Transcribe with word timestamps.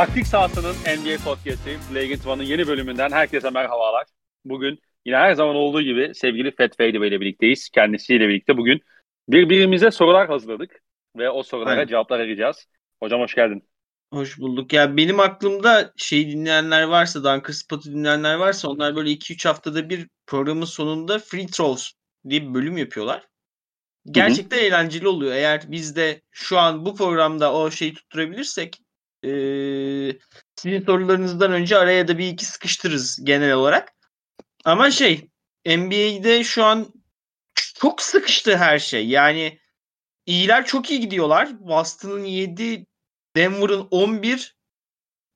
Taktik 0.00 0.26
sahasının 0.26 0.72
NBA 0.72 1.24
podcast'i 1.24 1.78
Play 1.90 2.18
One'ın 2.26 2.42
yeni 2.42 2.66
bölümünden 2.66 3.10
herkese 3.10 3.50
merhabalar. 3.50 4.06
Bugün 4.44 4.78
yine 5.04 5.16
her 5.16 5.34
zaman 5.34 5.56
olduğu 5.56 5.82
gibi 5.82 6.14
sevgili 6.14 6.56
Fat 6.56 6.76
Fade 6.76 6.88
ile 6.88 7.20
birlikteyiz. 7.20 7.68
Kendisiyle 7.68 8.28
birlikte 8.28 8.56
bugün 8.56 8.80
birbirimize 9.28 9.90
sorular 9.90 10.28
hazırladık 10.28 10.82
ve 11.16 11.30
o 11.30 11.42
sorulara 11.42 11.70
Aynen. 11.70 11.86
cevaplar 11.86 12.20
arayacağız. 12.20 12.66
Hocam 13.02 13.20
hoş 13.20 13.34
geldin. 13.34 13.68
Hoş 14.12 14.38
bulduk. 14.38 14.72
Ya 14.72 14.96
benim 14.96 15.20
aklımda 15.20 15.92
şey 15.96 16.30
dinleyenler 16.30 16.82
varsa, 16.82 17.24
Dunker 17.24 17.52
Spot'u 17.52 17.90
dinleyenler 17.90 18.34
varsa 18.34 18.68
onlar 18.68 18.96
böyle 18.96 19.10
2-3 19.10 19.48
haftada 19.48 19.90
bir 19.90 20.08
programın 20.26 20.64
sonunda 20.64 21.18
Free 21.18 21.46
Throws 21.46 21.92
diye 22.28 22.42
bir 22.42 22.54
bölüm 22.54 22.76
yapıyorlar. 22.76 23.28
Gerçekten 24.10 24.58
eğlenceli 24.58 25.08
oluyor. 25.08 25.32
Eğer 25.32 25.62
biz 25.68 25.96
de 25.96 26.22
şu 26.30 26.58
an 26.58 26.86
bu 26.86 26.94
programda 26.94 27.54
o 27.54 27.70
şeyi 27.70 27.94
tutturabilirsek 27.94 28.80
eee, 29.22 30.18
sizin 30.56 30.84
sorularınızdan 30.84 31.52
önce 31.52 31.78
araya 31.78 32.08
da 32.08 32.18
bir 32.18 32.28
iki 32.28 32.46
sıkıştırırız 32.46 33.20
genel 33.24 33.52
olarak. 33.52 33.92
Ama 34.64 34.90
şey 34.90 35.28
NBA'de 35.66 36.44
şu 36.44 36.64
an 36.64 36.94
çok 37.54 38.02
sıkıştı 38.02 38.56
her 38.56 38.78
şey. 38.78 39.08
Yani 39.08 39.58
iyiler 40.26 40.66
çok 40.66 40.90
iyi 40.90 41.00
gidiyorlar. 41.00 41.60
Boston'ın 41.60 42.24
7, 42.24 42.86
Denver'ın 43.36 43.88
11, 43.90 44.56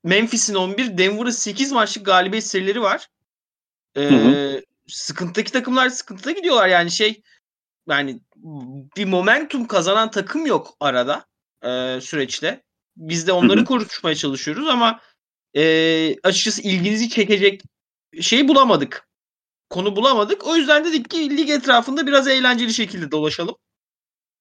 Memphis'in 0.03 0.55
11, 0.55 0.97
Denver'ın 0.97 1.29
8 1.29 1.71
maçlık 1.71 2.05
galibiyet 2.05 2.47
serileri 2.47 2.81
var. 2.81 3.07
Ee, 3.97 4.01
Hı 4.01 4.61
sıkıntıdaki 4.87 5.51
takımlar 5.51 5.89
sıkıntıda 5.89 6.31
gidiyorlar 6.31 6.67
yani 6.67 6.91
şey 6.91 7.21
yani 7.89 8.19
bir 8.97 9.05
momentum 9.05 9.67
kazanan 9.67 10.11
takım 10.11 10.45
yok 10.45 10.77
arada 10.79 11.25
e, 11.63 12.01
süreçte. 12.01 12.63
Biz 12.97 13.27
de 13.27 13.31
onları 13.31 13.57
Hı 13.57 13.61
hı. 13.61 13.65
konuşmaya 13.65 14.15
çalışıyoruz 14.15 14.67
ama 14.67 14.99
e, 15.55 16.15
açıkçası 16.23 16.61
ilginizi 16.61 17.09
çekecek 17.09 17.61
şey 18.21 18.47
bulamadık. 18.47 19.07
Konu 19.69 19.95
bulamadık. 19.95 20.47
O 20.47 20.55
yüzden 20.55 20.85
dedik 20.85 21.09
ki 21.09 21.37
lig 21.37 21.49
etrafında 21.49 22.07
biraz 22.07 22.27
eğlenceli 22.27 22.73
şekilde 22.73 23.11
dolaşalım. 23.11 23.55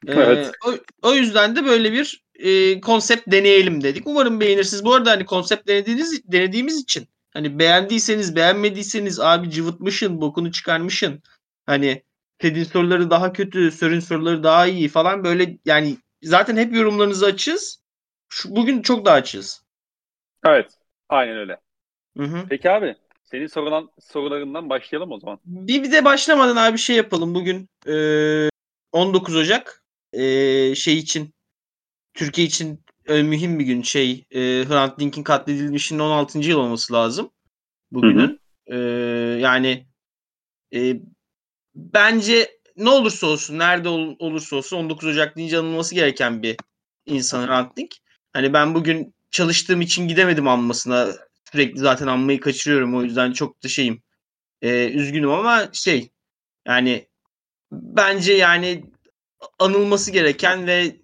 Ee, 0.07 0.13
Evet. 0.13 0.53
o, 0.67 0.75
o 1.03 1.15
yüzden 1.15 1.57
de 1.57 1.65
böyle 1.65 1.93
bir 1.93 2.25
e, 2.35 2.81
konsept 2.81 3.31
deneyelim 3.31 3.83
dedik. 3.83 4.07
Umarım 4.07 4.41
beğenirsiniz. 4.41 4.85
Bu 4.85 4.95
arada 4.95 5.11
hani 5.11 5.27
konsept 5.27 5.69
denediğiniz 5.69 6.33
denediğimiz 6.33 6.79
için 6.79 7.09
hani 7.33 7.59
beğendiyseniz 7.59 8.37
beğenmediyseniz 8.37 9.21
abi 9.21 9.51
cıvıtmışın, 9.51 10.21
bokunu 10.21 10.53
çıkarmışın. 10.53 11.23
Hani 11.67 12.03
Ted'in 12.39 12.65
soruları 12.65 13.11
daha 13.11 13.33
kötü, 13.33 13.71
Sör'ün 13.71 14.01
soruları 14.01 14.43
daha 14.43 14.67
iyi 14.67 14.89
falan 14.89 15.25
böyle 15.25 15.59
yani 15.65 15.97
zaten 16.23 16.57
hep 16.57 16.75
yorumlarınızı 16.75 17.27
açız. 17.27 17.84
Şu, 18.35 18.57
bugün 18.57 18.83
çok 18.83 19.05
daha 19.05 19.15
açız. 19.15 19.65
Evet. 20.47 20.73
Aynen 21.09 21.37
öyle. 21.37 21.61
Hı 22.17 22.25
hı. 22.25 22.47
Peki 22.51 22.71
abi 22.71 22.97
senin 23.25 23.47
sorulan 23.47 23.91
sorularından 24.01 24.71
başlayalım 24.71 25.13
o 25.13 25.21
zaman. 25.21 25.39
Bir, 25.45 25.83
bir 25.83 25.93
de 25.93 26.05
başlamadan 26.05 26.57
abi 26.57 26.79
şey 26.79 26.97
yapalım. 26.97 27.35
Bugün 27.35 27.69
e, 27.87 28.51
19 28.93 29.37
Ocak 29.37 29.85
e, 30.13 30.21
şey 30.75 30.99
için 30.99 31.35
Türkiye 32.15 32.47
için 32.47 32.85
e, 33.09 33.23
mühim 33.23 33.59
bir 33.59 33.65
gün. 33.65 33.83
Şey 33.83 34.25
e, 34.31 34.41
Hrant 34.41 35.01
Dink'in 35.01 35.23
katledilmişinin 35.23 36.01
16. 36.01 36.39
yıl 36.39 36.59
olması 36.59 36.93
lazım. 36.93 37.31
Bugünün. 37.91 38.41
E, 38.67 38.77
yani 39.41 39.87
e, 40.75 40.97
bence 41.75 42.59
ne 42.77 42.91
olursa 42.91 43.27
olsun 43.27 43.59
nerede 43.59 43.89
ol- 43.89 44.17
olursa 44.19 44.57
olsun 44.57 44.77
19 44.77 45.09
Ocak 45.09 45.37
deyince 45.37 45.59
anılması 45.59 45.95
gereken 45.95 46.43
bir 46.43 46.57
insan 47.07 47.47
Hrant 47.47 47.77
Dink. 47.77 48.04
Hani 48.35 48.53
ben 48.53 48.75
bugün 48.75 49.15
çalıştığım 49.31 49.81
için 49.81 50.09
gidemedim 50.09 50.49
anmasına. 50.49 51.09
Sürekli 51.53 51.79
zaten 51.79 52.07
anmayı 52.07 52.41
kaçırıyorum. 52.41 52.97
O 52.97 53.03
yüzden 53.03 53.33
çok 53.33 53.65
da 53.65 53.69
şeyim. 53.69 54.03
e, 54.63 54.89
üzgünüm 54.91 55.31
ama 55.31 55.69
şey 55.73 56.11
yani 56.69 57.09
bence 57.73 58.33
yani 58.33 58.85
anılması 59.59 60.11
gereken 60.13 60.67
ve 60.67 60.97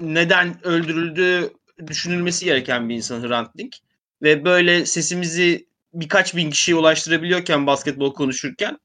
neden 0.00 0.66
öldürüldüğü 0.66 1.52
düşünülmesi 1.86 2.44
gereken 2.44 2.88
bir 2.88 2.94
insan 2.94 3.28
Hrant 3.28 3.58
Dink. 3.58 3.76
Ve 4.22 4.44
böyle 4.44 4.86
sesimizi 4.86 5.66
birkaç 5.94 6.36
bin 6.36 6.50
kişiye 6.50 6.76
ulaştırabiliyorken 6.76 7.66
basketbol 7.66 8.14
konuşurken 8.14 8.78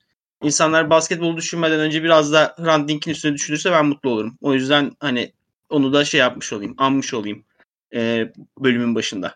insanlar 0.43 0.89
basketbol 0.89 1.37
düşünmeden 1.37 1.79
önce 1.79 2.03
biraz 2.03 2.33
da 2.33 2.55
Hrant 2.57 2.89
Dink'in 2.89 3.11
üstüne 3.11 3.33
düşünürse 3.33 3.71
ben 3.71 3.85
mutlu 3.85 4.09
olurum. 4.09 4.37
O 4.41 4.53
yüzden 4.53 4.91
hani 4.99 5.33
onu 5.69 5.93
da 5.93 6.05
şey 6.05 6.19
yapmış 6.19 6.53
olayım, 6.53 6.75
anmış 6.77 7.13
olayım 7.13 7.45
e, 7.93 8.33
bölümün 8.59 8.95
başında. 8.95 9.35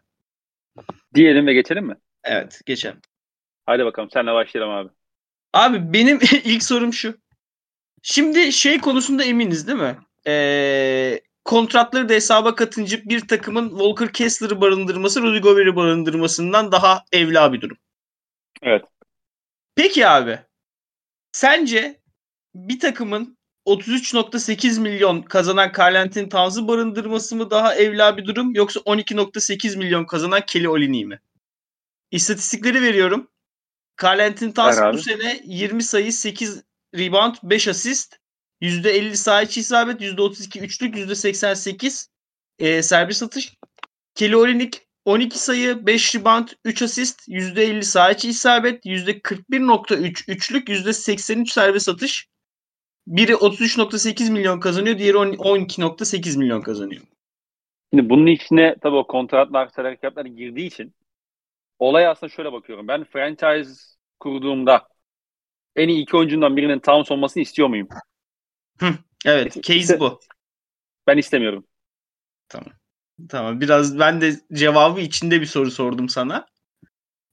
Diyelim 1.16 1.48
ve 1.48 1.54
geçelim 1.54 1.86
mi? 1.86 1.96
Evet, 2.24 2.62
geçelim. 2.66 3.02
Hadi 3.66 3.86
bakalım 3.86 4.10
senle 4.12 4.34
başlayalım 4.34 4.74
abi. 4.74 4.90
Abi 5.54 5.94
benim 5.94 6.20
ilk 6.44 6.64
sorum 6.64 6.94
şu. 6.94 7.18
Şimdi 8.02 8.54
şey 8.54 8.82
konusunda 8.82 9.24
eminiz 9.24 9.68
değil 9.68 9.80
mi? 9.80 9.98
Ee, 10.28 11.22
kontratları 11.46 12.10
da 12.10 12.14
hesaba 12.14 12.56
katınca 12.56 12.98
bir 13.06 13.28
takımın 13.28 13.70
Walker 13.70 14.14
Kessler'ı 14.14 14.62
barındırması 14.62 15.22
Rudy 15.22 15.40
Gobert'i 15.40 15.76
barındırmasından 15.76 16.72
daha 16.72 17.04
evla 17.12 17.54
bir 17.54 17.62
durum. 17.62 17.78
Evet. 18.62 18.86
Peki 19.76 20.08
abi. 20.08 20.40
Sence 21.32 22.00
bir 22.56 22.80
takımın 22.80 23.38
33.8 23.66 24.80
milyon 24.80 25.22
kazanan 25.22 25.72
Karl 25.72 26.02
Anthony 26.02 26.30
Towns'ı 26.30 26.68
barındırması 26.68 27.36
mı 27.36 27.52
daha 27.52 27.76
evla 27.76 28.18
bir 28.18 28.26
durum 28.26 28.56
yoksa 28.56 28.80
12.8 28.80 29.78
milyon 29.78 30.06
kazanan 30.06 30.42
Kelly 30.48 30.70
Olyny'i 30.70 31.06
mi? 31.06 31.20
İstatistikleri 32.12 32.82
veriyorum. 32.82 33.28
Karl 33.96 34.20
Anthony 34.20 34.54
Towns 34.54 34.80
bu 34.94 34.98
sene 34.98 35.42
20 35.46 35.84
sayı, 35.84 36.14
8 36.14 36.64
rebound, 36.96 37.36
5 37.44 37.68
asist, 37.68 38.20
%50 38.62 39.16
saha 39.16 39.42
içi 39.42 39.60
isabet, 39.60 40.02
%32 40.02 40.60
üçlük, 40.60 40.96
%88 40.96 42.08
e, 42.60 42.84
serbest 42.84 43.24
atış. 43.24 43.54
Kelly 44.16 44.36
Olynyk 44.36 44.88
12 45.06 45.40
sayı, 45.40 45.86
5 45.86 46.16
rebound, 46.16 46.48
3 46.66 46.82
asist, 46.82 47.28
%50 47.28 47.84
saha 47.84 48.12
içi 48.12 48.30
isabet, 48.30 48.86
%41.3 48.86 50.32
üçlük, 50.32 50.70
%83 50.70 51.54
serbest 51.54 51.90
atış. 51.90 52.28
Biri 53.08 53.36
33.8 53.36 54.32
milyon 54.32 54.60
kazanıyor, 54.60 54.98
diğeri 54.98 55.18
12.8 55.18 56.38
milyon 56.38 56.62
kazanıyor. 56.62 57.02
Şimdi 57.94 58.10
bunun 58.10 58.28
içine 58.28 58.76
tabii 58.82 58.96
o 58.96 59.08
kontratlar, 59.08 59.68
salary 59.68 60.30
girdiği 60.36 60.68
için 60.68 60.94
olay 61.80 62.08
aslında 62.08 62.30
şöyle 62.30 62.52
bakıyorum. 62.52 62.88
Ben 62.88 63.04
franchise 63.04 63.74
kurduğumda 64.20 64.88
en 65.76 65.88
iyi 65.90 66.02
iki 66.04 66.18
oyuncundan 66.18 66.58
birinin 66.58 66.80
Towns 66.80 67.12
olmasını 67.12 67.44
istiyor 67.44 67.68
muyum? 67.68 67.88
Evet, 69.26 69.54
case 69.54 69.80
İşte- 69.80 70.00
bu. 70.00 70.20
Ben 71.08 71.18
istemiyorum. 71.18 71.68
Tamam, 73.30 73.62
biraz 73.62 74.00
ben 74.00 74.22
de 74.22 74.34
cevabı 74.54 75.02
içinde 75.02 75.42
bir 75.42 75.46
soru 75.46 75.72
sordum 75.72 76.10
sana. 76.10 76.46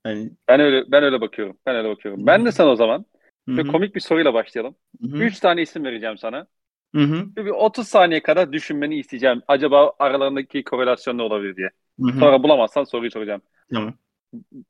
Hani 0.03 0.31
Ben 0.49 0.61
öyle 0.61 0.85
ben 0.93 1.03
öyle 1.03 1.21
bakıyorum. 1.21 1.59
Ben 1.67 1.77
öyle 1.77 1.89
bakıyorum. 1.89 2.27
Ben 2.27 2.45
de 2.45 2.53
sana 2.53 2.71
o 2.71 2.77
zaman 2.77 3.07
Hı 3.49 3.55
hı, 3.55 3.65
komik 3.65 3.95
bir 3.95 4.01
soruyla 4.01 4.35
başlayalım. 4.35 4.77
hı 5.01 5.07
hı, 5.09 5.31
3 5.31 5.41
tane 5.41 5.63
isim 5.63 5.85
vereceğim 5.85 6.19
sana. 6.19 6.47
hı 6.95 7.01
hı, 7.03 7.31
Ve 7.39 7.45
bir 7.45 7.51
30 7.51 7.89
saniye 7.89 8.23
kadar 8.23 8.53
düşünmeni 8.53 8.99
isteyeceğim. 8.99 9.43
Acaba 9.49 9.93
aralarındaki 9.99 10.65
korelasyon 10.65 11.19
ne 11.19 11.23
olabilir 11.23 11.57
diye. 11.57 11.71
hı 12.01 12.11
hı. 12.13 12.21
Sonra 12.21 12.45
bulamazsan 12.45 12.85
soruyu 12.85 13.11
soracağım. 13.11 13.43
Tamam. 13.73 13.99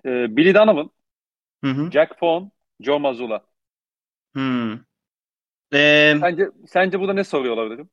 Ee, 0.04 0.26
Billy 0.36 0.54
Donovan, 0.54 0.90
Hı 1.64 1.70
hı. 1.70 1.92
Jack 1.92 2.22
Vaughn, 2.22 2.52
Joe 2.80 2.98
Mazzulla. 3.00 3.46
Hmm. 4.34 4.84
Ee, 5.72 6.14
Sence 6.20 6.50
sence 6.66 7.00
burada 7.00 7.12
ne 7.12 7.24
soruyor 7.24 7.54
olabilirim? 7.54 7.90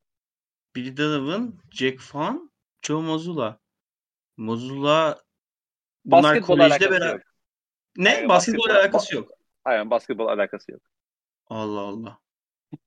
Billy 0.74 0.92
Donovan, 0.98 1.60
Jack 1.72 2.00
Fan, 2.00 2.50
Joe 2.82 3.02
Mazzulla. 3.02 3.60
Mazzulla 4.38 5.22
bunlar 6.06 6.42
Basketbolla 6.42 6.70
kolejde 6.70 6.92
beraber... 6.92 7.10
yok. 7.12 7.22
Ne? 7.98 8.12
Hayır, 8.12 8.30
Basketbol 8.30 8.70
basketbol- 8.70 8.72
alakası 8.72 9.16
yok. 9.16 9.32
Aynen 9.68 9.90
basketbol 9.90 10.28
alakası 10.28 10.72
yok. 10.72 10.82
Allah 11.48 11.80
Allah. 11.80 12.20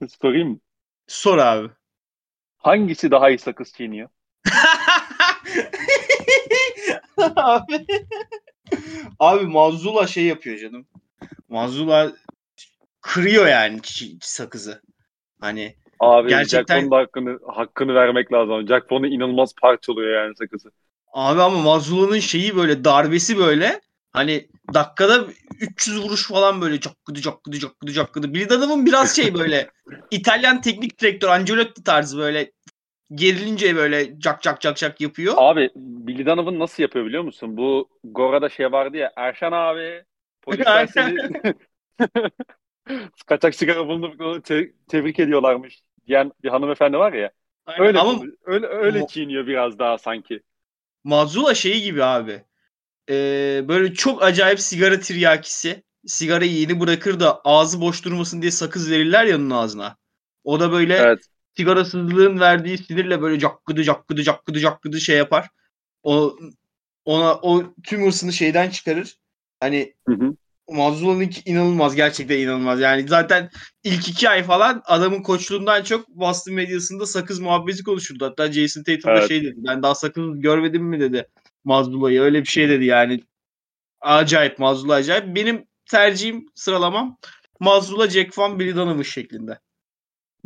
Sorayım 0.23 0.49
mı? 0.49 0.59
Sor 1.07 1.39
abi. 1.39 1.69
Hangisi 2.57 3.11
daha 3.11 3.31
iyi 3.31 3.39
sakız 3.39 3.73
çiğniyor? 3.73 4.09
abi. 7.37 7.87
Abi 9.19 9.47
Mazzulla 9.47 10.07
şey 10.07 10.25
yapıyor 10.25 10.59
canım. 10.59 10.87
Mazzulla 11.49 12.13
kırıyor 13.01 13.47
yani 13.47 13.81
sakızı. 14.21 14.83
Hani 15.41 15.77
Abi 16.01 16.29
Gerçekten- 16.29 16.81
Jack 16.81 16.93
hakkını, 16.93 17.39
hakkını 17.47 17.95
vermek 17.95 18.33
lazım. 18.33 18.69
Jack 18.69 18.91
inanılmaz 18.93 19.55
parçalıyor 19.63 20.25
yani 20.25 20.37
sakızı. 20.37 20.71
abi 21.13 21.43
ama 21.43 21.59
Mazzulla'nın 21.59 22.19
şeyi 22.19 22.57
böyle 22.57 22.85
darbesi 22.85 23.39
böyle 23.39 23.81
hani 24.13 24.49
dakikada 24.75 25.27
300 25.61 26.05
vuruş 26.05 26.29
falan 26.29 26.61
böyle 26.61 26.81
cakkıdı 26.81 27.21
cakkıdı 27.21 27.59
cakkıdı 27.59 27.93
cakkıdı. 27.93 28.35
Billy 28.35 28.49
Donovan'ın 28.49 28.87
biraz 28.87 29.17
şey 29.17 29.35
böyle 29.35 29.71
İtalyan 30.11 30.61
teknik 30.61 31.01
direktör 31.01 31.29
Ancelotti 31.29 31.85
tarzı 31.85 32.19
böyle 32.19 32.53
gerilince 33.15 33.77
böyle 33.77 34.21
cak 34.21 34.43
cak 34.43 34.61
cak 34.61 34.77
cak 34.77 35.01
yapıyor. 35.01 35.35
Abi 35.37 35.71
Billy 35.77 36.27
Donovan 36.27 36.59
nasıl 36.59 36.83
yapıyor 36.83 37.07
biliyor 37.07 37.23
musun? 37.23 37.57
Bu 37.57 37.89
Gora'da 38.05 38.49
şey 38.49 38.73
vardı 38.73 38.97
ya 38.97 39.13
Erşan 39.17 39.53
abi 39.53 40.05
polisler 40.43 40.87
seni 40.87 41.17
kaçak 43.27 43.55
sigara 43.55 43.89
bulunup 43.89 44.21
onu 44.21 44.43
te- 44.43 44.73
tebrik 44.89 45.21
ediyorlarmış 45.21 45.81
diyen 46.07 46.33
bir 46.43 46.49
hanımefendi 46.49 46.99
var 46.99 47.13
ya. 47.13 47.31
Aynen. 47.67 47.87
Öyle 47.87 47.99
Ama 47.99 48.23
öyle 48.45 48.67
öyle 48.67 49.07
çiğniyor 49.07 49.47
biraz 49.47 49.79
daha 49.79 49.99
sanki. 49.99 50.41
Mazula 51.05 51.55
şeyi 51.55 51.83
gibi 51.83 52.05
abi. 52.05 52.45
Ee, 53.11 53.65
böyle 53.69 53.95
çok 53.95 54.23
acayip 54.23 54.61
sigara 54.61 55.01
tiryakisi. 55.01 55.83
Sigarayı 56.07 56.53
yeni 56.53 56.81
bırakır 56.81 57.21
da 57.21 57.41
ağzı 57.45 57.81
boş 57.81 58.05
durmasın 58.05 58.43
diye 58.43 58.51
sakız 58.51 58.91
verirler 58.91 59.25
ya 59.25 59.37
onun 59.37 59.51
ağzına. 59.51 59.97
O 60.45 60.61
da 60.61 60.73
böyle 60.73 60.97
Evet. 60.97 61.19
sigarasızlığın 61.57 62.41
verdiği 62.41 62.79
sinirle 62.79 63.23
böyle 63.23 63.39
cakkıdı 63.39 63.85
cakkıdı 63.85 64.23
cakkıdı 64.23 64.61
cakkıdı 64.61 65.01
şey 65.01 65.17
yapar. 65.17 65.49
O 66.03 66.39
ona 67.05 67.35
o 67.35 67.75
tüm 67.85 68.07
hırsını 68.07 68.33
şeyden 68.33 68.71
çıkarır. 68.71 69.19
Hani 69.61 69.95
Hı 70.09 70.15
hı. 70.15 70.37
Mazlum'unki 70.71 71.51
inanılmaz. 71.51 71.95
Gerçekten 71.97 72.39
inanılmaz. 72.39 72.81
Yani 72.81 73.09
zaten 73.09 73.51
ilk 73.85 74.09
iki 74.09 74.29
ay 74.29 74.43
falan 74.43 74.83
adamın 74.85 75.23
koçluğundan 75.23 75.83
çok 75.83 76.09
Boston 76.09 76.55
medyasında 76.55 77.07
sakız 77.07 77.41
muhabbeti 77.41 77.83
konuşuldu. 77.83 78.25
Hatta 78.25 78.53
Jason 78.53 78.83
Tatum 78.83 79.11
da 79.11 79.19
Evet. 79.19 79.29
şey 79.29 79.45
dedi. 79.45 79.55
Ben 79.57 79.83
daha 79.83 79.95
sakız 79.95 80.41
görmedim 80.41 80.85
mi 80.85 81.01
dedi 81.01 81.27
Mazlum'u. 81.65 82.07
Öyle 82.07 82.41
bir 82.41 82.49
şey 82.49 82.69
dedi 82.69 82.85
yani. 82.85 83.21
Acayip 84.01 84.59
Mazlum 84.59 84.91
acayip. 84.91 85.37
Benim 85.37 85.67
tercihim 85.91 86.47
sıralamam 86.55 87.19
Mazlum'la 87.61 88.09
Jack 88.09 88.39
Van 88.39 88.59
Billy 88.59 88.77
Donovan 88.77 89.03
şeklinde. 89.03 89.59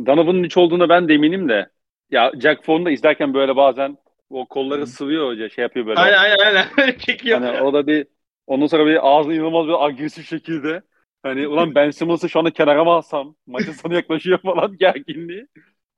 Donovan'ın 0.06 0.44
hiç 0.44 0.56
olduğuna 0.56 0.88
ben 0.88 1.08
de 1.08 1.14
eminim 1.14 1.48
de. 1.48 1.70
Ya 2.10 2.32
Jack 2.42 2.68
Vaughn'u 2.68 2.84
da 2.84 2.90
izlerken 2.90 3.34
böyle 3.34 3.56
bazen 3.56 3.96
o 4.30 4.46
kolları 4.46 4.82
Hı. 4.82 4.86
sıvıyor 4.86 5.28
hoca 5.28 5.48
şey 5.48 5.62
yapıyor 5.62 5.86
böyle. 5.86 6.00
Aynen 6.00 6.18
aynen 6.18 6.38
aynen. 6.38 6.98
Çekiyor. 6.98 7.40
Hani 7.40 7.62
o 7.62 7.72
da 7.72 7.86
bir 7.86 8.06
ondan 8.46 8.66
sonra 8.66 8.86
bir 8.86 9.16
ağzı 9.16 9.32
inanılmaz 9.32 9.66
bir 9.66 9.84
agresif 9.86 10.28
şekilde 10.28 10.82
hani 11.22 11.48
ulan 11.48 11.74
Ben 11.74 11.90
Simmons'ı 11.90 12.28
şu 12.28 12.38
anda 12.38 12.50
kenara 12.50 12.84
mı 12.84 12.90
alsam? 12.90 13.36
Maçın 13.46 13.72
sonu 13.72 13.94
yaklaşıyor 13.94 14.38
falan 14.38 14.76
gerginliği. 14.76 15.46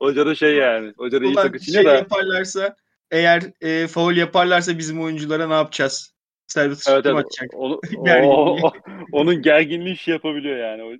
Hoca 0.01 0.25
da 0.25 0.35
şey 0.35 0.55
yani. 0.55 0.93
Hoca 0.97 1.21
da 1.21 1.25
iyi 1.25 1.35
takı 1.35 1.59
şey 1.59 1.85
da. 1.85 1.93
yaparlarsa 1.93 2.75
eğer 3.11 3.43
e, 3.61 3.87
faul 3.87 4.15
yaparlarsa 4.15 4.77
bizim 4.77 5.01
oyunculara 5.01 5.47
ne 5.47 5.53
yapacağız? 5.53 6.13
Servis 6.47 6.87
Evet, 6.87 7.05
evet. 7.05 7.17
atacak? 7.25 7.49
Onu, 7.53 7.79
o, 7.97 8.57
o- 8.67 8.71
onun 9.11 9.41
gerginliği 9.41 9.97
şey 9.97 10.13
yapabiliyor 10.13 10.57
yani. 10.57 10.83
O, 10.83 10.91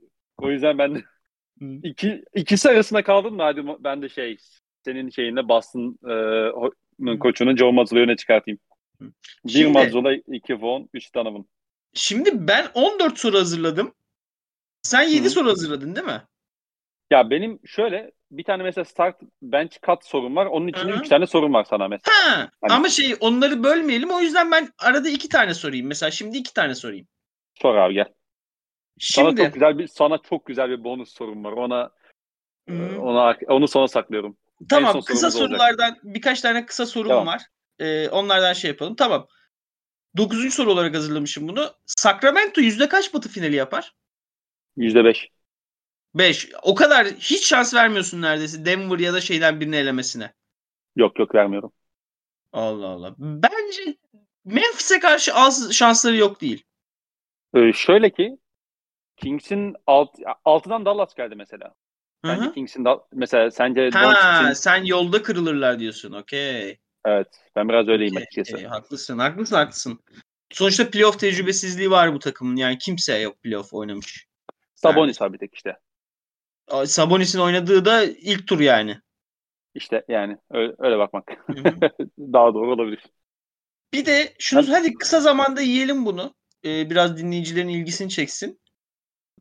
o 0.46 0.52
yüzden 0.52 0.78
ben 0.78 0.96
de 0.96 1.04
iki, 1.84 2.24
ikisi 2.36 2.70
arasında 2.70 3.04
kaldım 3.04 3.40
da 3.40 3.46
hadi 3.46 3.62
ben 3.80 4.02
de 4.02 4.10
şey 4.10 4.38
senin 4.86 5.10
şeyinde 5.10 5.50
Boston 5.50 6.00
e, 7.08 7.18
koçunu 7.20 7.58
Joe 7.58 7.72
Mazzulla'yı 7.72 8.06
öne 8.06 8.16
çıkartayım. 8.16 8.60
Hı. 9.02 9.06
Bir 9.46 9.52
Şimdi- 9.52 9.68
Mazzulla, 9.72 10.14
iki 10.14 10.62
Vaughn, 10.62 10.86
üç 10.94 11.16
Donovan. 11.16 11.46
Şimdi 11.94 12.48
ben 12.48 12.68
14 12.74 13.20
soru 13.20 13.38
hazırladım. 13.38 13.94
Sen 14.82 15.02
7 15.02 15.26
Hı. 15.26 15.30
soru 15.30 15.50
hazırladın 15.50 15.96
değil 15.96 16.06
mi? 16.08 16.22
Ya 17.12 17.30
benim 17.30 17.60
şöyle 17.66 18.12
bir 18.32 18.44
tane 18.44 18.64
mesela 18.64 18.86
start 18.86 19.16
bench 19.42 19.78
cut 19.86 20.06
sorun 20.06 20.36
var. 20.36 20.46
Onun 20.46 20.68
içinde 20.68 20.92
Hı 20.92 20.96
hı. 20.96 21.00
üç 21.00 21.10
tane 21.10 21.28
sorun 21.28 21.54
var 21.54 21.64
sana 21.70 21.88
mesela. 21.88 22.16
Ha, 22.16 22.50
Hani- 22.62 22.74
ama 22.74 22.90
şey 22.90 23.16
onları 23.20 23.64
bölmeyelim. 23.64 24.10
O 24.12 24.20
yüzden 24.20 24.52
ben 24.52 24.70
arada 24.80 25.10
iki 25.10 25.30
tane 25.30 25.54
sorayım. 25.54 25.88
Mesela 25.88 26.12
şimdi 26.12 26.38
iki 26.38 26.54
tane 26.54 26.76
sorayım. 26.76 27.08
Sor 27.62 27.76
abi 27.76 27.94
gel. 27.94 28.06
Sana 29.00 29.30
Şimdi 29.30 29.42
çok 29.44 29.54
güzel 29.54 29.78
bir 29.78 29.88
sana 29.88 30.18
çok 30.18 30.46
güzel 30.46 30.70
bir 30.70 30.84
bonus 30.84 31.14
sorun 31.14 31.44
var. 31.44 31.52
Ona 31.52 31.90
Hı. 32.70 33.02
ona 33.02 33.36
onu 33.48 33.68
sona 33.68 33.88
saklıyorum. 33.88 34.38
tamam 34.70 35.02
kısa 35.02 35.32
sorumuz 35.32 35.52
olacak. 35.52 35.60
sorulardan 35.60 35.98
birkaç 36.04 36.42
tane 36.42 36.66
kısa 36.66 36.86
sorum 36.86 37.10
Tamam. 37.10 37.28
var. 37.28 37.42
Ee, 37.80 38.10
onlardan 38.10 38.54
şey 38.54 38.72
yapalım. 38.72 38.96
Tamam. 38.96 39.28
Dokuzuncu 40.18 40.52
soru 40.52 40.72
olarak 40.72 40.96
hazırlamışım 40.96 41.48
bunu. 41.48 41.72
Sacramento 41.86 42.62
yüzde 42.62 42.90
kaç 42.90 43.14
batı 43.14 43.30
finali 43.30 43.56
yapar? 43.56 43.94
Yüzde 44.78 45.04
beş. 45.06 45.30
5. 46.18 46.50
O 46.62 46.76
kadar 46.76 47.08
hiç 47.08 47.48
şans 47.48 47.74
vermiyorsun 47.74 48.22
neredeyse 48.22 48.66
Denver 48.66 49.00
ya 49.00 49.14
da 49.14 49.22
şeyden 49.22 49.60
birini 49.60 49.76
elemesine. 49.76 50.34
Yok 50.96 51.20
yok 51.20 51.36
vermiyorum. 51.36 51.72
Allah 52.54 52.88
Allah. 52.88 53.16
Bence 53.18 53.98
Memphis'e 54.46 55.00
karşı 55.00 55.34
az 55.34 55.74
şansları 55.74 56.16
yok 56.16 56.42
değil. 56.42 56.64
Ee, 57.56 57.74
şöyle 57.74 58.10
ki 58.10 58.38
Kings'in 59.18 59.76
alt, 59.88 60.10
altıdan 60.46 60.86
Dallas 60.86 61.16
geldi 61.16 61.36
mesela. 61.36 61.76
Bence. 62.24 62.52
Kings'in 62.52 62.86
da, 62.86 63.06
mesela 63.14 63.52
sence 63.52 63.90
Ha, 63.94 64.04
Doncic'in 64.04 64.54
sen 64.54 64.84
yolda 64.84 65.24
kırılırlar 65.24 65.80
diyorsun. 65.80 66.12
Okey. 66.12 66.78
evet 67.06 67.28
ben 67.56 67.70
biraz 67.70 67.88
öyleyim 67.88 68.14
Okey, 68.14 68.24
açıkçası. 68.24 68.56
okey. 68.56 68.68
Haklısın, 68.68 69.20
haklısın, 69.20 69.56
haklısın. 69.56 70.00
Sonuçta 70.52 70.90
playoff 70.90 71.20
tecrübesizliği 71.20 71.92
var 71.92 72.14
bu 72.14 72.20
takımın. 72.20 72.56
Yani 72.56 72.78
kimse 72.78 73.18
yok 73.18 73.44
playoff 73.44 73.74
oynamış. 73.74 74.28
Sabonis 74.76 75.22
var 75.22 75.34
bir 75.34 75.38
tek 75.38 75.56
işte. 75.56 75.78
Sabonis'in 76.86 77.40
oynadığı 77.40 77.86
da 77.86 78.04
ilk 78.04 78.48
tur 78.48 78.60
yani. 78.60 78.98
İşte 79.76 80.06
yani 80.08 80.38
öyle, 80.52 80.74
öyle 80.80 80.98
bakmak. 80.98 81.24
Daha 82.20 82.54
doğru 82.54 82.74
olabilir. 82.74 83.04
Bir 83.94 84.06
de 84.06 84.34
şunu 84.40 84.72
hadi 84.72 84.94
kısa 84.94 85.20
zamanda 85.20 85.62
yiyelim 85.62 86.06
bunu. 86.06 86.36
Ee, 86.66 86.90
biraz 86.90 87.18
dinleyicilerin 87.18 87.68
ilgisini 87.68 88.10
çeksin. 88.10 88.60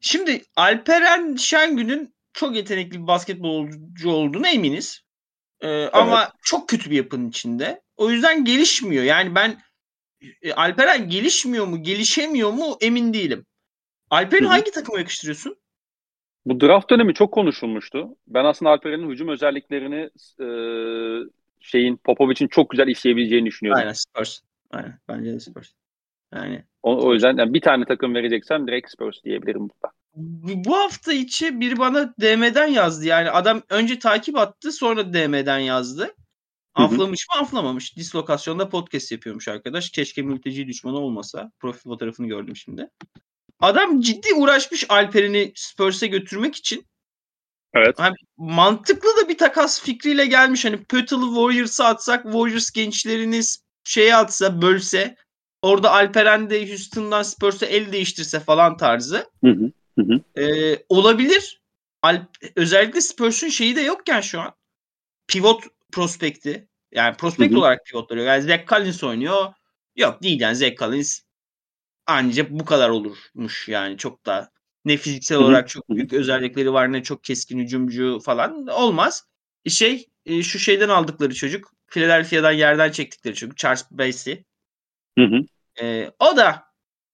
Şimdi 0.01 0.43
Alperen 0.57 1.37
Şengün'ün 1.37 2.15
çok 2.33 2.57
yetenekli 2.57 3.03
bir 3.03 3.07
basketbolcu 3.07 4.11
olduğunu 4.11 4.49
eminiz. 4.49 5.03
Ee, 5.61 5.87
Ama 5.87 6.33
çok 6.43 6.69
kötü 6.69 6.91
bir 6.91 6.97
yapının 6.97 7.29
içinde. 7.29 7.83
O 7.97 8.11
yüzden 8.11 8.45
gelişmiyor. 8.45 9.05
Yani 9.05 9.35
ben 9.35 9.63
e, 10.43 10.53
Alperen 10.53 11.09
gelişmiyor 11.09 11.67
mu, 11.67 11.83
gelişemiyor 11.83 12.51
mu 12.53 12.77
emin 12.81 13.15
değilim. 13.15 13.47
Alperen'i 14.11 14.47
hangi 14.49 14.71
takıma 14.71 14.99
yakıştırıyorsun? 14.99 15.57
Bu 16.47 16.61
draft 16.61 16.91
dönemi 16.91 17.15
çok 17.15 17.33
konuşulmuştu. 17.33 18.09
Ben 18.29 18.45
aslında 18.45 18.71
Alperen'in 18.71 19.11
hücum 19.11 19.29
özelliklerini 19.29 20.11
e, 20.41 20.49
şeyin 21.61 21.97
Popovic'in 21.97 22.49
çok 22.49 22.71
güzel 22.71 22.89
işleyebileceğini 22.89 23.47
düşünüyorum. 23.47 23.81
Aynen 23.81 23.93
Spurs. 23.93 24.41
Aynen. 24.71 24.99
Bence 25.09 25.33
de 25.33 25.41
Spurs. 25.41 25.69
Yani 26.35 26.65
O, 26.83 27.07
o 27.07 27.15
yüzden 27.15 27.37
yani 27.37 27.55
bir 27.55 27.61
tane 27.61 27.85
takım 27.85 28.15
vereceksem 28.15 28.67
direkt 28.67 28.91
Spurs 28.91 29.25
diyebilirim 29.25 29.61
burada. 29.61 29.95
bu 30.15 30.65
bu 30.65 30.77
hafta 30.77 31.13
içi 31.13 31.61
biri 31.61 31.79
bana 31.79 32.15
DM'den 32.21 32.67
yazdı. 32.67 33.07
Yani 33.07 33.31
adam 33.31 33.63
önce 33.71 33.99
takip 33.99 34.37
attı 34.37 34.73
sonra 34.73 35.13
DM'den 35.13 35.59
yazdı. 35.59 36.15
Aflamış 36.75 37.27
mı 37.29 37.41
aflamamış. 37.41 37.97
Dislokasyonda 37.97 38.69
podcast 38.69 39.13
yapıyormuş 39.13 39.49
arkadaş. 39.49 39.91
Keşke 39.91 40.23
mülteci 40.23 40.67
düşmanı 40.67 40.99
olmasa. 40.99 41.53
Profil 41.59 41.91
fotoğrafını 41.91 42.27
gördüm 42.27 42.57
şimdi. 42.57 42.89
Adam 43.61 44.01
ciddi 44.01 44.35
uğraşmış 44.35 44.85
Alperen'i 44.89 45.53
Spurs'e 45.55 46.07
götürmek 46.07 46.55
için. 46.55 46.87
Evet. 47.75 47.95
Hani 47.99 48.17
mantıklı 48.37 49.09
da 49.23 49.29
bir 49.29 49.39
takas 49.39 49.83
fikriyle 49.83 50.27
gelmiş. 50.27 50.65
Hani 50.65 50.85
Pöttl'ı 50.85 51.27
Warriors'a 51.27 51.85
atsak 51.85 52.23
Warriors 52.23 52.71
gençlerini 52.71 53.41
şeye 53.85 54.17
atsa 54.17 54.63
bölse 54.63 55.17
orada 55.63 55.91
Alperen 55.91 56.51
de 56.51 56.69
Houston'dan 56.69 57.23
Spurs'a 57.23 57.67
el 57.67 57.93
değiştirse 57.93 58.41
falan 58.41 58.77
tarzı. 58.77 59.31
Hı 59.45 59.51
hı. 59.51 59.73
Hı 59.99 60.03
hı. 60.03 60.41
Ee, 60.43 60.85
olabilir. 60.89 61.61
Alp, 62.03 62.29
özellikle 62.57 63.01
Spurs'un 63.01 63.49
şeyi 63.49 63.77
de 63.77 63.81
yokken 63.81 64.21
şu 64.21 64.41
an. 64.41 64.55
Pivot 65.29 65.65
prospekti. 65.93 66.69
Yani 66.93 67.17
prospekt 67.17 67.53
Hı 67.53 67.57
hı. 67.57 67.61
olarak 67.61 67.87
pivotları. 67.87 68.23
Yani 68.23 68.43
Zach 68.43 68.69
Collins 68.69 69.05
oynuyor. 69.05 69.53
Yok 69.97 70.23
değil 70.23 70.41
yani 70.41 70.57
Zach 70.57 70.77
Collins 70.77 71.21
ancak 72.07 72.51
bu 72.51 72.65
kadar 72.65 72.89
olurmuş 72.89 73.69
yani 73.69 73.99
çok 73.99 74.27
da 74.27 74.51
ne 74.85 74.97
fiziksel 74.97 75.39
olarak 75.39 75.69
çok 75.69 75.89
büyük 75.89 76.13
özellikleri 76.13 76.73
var 76.73 76.93
ne 76.93 77.03
çok 77.03 77.25
keskin 77.25 77.59
hücumcu 77.59 78.19
falan 78.25 78.67
olmaz. 78.67 79.25
E 79.65 79.71
Şey 79.71 80.09
e, 80.27 80.43
şu 80.43 80.59
şeyden 80.59 80.89
aldıkları 80.89 81.35
çocuk 81.35 81.73
Philadelphia'dan 81.87 82.53
yerden 82.53 82.91
çektikleri 82.91 83.35
çocuk 83.35 83.57
Charles 83.57 83.91
Bassey. 83.91 84.45
Hı 85.19 85.25
hı. 85.25 85.41
E, 85.83 86.11
o 86.19 86.37
da 86.37 86.65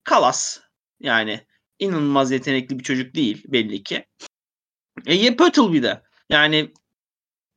kalas 0.03 0.59
yani 0.99 1.41
inanılmaz 1.79 2.31
yetenekli 2.31 2.79
bir 2.79 2.83
çocuk 2.83 3.15
değil 3.15 3.43
belli 3.47 3.83
ki. 3.83 4.05
E, 5.05 5.15
ye 5.15 5.35
Pötl 5.35 5.73
bir 5.73 5.83
de. 5.83 6.01
Yani 6.29 6.73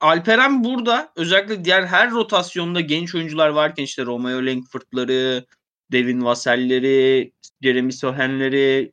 Alperen 0.00 0.64
burada 0.64 1.12
özellikle 1.16 1.64
diğer 1.64 1.84
her 1.86 2.10
rotasyonda 2.10 2.80
genç 2.80 3.14
oyuncular 3.14 3.48
varken 3.48 3.82
işte 3.82 4.04
Romeo 4.06 4.46
Langford'ları, 4.46 5.46
Devin 5.92 6.24
Vassell'leri, 6.24 7.32
Jeremy 7.62 7.92
Sohan'leri, 7.92 8.92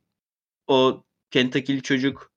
o 0.67 1.03
Kentucky'li 1.31 1.81
çocuk, 1.81 2.31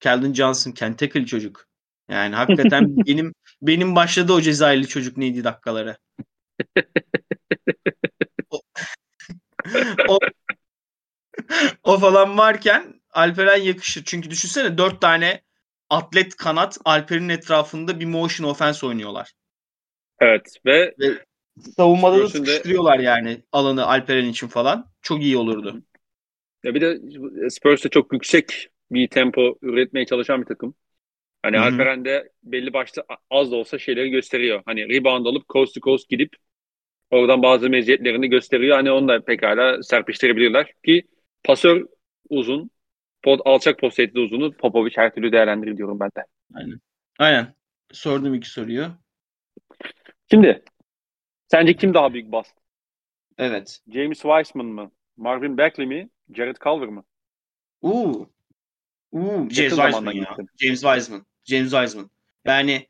Keldon 0.00 0.32
Johnson, 0.32 0.72
Kentucky'li 0.72 1.26
çocuk. 1.26 1.68
Yani 2.08 2.34
hakikaten 2.34 2.96
benim 3.06 3.34
benim 3.62 3.96
başladı 3.96 4.32
o 4.32 4.40
Cezayirli 4.40 4.88
çocuk 4.88 5.16
neydi 5.16 5.44
dakikaları. 5.44 5.96
o, 8.50 8.60
o, 10.08 10.18
o 11.82 11.98
falan 11.98 12.38
varken 12.38 13.00
Alperen 13.10 13.62
yakışır. 13.62 14.04
Çünkü 14.04 14.30
düşünsene 14.30 14.78
dört 14.78 15.00
tane 15.00 15.42
atlet 15.90 16.36
kanat 16.36 16.78
Alper'in 16.84 17.28
etrafında 17.28 18.00
bir 18.00 18.06
motion 18.06 18.50
offense 18.50 18.86
oynuyorlar. 18.86 19.32
Evet 20.20 20.56
ve, 20.66 20.94
ve 20.98 21.24
savunmada 21.76 22.18
da 22.18 22.28
sıkıştırıyorlar 22.28 22.98
yani 22.98 23.42
alanı 23.52 23.86
Alperen 23.86 24.28
için 24.28 24.48
falan. 24.48 24.86
Çok 25.02 25.22
iyi 25.22 25.36
olurdu. 25.36 25.82
ya 26.64 26.74
bir 26.74 26.80
de 26.80 27.00
Spurs 27.50 27.84
de 27.84 27.88
çok 27.88 28.12
yüksek 28.12 28.68
bir 28.90 29.08
tempo 29.08 29.58
üretmeye 29.62 30.06
çalışan 30.06 30.40
bir 30.40 30.46
takım. 30.46 30.74
Hani 31.42 31.56
Hı 31.56 31.60
hı. 31.60 31.64
Alperen 31.64 32.04
de 32.04 32.32
belli 32.42 32.72
başlı 32.72 33.04
az 33.30 33.52
da 33.52 33.56
olsa 33.56 33.78
şeyleri 33.78 34.10
gösteriyor. 34.10 34.62
Hani 34.66 34.88
rebound 34.88 35.26
alıp 35.26 35.48
coast 35.48 35.74
to 35.74 35.80
coast 35.80 36.08
gidip 36.08 36.36
oradan 37.10 37.42
bazı 37.42 37.70
meziyetlerini 37.70 38.28
gösteriyor. 38.28 38.76
Hani 38.76 38.90
onu 38.90 39.08
da 39.08 39.24
pekala 39.24 39.82
serpiştirebilirler 39.82 40.72
ki 40.84 41.02
pasör 41.44 41.86
uzun, 42.28 42.70
pot, 43.22 43.40
alçak 43.44 43.78
post 43.78 44.00
uzunu 44.14 44.52
Popovic 44.52 44.92
her 44.96 45.14
türlü 45.14 45.32
değerlendirir 45.32 45.76
diyorum 45.76 46.00
ben 46.00 46.10
de. 46.16 46.24
Aynen. 47.18 47.54
Sordum 47.92 48.34
iki 48.34 48.50
soruyu. 48.50 48.86
Şimdi 50.30 50.62
sence 51.48 51.76
kim 51.76 51.94
daha 51.94 52.14
büyük 52.14 52.32
bast? 52.32 52.54
Evet. 53.38 53.80
James 53.92 54.20
Wiseman 54.22 54.66
mı? 54.66 54.90
Marvin 55.16 55.58
Bagley 55.58 55.86
mi? 55.86 56.08
Jared 56.34 56.56
Culver 56.56 56.88
mı? 56.88 57.04
Uuu. 57.82 58.30
Uuu. 59.12 59.50
James 59.50 59.76
Wiseman 59.76 60.12
ya. 60.12 60.24
gittim. 60.30 60.46
James 60.60 60.80
Wiseman. 60.80 61.26
James 61.44 61.70
Wiseman. 61.70 62.10
Yani 62.44 62.86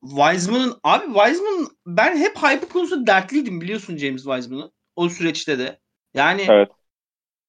Wiseman'ın 0.00 0.78
abi 0.82 1.06
Wiseman 1.06 1.68
ben 1.86 2.16
hep 2.16 2.36
hype 2.36 2.68
konusunda 2.68 3.06
dertliydim 3.06 3.60
biliyorsun 3.60 3.96
James 3.96 4.22
Wiseman'ı. 4.22 4.72
O 4.96 5.08
süreçte 5.08 5.58
de. 5.58 5.80
Yani 6.14 6.46
Evet. 6.48 6.68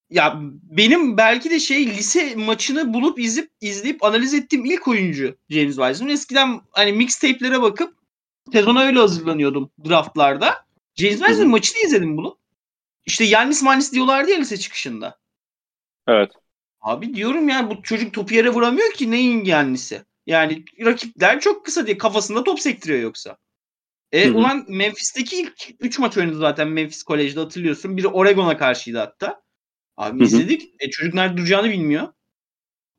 ya 0.10 0.40
benim 0.64 1.18
belki 1.18 1.50
de 1.50 1.60
şey 1.60 1.88
lise 1.88 2.36
maçını 2.36 2.94
bulup 2.94 3.20
izleyip 3.20 3.52
izleyip 3.62 4.04
analiz 4.04 4.34
ettiğim 4.34 4.66
ilk 4.66 4.88
oyuncu 4.88 5.38
James 5.50 5.76
Wiseman. 5.76 6.14
Eskiden 6.14 6.62
hani 6.72 6.94
mixtape'lere 6.94 7.62
bakıp 7.62 7.98
sezona 8.52 8.82
öyle 8.82 9.00
hazırlanıyordum 9.00 9.72
draftlarda. 9.90 10.66
James. 10.96 11.20
Wiseman 11.20 11.48
maçını 11.48 11.86
izledim 11.86 12.18
bunu. 12.18 12.38
İşte 13.06 13.24
Yannis 13.24 13.64
Manis 13.64 13.94
diyorlardı 13.94 14.32
ya 14.32 14.38
lise 14.38 14.58
çıkışında. 14.58 15.20
Evet. 16.08 16.32
Abi 16.82 17.16
diyorum 17.16 17.50
ya 17.50 17.70
bu 17.70 17.84
çocuk 17.84 18.14
topu 18.14 18.34
yere 18.34 18.50
vuramıyor 18.50 18.94
ki 18.94 19.12
neyin 19.12 19.46
Yannis'i. 19.46 20.06
Yani 20.26 20.66
rakipler 20.86 21.40
çok 21.40 21.66
kısa 21.66 21.88
diye 21.88 21.98
kafasında 21.98 22.44
top 22.44 22.60
sektiriyor 22.60 23.00
yoksa. 23.00 23.38
E 24.12 24.26
Hı 24.26 24.30
hı. 24.30 24.38
ulan 24.38 24.66
Memphis'teki 24.70 25.42
ilk 25.42 25.70
3 25.80 26.00
maç 26.00 26.18
oynadı 26.18 26.38
zaten 26.38 26.68
Memphis 26.68 27.04
Kolej'de 27.04 27.40
hatırlıyorsun. 27.40 27.98
Biri 27.98 28.08
Oregon'a 28.08 28.58
karşıydı 28.58 28.98
hatta. 28.98 29.42
Abi 29.98 30.20
Hı 30.20 30.24
hı. 30.24 30.28
izledik. 30.28 30.74
E, 30.80 30.90
çocuk 30.90 31.14
nerede 31.14 31.38
duracağını 31.38 31.70
bilmiyor. 31.70 32.08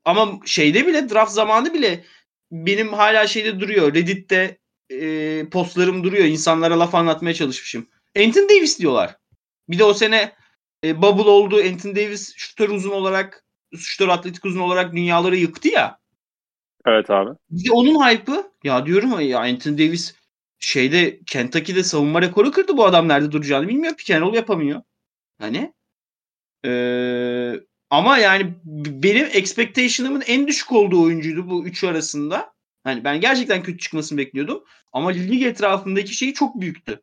Ama 0.05 0.39
şeyde 0.45 0.87
bile 0.87 1.09
draft 1.09 1.31
zamanı 1.31 1.73
bile 1.73 2.05
benim 2.51 2.93
hala 2.93 3.27
şeyde 3.27 3.59
duruyor. 3.59 3.93
Reddit'te 3.93 4.57
e, 4.89 5.49
postlarım 5.49 6.03
duruyor. 6.03 6.25
İnsanlara 6.25 6.79
laf 6.79 6.95
anlatmaya 6.95 7.33
çalışmışım. 7.33 7.87
Anthony 8.17 8.49
Davis 8.49 8.79
diyorlar. 8.79 9.17
Bir 9.69 9.79
de 9.79 9.83
o 9.83 9.93
sene 9.93 10.35
e, 10.83 11.01
bubble 11.01 11.29
oldu. 11.29 11.55
Anthony 11.55 11.95
Davis 11.95 12.33
şutör 12.35 12.69
uzun 12.69 12.91
olarak 12.91 13.45
şutör 13.77 14.07
atletik 14.07 14.45
uzun 14.45 14.59
olarak 14.59 14.93
dünyaları 14.93 15.35
yıktı 15.35 15.67
ya. 15.67 15.99
Evet 16.85 17.09
abi. 17.09 17.37
Bir 17.49 17.69
de 17.69 17.71
onun 17.71 18.07
hype'ı 18.07 18.51
ya 18.63 18.85
diyorum 18.85 19.19
ya 19.19 19.39
Anthony 19.39 19.77
Davis 19.77 20.15
şeyde 20.59 21.19
Kentucky'de 21.25 21.83
savunma 21.83 22.21
rekoru 22.21 22.51
kırdı 22.51 22.77
bu 22.77 22.85
adam 22.85 23.07
nerede 23.07 23.31
duracağını 23.31 23.67
bilmiyor. 23.67 23.95
Pick 23.95 24.11
and 24.11 24.21
roll 24.21 24.33
yapamıyor. 24.33 24.81
Hani 25.39 25.73
ee, 26.65 27.53
ama 27.89 28.17
yani 28.17 28.55
benim 29.03 29.27
expectation'ımın 29.33 30.23
en 30.27 30.47
düşük 30.47 30.71
olduğu 30.71 31.03
oyuncuydu 31.03 31.49
bu 31.49 31.65
üçü 31.65 31.87
arasında. 31.87 32.56
Hani 32.83 33.03
ben 33.03 33.21
gerçekten 33.21 33.63
kötü 33.63 33.77
çıkmasını 33.77 34.17
bekliyordum. 34.17 34.63
Ama 34.93 35.09
lig 35.09 35.43
etrafındaki 35.43 36.13
şey 36.13 36.33
çok 36.33 36.61
büyüktü. 36.61 37.01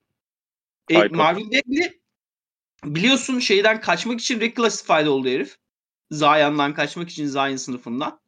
E. 0.90 1.09
Marvin 1.09 1.50
Bagley 1.50 2.00
biliyorsun 2.85 3.38
şeyden 3.38 3.81
kaçmak 3.81 4.21
için 4.21 4.40
reclassified 4.40 5.07
oldu 5.07 5.28
herif. 5.28 5.57
Zion'dan 6.11 6.75
kaçmak 6.75 7.09
için 7.09 7.26
Zion 7.26 7.57
sınıfından. 7.57 8.21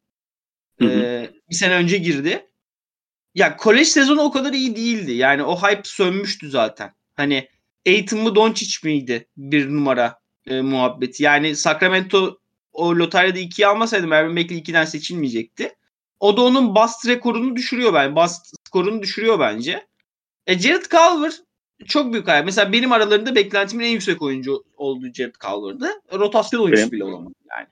Hı 0.79 0.85
hı. 0.85 0.89
Ee, 0.89 1.31
bir 1.49 1.55
sene 1.55 1.73
önce 1.73 1.97
girdi. 1.97 2.49
Ya 3.35 3.57
kolej 3.57 3.87
sezonu 3.87 4.21
o 4.21 4.31
kadar 4.31 4.53
iyi 4.53 4.75
değildi. 4.75 5.11
Yani 5.11 5.43
o 5.43 5.57
hype 5.61 5.81
sönmüştü 5.83 6.49
zaten. 6.49 6.93
Hani 7.15 7.49
Aiton 7.87 8.19
mu 8.19 8.35
Doncic 8.35 8.77
miydi 8.83 9.27
bir 9.37 9.69
numara 9.69 10.19
e, 10.47 10.61
muhabbeti. 10.61 11.23
Yani 11.23 11.55
Sacramento 11.55 12.39
o 12.71 12.95
lotaryada 12.95 13.39
2'yi 13.39 13.67
almasaydı 13.67 14.07
Marvin 14.07 14.35
Bagley 14.35 14.59
2'den 14.59 14.85
seçilmeyecekti. 14.85 15.75
O 16.19 16.37
da 16.37 16.41
onun 16.41 16.75
bust 16.75 17.07
rekorunu 17.07 17.55
düşürüyor 17.55 17.93
bence. 17.93 18.15
Bust 18.15 18.55
skorunu 18.67 19.01
düşürüyor 19.01 19.39
bence. 19.39 19.87
E 20.47 20.59
Jared 20.59 20.85
Culver 20.85 21.33
çok 21.85 22.13
büyük 22.13 22.27
hayal. 22.27 22.45
Mesela 22.45 22.71
benim 22.71 22.91
aralarında 22.91 23.35
beklentimin 23.35 23.85
en 23.85 23.89
yüksek 23.89 24.21
oyuncu 24.21 24.63
olduğu 24.77 25.13
Jared 25.13 25.35
Culver'dı. 25.35 25.89
Rotasyon 26.13 26.61
oyuncusu 26.61 26.91
bile 26.91 27.03
olamadı 27.03 27.33
yani. 27.57 27.67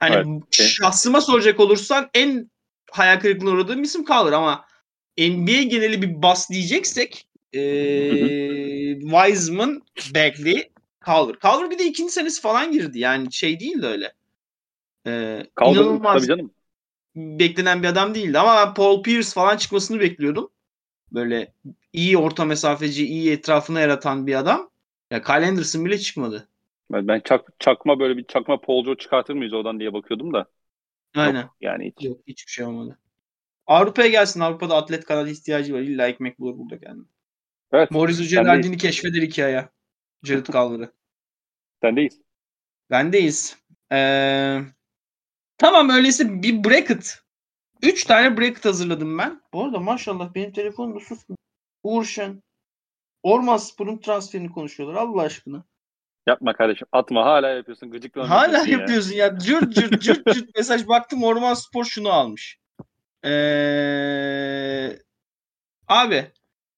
Hani 0.00 0.14
Evet, 0.14 0.54
şahsıma 0.54 1.20
soracak 1.20 1.60
olursan 1.60 2.10
en 2.14 2.50
hayal 2.90 3.20
kırıklığına 3.20 3.50
uğradığım 3.50 3.82
isim 3.82 4.04
Culver 4.04 4.32
ama 4.32 4.64
NBA 5.18 5.62
geneli 5.62 6.02
bir 6.02 6.22
bas 6.22 6.50
diyeceksek 6.50 7.26
ee, 7.52 9.00
Wiseman, 9.00 9.82
Bagley, 10.14 10.70
Culver. 11.04 11.36
Culver 11.42 11.70
bir 11.70 11.78
de 11.78 11.84
ikinci 11.84 12.12
senesi 12.12 12.40
falan 12.40 12.72
girdi. 12.72 12.98
Yani 12.98 13.32
şey 13.32 13.60
değil 13.60 13.82
de 13.82 13.86
öyle. 13.86 14.12
Ee, 15.06 15.46
inanılmaz 15.62 16.16
tabii 16.16 16.26
canım. 16.26 16.50
Beklenen 17.16 17.82
bir 17.82 17.88
adam 17.88 18.14
değildi 18.14 18.38
ama 18.38 18.66
ben 18.66 18.74
Paul 18.74 19.02
Pierce 19.02 19.30
falan 19.30 19.56
çıkmasını 19.56 20.00
bekliyordum. 20.00 20.50
Böyle 21.12 21.52
iyi 21.92 22.18
orta 22.18 22.44
mesafeci, 22.44 23.06
iyi 23.06 23.32
etrafını 23.32 23.80
yaratan 23.80 24.26
bir 24.26 24.34
adam. 24.34 24.70
Ya 25.10 25.22
Kyle 25.22 25.46
Anderson 25.46 25.84
bile 25.84 25.98
çıkmadı. 25.98 26.48
Ben, 26.92 27.08
ben 27.08 27.20
çak, 27.20 27.52
çakma 27.58 28.00
böyle 28.00 28.16
bir 28.16 28.24
çakma 28.24 28.60
Paul 28.60 28.84
George 28.84 29.02
çıkartır 29.02 29.34
mıyız 29.34 29.52
oradan 29.52 29.80
diye 29.80 29.92
bakıyordum 29.92 30.32
da. 30.32 30.46
Aynen. 31.16 31.40
Yok, 31.40 31.56
yani 31.60 31.86
hiç. 31.86 32.04
Yok 32.06 32.20
hiçbir 32.26 32.52
şey 32.52 32.64
olmadı. 32.64 32.98
Avrupa'ya 33.66 34.08
gelsin. 34.08 34.40
Avrupa'da 34.40 34.76
atlet 34.76 35.04
kanadı 35.04 35.30
ihtiyacı 35.30 35.74
var. 35.74 35.80
İlla 35.80 36.08
ekmek 36.08 36.38
bulur 36.38 36.58
burada 36.58 36.80
kendine. 36.80 37.06
Evet. 37.72 37.90
Maurice 37.90 38.24
Gerardini 38.24 38.76
keşfeder 38.76 39.22
hikaya. 39.22 39.70
Jared 40.22 40.46
Culver'ı. 40.52 40.92
Sendeyiz. 41.82 42.20
Bendeyiz. 42.90 43.56
Ee, 43.92 44.60
tamam 45.60 45.90
öyleyse 45.90 46.42
bir 46.42 46.64
bracket. 46.64 47.18
Üç 47.82 48.04
tane 48.04 48.36
bracket 48.36 48.64
hazırladım 48.64 49.18
ben. 49.18 49.42
Bu 49.52 49.64
arada 49.64 49.78
maşallah 49.78 50.34
benim 50.34 50.52
telefonum 50.52 50.94
da 50.96 51.00
susmuyor. 51.00 51.36
Uğur 51.82 52.04
Şen. 52.04 52.42
Orman 53.22 53.56
Spor'un 53.56 53.98
transferini 53.98 54.52
konuşuyorlar 54.52 55.00
Allah 55.00 55.22
aşkına. 55.22 55.64
Yapma 56.26 56.52
kardeşim. 56.52 56.86
Atma 56.92 57.24
hala 57.24 57.48
yapıyorsun. 57.48 57.90
Gıcıklanma 57.90 58.30
Hala 58.30 58.58
yapıyorsun 58.58 58.70
ya. 58.72 58.78
yapıyorsun 58.78 59.14
ya. 59.14 59.38
Cırt 59.38 59.72
cırt 59.74 60.02
cırt 60.02 60.26
cırt 60.34 60.48
mesaj 60.56 60.88
baktım 60.88 61.24
Orman 61.24 61.54
Spor 61.54 61.84
şunu 61.84 62.08
almış. 62.12 62.58
Ee, 63.24 64.98
abi 65.88 66.32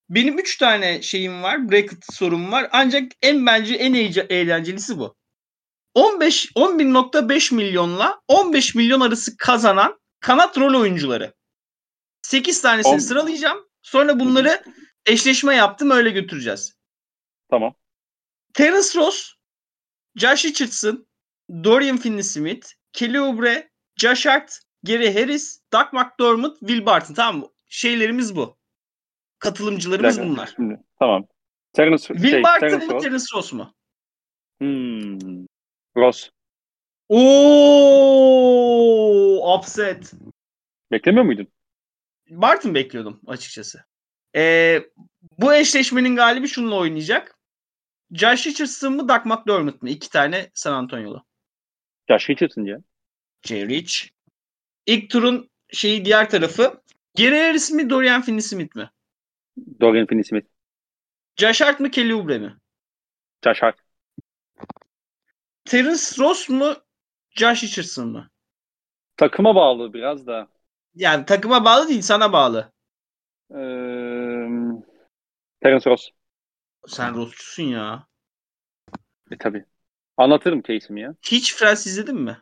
benim 0.09 0.39
3 0.39 0.57
tane 0.57 1.01
şeyim 1.01 1.43
var. 1.43 1.71
Bracket 1.71 2.05
sorum 2.13 2.51
var. 2.51 2.69
Ancak 2.71 3.11
en 3.21 3.45
bence 3.45 3.75
en 3.75 3.93
eğlencelisi 4.29 4.99
bu. 4.99 5.15
15 5.93 6.51
11.5 6.55 7.55
milyonla 7.55 8.21
15 8.27 8.75
milyon 8.75 9.01
arası 9.01 9.37
kazanan 9.37 9.99
kanat 10.19 10.57
rol 10.57 10.81
oyuncuları. 10.81 11.33
8 12.21 12.61
tanesini 12.61 12.93
On- 12.93 12.97
sıralayacağım. 12.97 13.69
Sonra 13.81 14.19
bunları 14.19 14.63
eşleşme 15.05 15.55
yaptım 15.55 15.91
öyle 15.91 16.09
götüreceğiz. 16.09 16.75
Tamam. 17.49 17.75
Terence 18.53 18.99
Ross, 18.99 19.33
Josh 20.15 20.45
Richardson, 20.45 21.07
Dorian 21.63 21.97
Finney-Smith, 21.97 22.67
Kelly 22.93 23.19
Oubre, 23.19 23.69
Josh 23.97 24.25
Hart, 24.25 24.59
Gary 24.83 25.13
Harris, 25.13 25.61
Doug 25.73 25.93
McDermott, 25.93 26.59
Will 26.59 26.85
Barton. 26.85 27.13
Tamam 27.13 27.41
mı? 27.41 27.49
Şeylerimiz 27.67 28.35
bu. 28.35 28.57
Katılımcılarımız 29.39 30.19
bunlar. 30.19 30.53
Şimdi, 30.55 30.79
tamam. 30.99 31.27
Terence, 31.73 31.97
Will 31.97 32.29
şey, 32.29 32.43
Barton 32.43 32.67
Terence 32.67 32.87
Ross. 32.87 33.03
Terence 33.03 33.25
Ross 33.35 33.53
mu? 33.53 33.75
Hmm. 34.59 35.42
Ross. 35.97 36.29
Oo, 37.09 38.33
upset. 39.57 40.13
Beklemiyor 40.91 41.25
muydun? 41.25 41.47
Barton 42.29 42.75
bekliyordum 42.75 43.21
açıkçası. 43.27 43.83
Ee, 44.35 44.81
bu 45.37 45.53
eşleşmenin 45.53 46.15
galibi 46.15 46.47
şununla 46.47 46.75
oynayacak. 46.75 47.37
Josh 48.11 48.47
Richardson 48.47 48.93
mı 48.93 49.09
Doug 49.09 49.25
McDermott 49.25 49.81
mı? 49.81 49.89
İki 49.89 50.09
tane 50.09 50.51
San 50.53 50.73
Antonio'lu. 50.73 51.25
Josh 52.09 52.29
Richardson 52.29 52.65
ya. 52.65 52.77
Jay 53.43 53.67
Rich. 53.69 53.93
İlk 54.85 55.09
turun 55.09 55.49
şeyi 55.71 56.05
diğer 56.05 56.29
tarafı. 56.29 56.81
Gary 57.17 57.39
Harris 57.39 57.71
mi 57.71 57.89
Dorian 57.89 58.21
Finney-Smith 58.21 58.75
mi? 58.75 58.91
Dorian 59.81 60.05
Finney-Smith. 60.07 60.45
Josh 61.37 61.61
Hart 61.61 61.79
mı 61.79 61.91
Kelly 61.91 62.13
Oubre 62.13 62.37
mi? 62.37 62.57
Josh 63.43 63.61
Hart. 63.61 63.82
Terence 65.65 66.17
Ross 66.19 66.49
mu 66.49 66.75
Josh 67.29 67.63
Richardson 67.63 68.07
mı? 68.07 68.29
Takıma 69.17 69.55
bağlı 69.55 69.93
biraz 69.93 70.27
da. 70.27 70.47
Yani 70.95 71.25
takıma 71.25 71.65
bağlı 71.65 71.89
değil 71.89 72.01
sana 72.01 72.33
bağlı. 72.33 72.71
Ee, 73.51 73.55
Terence 75.61 75.89
Ross. 75.89 76.09
Sen 76.87 77.15
Ross'cusun 77.15 77.63
ya. 77.63 78.07
E 79.31 79.37
tabi. 79.37 79.65
Anlatırım 80.17 80.61
case'imi 80.61 81.01
ya. 81.01 81.15
Hiç 81.21 81.55
Friends 81.55 81.87
izledin 81.87 82.15
mi? 82.15 82.41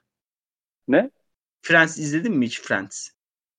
Ne? 0.87 1.09
Friends 1.61 1.97
izledin 1.97 2.37
mi 2.37 2.45
hiç 2.45 2.61
Friends? 2.61 3.09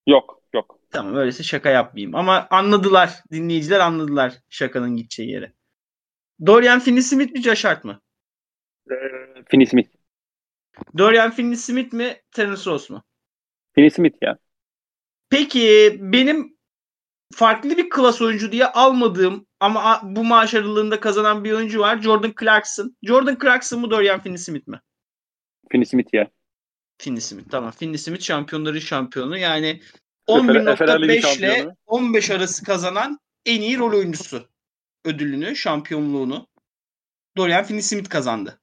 Yok. 0.07 0.43
Yok. 0.55 0.79
Tamam 0.91 1.17
öyleyse 1.17 1.43
şaka 1.43 1.71
yapmayayım. 1.71 2.15
Ama 2.15 2.47
anladılar. 2.51 3.23
Dinleyiciler 3.33 3.81
anladılar 3.81 4.35
şakanın 4.49 4.97
gideceği 4.97 5.31
yere. 5.31 5.53
Dorian 6.47 6.81
Finney-Smith 6.81 7.33
mi 7.33 7.43
Josh 7.43 7.65
Hart 7.65 7.85
mı? 7.85 8.02
Ee, 8.91 8.95
Finney 9.51 9.67
Smith. 9.67 9.89
Dorian 10.99 11.31
Finney-Smith 11.31 11.93
mi 11.93 12.17
Terence 12.31 12.63
Ross 12.71 12.91
mu? 12.91 13.03
Finney 13.75 13.91
Smith 13.91 14.15
ya. 14.23 14.39
Peki 15.31 15.97
benim 16.01 16.57
farklı 17.35 17.77
bir 17.77 17.91
klas 17.91 18.23
oyuncu 18.23 18.53
diye 18.53 18.67
almadığım 18.67 19.47
ama 19.61 20.01
bu 20.05 20.25
maaş 20.25 20.55
aralığında 20.55 21.01
kazanan 21.01 21.45
bir 21.45 21.53
oyuncu 21.53 21.81
var. 21.81 22.03
Jordan 22.03 22.35
Clarkson. 22.41 22.97
Jordan 23.03 23.39
Clarkson 23.43 23.81
mu 23.81 23.91
Dorian 23.91 24.21
Finney-Smith 24.21 24.69
mi? 24.69 24.81
Finney 25.73 25.85
Smith 25.87 26.15
ya. 26.15 26.31
Finney-Smith. 26.99 27.51
Tamam. 27.51 27.71
Finney-Smith 27.71 28.21
şampiyonların 28.23 28.79
şampiyonu. 28.79 29.39
Yani 29.39 29.81
Efe- 30.29 30.71
Efeler 30.73 31.03
Ligi 31.03 31.13
11.5 31.13 31.39
ile 31.39 31.49
şampiyonu. 31.49 31.77
15 31.87 32.31
arası 32.31 32.65
kazanan 32.65 33.19
en 33.47 33.61
iyi 33.61 33.79
rol 33.79 33.93
oyuncusu 33.93 34.49
ödülünü, 35.05 35.57
şampiyonluğunu 35.57 36.49
Dorian 37.37 37.65
Finney-Smith 37.65 38.09
kazandı. 38.09 38.59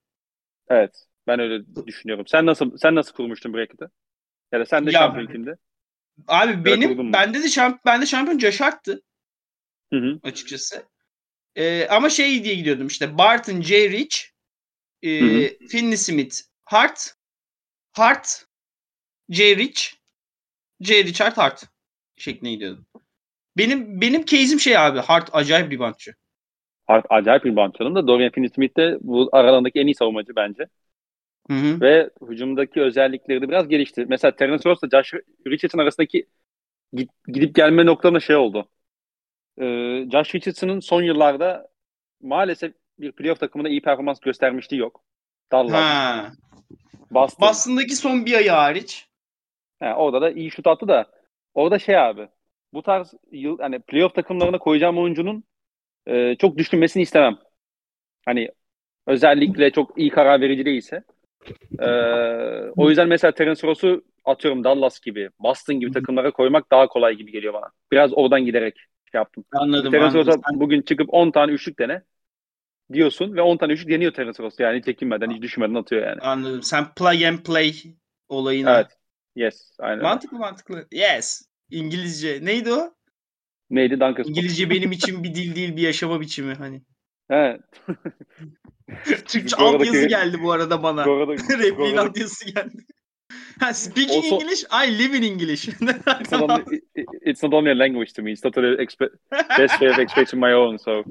Evet. 0.70 1.06
Ben 1.28 1.40
öyle 1.40 1.64
düşünüyorum. 1.88 2.28
Sen 2.28 2.46
nasıl 2.46 2.78
sen 2.78 2.96
nasıl 2.96 3.14
kurmuştun 3.14 3.54
bracket'ı? 3.54 3.92
Ya 4.54 4.60
da 4.60 4.66
sen 4.66 4.88
de 4.88 4.92
Ya 4.92 5.00
şampiyon 5.00 5.28
kimdi? 5.28 5.56
Abi 6.28 6.66
kurdun 6.80 7.06
benim 7.06 7.14
bende 7.14 7.44
de 7.44 7.50
şamp 7.50 7.86
bende 7.86 8.06
şampiyon 8.06 8.40
Josh 8.40 8.62
Hart'tı 8.62 9.02
Hı 9.94 9.96
hı. 10.00 10.22
açıkçası. 10.24 10.86
Ee, 11.56 11.88
ama 11.88 12.12
şey 12.12 12.44
diye 12.44 12.56
gidiyordum 12.56 12.88
işte 12.88 13.18
Barton, 13.18 13.62
J. 13.62 13.92
Rich, 13.92 14.18
e, 15.04 15.10
Hı 15.22 15.26
hı. 15.26 15.50
Finney-Smith, 15.68 16.42
Hart, 16.66 17.16
Hart, 17.92 18.46
J. 19.30 19.58
Rich, 19.58 19.82
J. 20.82 21.06
Richard 21.06 21.38
Hart 21.38 21.64
şeklinde 22.18 22.52
gidiyordum. 22.52 22.88
Benim 23.58 24.02
benim 24.02 24.26
case'im 24.26 24.60
şey 24.60 24.78
abi 24.78 25.00
Hart 25.00 25.30
acayip 25.34 25.72
bir 25.72 25.80
bantçı. 25.80 26.16
Hart 26.16 26.29
acayip 27.10 27.46
bir 27.46 27.56
bantçının 27.56 27.96
da 27.96 28.08
Dorian 28.08 28.32
Finney-Smith 28.32 28.78
de 28.78 28.98
bu 29.02 29.30
aralarındaki 29.32 29.80
en 29.80 29.88
iyi 29.88 29.96
savunmacı 29.96 30.36
bence. 30.36 30.68
Hı 31.50 31.54
hı. 31.54 31.82
Ve 31.82 32.10
hücumdaki 32.30 32.82
özellikleri 32.82 33.42
de 33.42 33.50
biraz 33.50 33.68
gelişti. 33.68 34.06
Mesela 34.10 34.36
Terence 34.36 34.70
Ross'la 34.70 34.90
Josh 34.90 35.14
Richardson 35.48 35.80
arasındaki 35.80 36.26
git- 36.94 37.12
gidip 37.28 37.56
gelme 37.56 37.86
noktalarında 37.86 38.20
şey 38.20 38.36
oldu. 38.36 38.70
Ee, 39.62 40.06
Josh 40.12 40.36
Richardson'ın 40.36 40.80
son 40.80 41.02
yıllarda 41.02 41.68
maalesef 42.22 42.74
bir 43.00 43.12
playoff 43.12 43.40
takımında 43.40 43.70
iyi 43.70 43.82
performans 43.82 44.20
göstermişliği 44.20 44.82
yok. 44.82 45.04
Dallas. 45.52 46.34
Boston. 47.12 47.48
Boston'daki 47.48 47.96
son 47.96 48.26
bir 48.26 48.34
ayı 48.34 48.50
hariç. 48.50 49.08
Ha, 49.80 49.96
orada 49.98 50.22
da 50.22 50.32
iyi 50.32 50.52
şut 50.52 50.68
attı 50.68 50.88
da 50.88 51.12
orada 51.54 51.80
şey 51.80 51.98
abi 51.98 52.28
bu 52.74 52.84
tarz 52.84 53.14
yıl 53.32 53.60
hani 53.60 53.80
playoff 53.80 54.16
takımlarına 54.16 54.58
koyacağım 54.58 54.98
oyuncunun 54.98 55.44
e, 56.08 56.36
çok 56.36 56.58
düşünmesini 56.58 57.04
istemem. 57.04 57.38
Hani 58.26 58.50
özellikle 59.08 59.72
çok 59.72 59.98
iyi 59.98 60.10
karar 60.10 60.42
verici 60.42 60.66
değilse. 60.66 61.04
E, 61.80 61.88
o 62.76 62.90
yüzden 62.90 63.08
mesela 63.08 63.32
Terence 63.32 63.68
Ross'u 63.68 64.04
atıyorum 64.26 64.64
Dallas 64.64 65.00
gibi, 65.00 65.30
Boston 65.40 65.80
gibi 65.80 65.92
takımlara 65.92 66.32
koymak 66.32 66.72
daha 66.72 66.88
kolay 66.88 67.16
gibi 67.16 67.32
geliyor 67.32 67.54
bana. 67.54 67.70
Biraz 67.92 68.12
oradan 68.14 68.46
giderek 68.46 68.76
şey 69.12 69.20
yaptım. 69.20 69.46
Anladım. 69.52 69.92
Terence. 69.92 70.18
Ross'a 70.18 70.40
bugün 70.54 70.82
çıkıp 70.82 71.14
10 71.14 71.32
tane 71.32 71.52
üçlük 71.52 71.80
dene 71.80 72.02
diyorsun 72.94 73.36
ve 73.36 73.42
10 73.42 73.58
tane 73.58 73.74
üçlük 73.74 73.90
deniyor 73.90 74.12
Terence 74.12 74.44
Ross. 74.44 74.60
Yani 74.60 74.78
hiç 74.78 74.86
çekinmeden, 74.86 75.32
hiç 75.32 75.42
düşünmeden 75.42 75.76
atıyor 75.76 76.08
yani. 76.08 76.22
Anladım. 76.22 76.64
Sen 76.64 76.94
plug 76.94 77.24
and 77.24 77.40
play 77.40 77.74
olayına. 78.30 78.76
Evet. 78.76 78.88
Yes. 79.36 79.72
Aynen. 79.80 80.04
Mantıklı 80.04 80.38
mantıklı. 80.38 80.88
Yes. 80.92 81.42
İngilizce. 81.70 82.46
Neydi 82.46 82.74
o? 82.74 82.94
Neydi? 83.70 83.94
Duncan 84.00 84.26
İngilizce 84.28 84.70
benim 84.70 84.92
için 84.92 85.24
bir 85.24 85.36
dil 85.36 85.56
değil 85.56 85.76
bir 85.76 85.82
yaşama 85.82 86.22
biçimi 86.22 86.54
hani. 86.54 86.82
He. 87.32 87.60
Türkçe 89.28 89.56
altyazı 89.56 90.08
geldi 90.08 90.38
bu 90.44 90.52
arada 90.52 90.84
bana. 90.84 91.06
Repliğin 91.60 91.98
altyazısı 91.98 92.46
geldi. 92.46 92.78
Ha, 93.60 93.74
speaking 93.74 94.26
Also- 94.26 94.42
English, 94.42 94.64
I 94.88 94.98
live 95.00 95.18
in 95.18 95.24
English. 95.24 95.68
it's 96.22 96.32
not 96.32 96.42
only 96.50 96.76
it- 96.76 96.84
it- 96.96 97.08
it's 97.26 97.44
not 97.44 97.54
only 97.54 97.72
a 97.72 97.80
language 97.80 98.14
to 98.16 98.22
me. 98.24 98.32
It's 98.32 98.42
totally 98.42 98.76
expe- 98.76 99.12
best 99.60 99.74
way 99.80 99.90
of 99.90 100.00
expressing 100.00 100.44
my 100.44 100.54
own. 100.54 100.78
So 100.78 101.04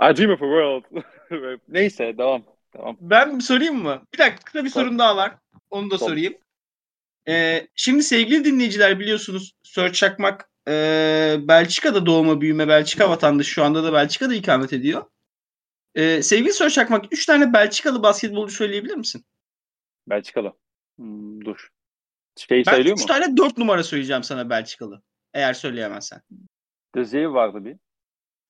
I 0.00 0.12
dream 0.16 0.30
of 0.30 0.42
a 0.42 0.46
world. 0.46 0.84
Neyse 1.68 2.18
devam. 2.18 2.42
Tamam. 2.72 2.96
Ben 3.00 3.38
sorayım 3.38 3.82
mı? 3.82 4.02
Bir 4.14 4.18
dakika 4.18 4.64
bir 4.64 4.68
Sor. 4.70 4.80
sorum 4.80 4.98
daha 4.98 5.16
var. 5.16 5.34
Onu 5.70 5.90
da 5.90 5.98
Sor. 5.98 6.08
sorayım. 6.08 6.34
Ee, 7.28 7.68
şimdi 7.74 8.02
sevgili 8.02 8.44
dinleyiciler 8.44 8.98
biliyorsunuz 9.00 9.52
Sör 9.62 9.92
Çakmak 9.92 10.50
e, 10.68 10.72
Belçika'da 11.40 12.06
doğma 12.06 12.40
büyüme 12.40 12.68
Belçika 12.68 13.10
vatandaşı 13.10 13.50
şu 13.50 13.64
anda 13.64 13.84
da 13.84 13.92
Belçika'da 13.92 14.34
ikamet 14.34 14.72
ediyor. 14.72 15.04
Ee, 15.94 16.22
sevgili 16.22 16.52
Sör 16.52 16.70
Çakmak 16.70 17.04
3 17.12 17.26
tane 17.26 17.52
Belçikalı 17.52 18.02
basketbolcu 18.02 18.54
söyleyebilir 18.54 18.94
misin? 18.96 19.24
Belçikalı. 20.08 20.52
Hmm, 20.98 21.44
dur. 21.44 21.68
Şey 22.36 22.58
Ben 22.66 22.70
sayılıyor 22.72 22.96
3 22.96 23.00
mu? 23.02 23.06
tane 23.06 23.36
4 23.36 23.58
numara 23.58 23.82
söyleyeceğim 23.82 24.22
sana 24.22 24.50
Belçikalı. 24.50 25.02
Eğer 25.34 25.54
söyleyemezsen. 25.54 26.20
Dezier 26.94 27.24
vardı 27.24 27.64
bir. 27.64 27.76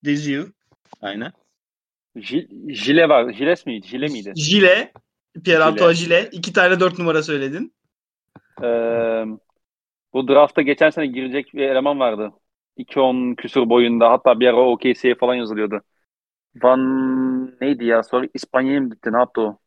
Deziu. 0.04 0.52
Aynen. 1.00 1.32
Jil- 2.16 2.74
Jile 2.74 3.08
var. 3.08 3.32
Jiles 3.32 3.66
miydi? 3.66 3.86
Jile 3.86 4.06
miydi? 4.06 4.32
Jile. 4.36 4.92
Pierre 5.44 5.64
Antoine 5.64 5.94
Jile. 5.94 6.28
2 6.32 6.52
tane 6.52 6.80
4 6.80 6.98
numara 6.98 7.22
söyledin. 7.22 7.74
Ee, 8.62 9.24
bu 10.12 10.28
draftta 10.28 10.62
geçen 10.62 10.90
sene 10.90 11.06
girecek 11.06 11.54
bir 11.54 11.62
eleman 11.62 12.00
vardı. 12.00 12.32
2-10 12.76 13.34
küsur 13.36 13.68
boyunda. 13.70 14.10
Hatta 14.10 14.40
bir 14.40 14.46
ara 14.48 14.56
OKC'ye 14.56 15.14
falan 15.14 15.34
yazılıyordu. 15.34 15.80
Van 16.62 16.80
neydi 17.60 17.84
ya? 17.84 18.02
Sonra 18.02 18.28
İspanya'ya 18.34 18.80
mı 18.80 18.90
gitti? 18.90 19.12
Ne 19.12 19.18
yaptı 19.18 19.40
o? 19.40 19.58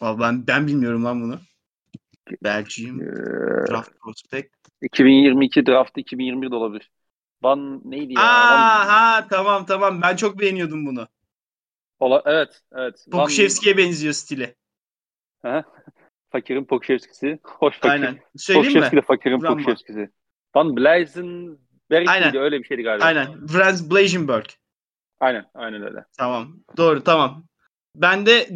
Vallahi 0.00 0.20
ben 0.20 0.46
ben 0.46 0.66
bilmiyorum 0.66 1.04
lan 1.04 1.22
bunu. 1.22 1.40
Belçiyim. 2.44 3.00
Ee, 3.00 3.70
Draft 3.70 3.90
prospect. 4.00 4.54
2022 4.82 5.66
draft 5.66 5.98
2021 5.98 6.50
de 6.50 6.54
olabilir. 6.54 6.90
Van 7.42 7.80
neydi 7.84 8.12
ya? 8.12 8.20
Aa 8.22 8.48
Van, 8.50 8.86
ha 8.88 9.26
tamam 9.30 9.66
tamam 9.66 10.02
ben 10.02 10.16
çok 10.16 10.38
beğeniyordum 10.40 10.86
bunu. 10.86 11.08
Ola, 12.00 12.22
evet, 12.26 12.62
evet. 12.72 13.06
Van, 13.08 13.20
Pokuševski'ye 13.20 13.76
benziyor 13.76 14.14
stili. 14.14 14.54
He? 15.42 15.64
Fakirin 16.34 16.64
Pokuševski'si. 16.64 17.38
Hoş 17.42 17.74
fakir. 17.74 17.88
Aynen. 17.90 18.18
Söyleyeyim 18.36 18.72
Pokuševski 18.72 18.96
mi? 18.96 19.02
de 19.02 19.06
fakirin 19.06 19.42
Bravo. 19.42 19.52
Pokuševski'si. 19.52 20.10
Van 20.54 20.76
Blazenberg 20.76 22.08
Aynen. 22.08 22.36
Öyle 22.36 22.58
bir 22.58 22.64
şeydi 22.64 22.82
galiba. 22.82 23.04
Aynen. 23.04 23.46
Franz 23.46 23.90
Blaženberg. 23.90 24.44
Aynen, 25.20 25.44
aynen 25.54 25.82
öyle. 25.82 26.04
Tamam. 26.18 26.60
Doğru 26.76 27.04
tamam. 27.04 27.44
Ben 27.96 28.26
de 28.26 28.46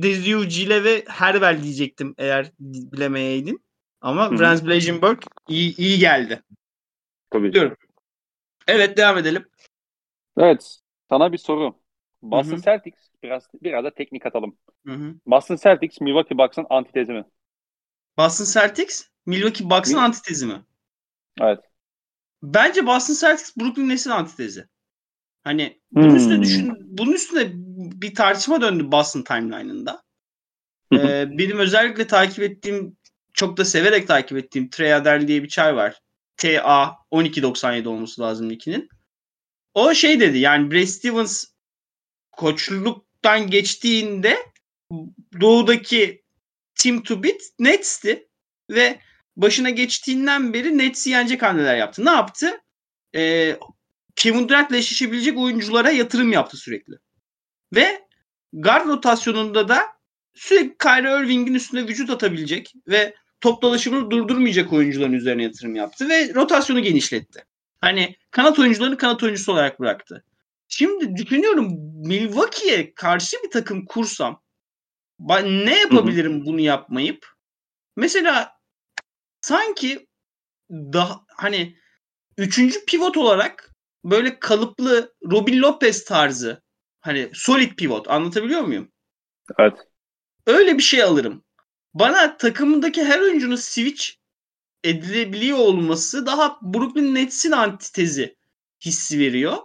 Gile 0.48 0.84
ve 0.84 1.04
Hervel 1.08 1.62
diyecektim 1.62 2.14
eğer 2.18 2.50
bilemeyeydin. 2.60 3.60
Ama 4.00 4.30
Hı 4.30 4.34
hı. 4.34 4.36
Franz 4.36 4.66
Blaženberg 4.66 5.18
iyi, 5.48 5.76
iyi 5.76 5.98
geldi. 5.98 6.42
Tabii. 7.30 7.52
Diyorum. 7.52 7.76
Evet 8.66 8.96
devam 8.96 9.18
edelim. 9.18 9.44
Evet, 10.38 10.78
sana 11.08 11.32
bir 11.32 11.38
soru. 11.38 11.74
Boston 12.22 12.52
Hı 12.52 12.56
hı. 12.56 12.62
Celtics 12.62 12.98
biraz 13.22 13.48
biraz 13.62 13.84
da 13.84 13.94
teknik 13.94 14.26
atalım. 14.26 14.56
Hı 14.86 14.92
hı. 14.92 15.14
Boston 15.26 15.56
Celtics 15.56 16.00
Milwaukee 16.00 16.38
Bucks'ın 16.38 16.66
antitezi 16.70 17.12
mi? 17.12 17.24
Boston 18.18 18.44
Celtics, 18.60 19.04
Milwaukee 19.26 19.64
Bucks'ın 19.70 19.94
Mil- 19.96 20.04
antitezi 20.04 20.46
mi? 20.46 20.64
Evet. 21.40 21.58
Bence 22.42 22.86
Boston 22.86 23.14
Celtics 23.14 23.56
Brooklyn 23.56 23.88
Nets'in 23.88 24.10
antitezi. 24.10 24.66
Hani 25.44 25.80
bunun 25.92 26.08
Hmm. 26.08 26.16
üstüne 26.16 26.42
düşün, 26.42 26.72
bunun 26.80 27.12
üstüne 27.12 27.50
bir 28.02 28.14
tartışma 28.14 28.60
döndü 28.60 28.92
Boston 28.92 29.22
timeline'ında. 29.22 30.02
Ee, 30.92 31.26
benim 31.38 31.58
özellikle 31.58 32.06
takip 32.06 32.38
ettiğim, 32.44 32.96
çok 33.32 33.56
da 33.56 33.64
severek 33.64 34.08
takip 34.08 34.38
ettiğim 34.38 34.70
Trey 34.70 34.94
Adern 34.94 35.28
diye 35.28 35.42
bir 35.42 35.48
çay 35.48 35.76
var. 35.76 36.00
TA 36.36 36.96
1297 37.12 37.88
olması 37.88 38.20
lazım 38.22 38.50
ikinin. 38.50 38.88
O 39.74 39.94
şey 39.94 40.20
dedi 40.20 40.38
yani 40.38 40.70
Brad 40.70 40.84
Stevens 40.86 41.44
koçluktan 42.32 43.50
geçtiğinde 43.50 44.36
doğudaki 45.40 46.22
team 46.78 47.02
to 47.02 47.22
beat 47.22 47.40
Nets'ti 47.58 48.28
ve 48.70 48.98
başına 49.36 49.70
geçtiğinden 49.70 50.52
beri 50.52 50.78
Nets'i 50.78 51.10
yenecek 51.10 51.42
hamleler 51.42 51.76
yaptı. 51.76 52.04
Ne 52.04 52.10
yaptı? 52.10 52.60
Ee, 53.14 53.56
Kevin 54.16 54.48
Durant'la 54.48 54.76
eşleşebilecek 54.76 55.38
oyunculara 55.38 55.90
yatırım 55.90 56.32
yaptı 56.32 56.56
sürekli. 56.56 56.94
Ve 57.74 58.02
guard 58.52 58.86
rotasyonunda 58.86 59.68
da 59.68 59.82
sürekli 60.34 60.78
Kyrie 60.78 61.24
Irving'in 61.24 61.54
üstüne 61.54 61.88
vücut 61.88 62.10
atabilecek 62.10 62.72
ve 62.88 63.14
top 63.40 63.62
dolaşımını 63.62 64.10
durdurmayacak 64.10 64.72
oyuncuların 64.72 65.12
üzerine 65.12 65.42
yatırım 65.42 65.74
yaptı 65.76 66.08
ve 66.08 66.34
rotasyonu 66.34 66.82
genişletti. 66.82 67.44
Hani 67.80 68.16
kanat 68.30 68.58
oyuncularını 68.58 68.96
kanat 68.96 69.22
oyuncusu 69.22 69.52
olarak 69.52 69.80
bıraktı. 69.80 70.24
Şimdi 70.68 71.16
düşünüyorum 71.16 71.68
Milwaukee'ye 72.06 72.94
karşı 72.94 73.36
bir 73.44 73.50
takım 73.50 73.84
kursam 73.84 74.42
ne 75.42 75.78
yapabilirim 75.78 76.46
bunu 76.46 76.60
yapmayıp? 76.60 77.26
Mesela 77.96 78.52
sanki 79.40 80.06
daha 80.70 81.24
hani 81.36 81.76
üçüncü 82.36 82.84
pivot 82.84 83.16
olarak 83.16 83.74
böyle 84.04 84.38
kalıplı 84.40 85.14
Robin 85.30 85.62
Lopez 85.62 86.04
tarzı 86.04 86.62
hani 87.00 87.30
solid 87.34 87.72
pivot 87.76 88.10
anlatabiliyor 88.10 88.60
muyum? 88.60 88.92
Evet. 89.58 89.78
Öyle 90.46 90.78
bir 90.78 90.82
şey 90.82 91.02
alırım. 91.02 91.44
Bana 91.94 92.36
takımındaki 92.36 93.04
her 93.04 93.20
oyuncunun 93.20 93.56
switch 93.56 94.08
edilebiliyor 94.84 95.58
olması 95.58 96.26
daha 96.26 96.58
Brooklyn 96.62 97.14
Nets'in 97.14 97.52
antitezi 97.52 98.36
hissi 98.84 99.18
veriyor. 99.18 99.56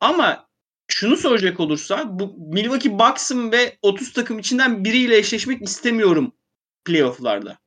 Ama 0.00 0.48
şunu 0.94 1.16
soracak 1.16 1.60
olursa 1.60 2.18
bu 2.18 2.34
Milwaukee 2.38 2.98
Bucks'ın 2.98 3.52
ve 3.52 3.78
30 3.82 4.12
takım 4.12 4.38
içinden 4.38 4.84
biriyle 4.84 5.16
eşleşmek 5.16 5.62
istemiyorum 5.62 6.32
playoff'larda. 6.84 7.58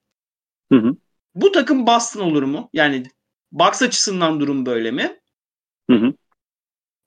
Hı 0.72 0.80
hı. 0.80 0.96
Bu 1.36 1.52
takım 1.52 1.88
Boston 1.88 2.22
olur 2.22 2.44
mu? 2.44 2.70
Yani 2.74 3.04
Bucks 3.52 3.82
açısından 3.82 4.40
durum 4.40 4.66
böyle 4.66 4.92
mi? 4.92 5.20
Hı 5.90 5.96
hı. 5.96 6.14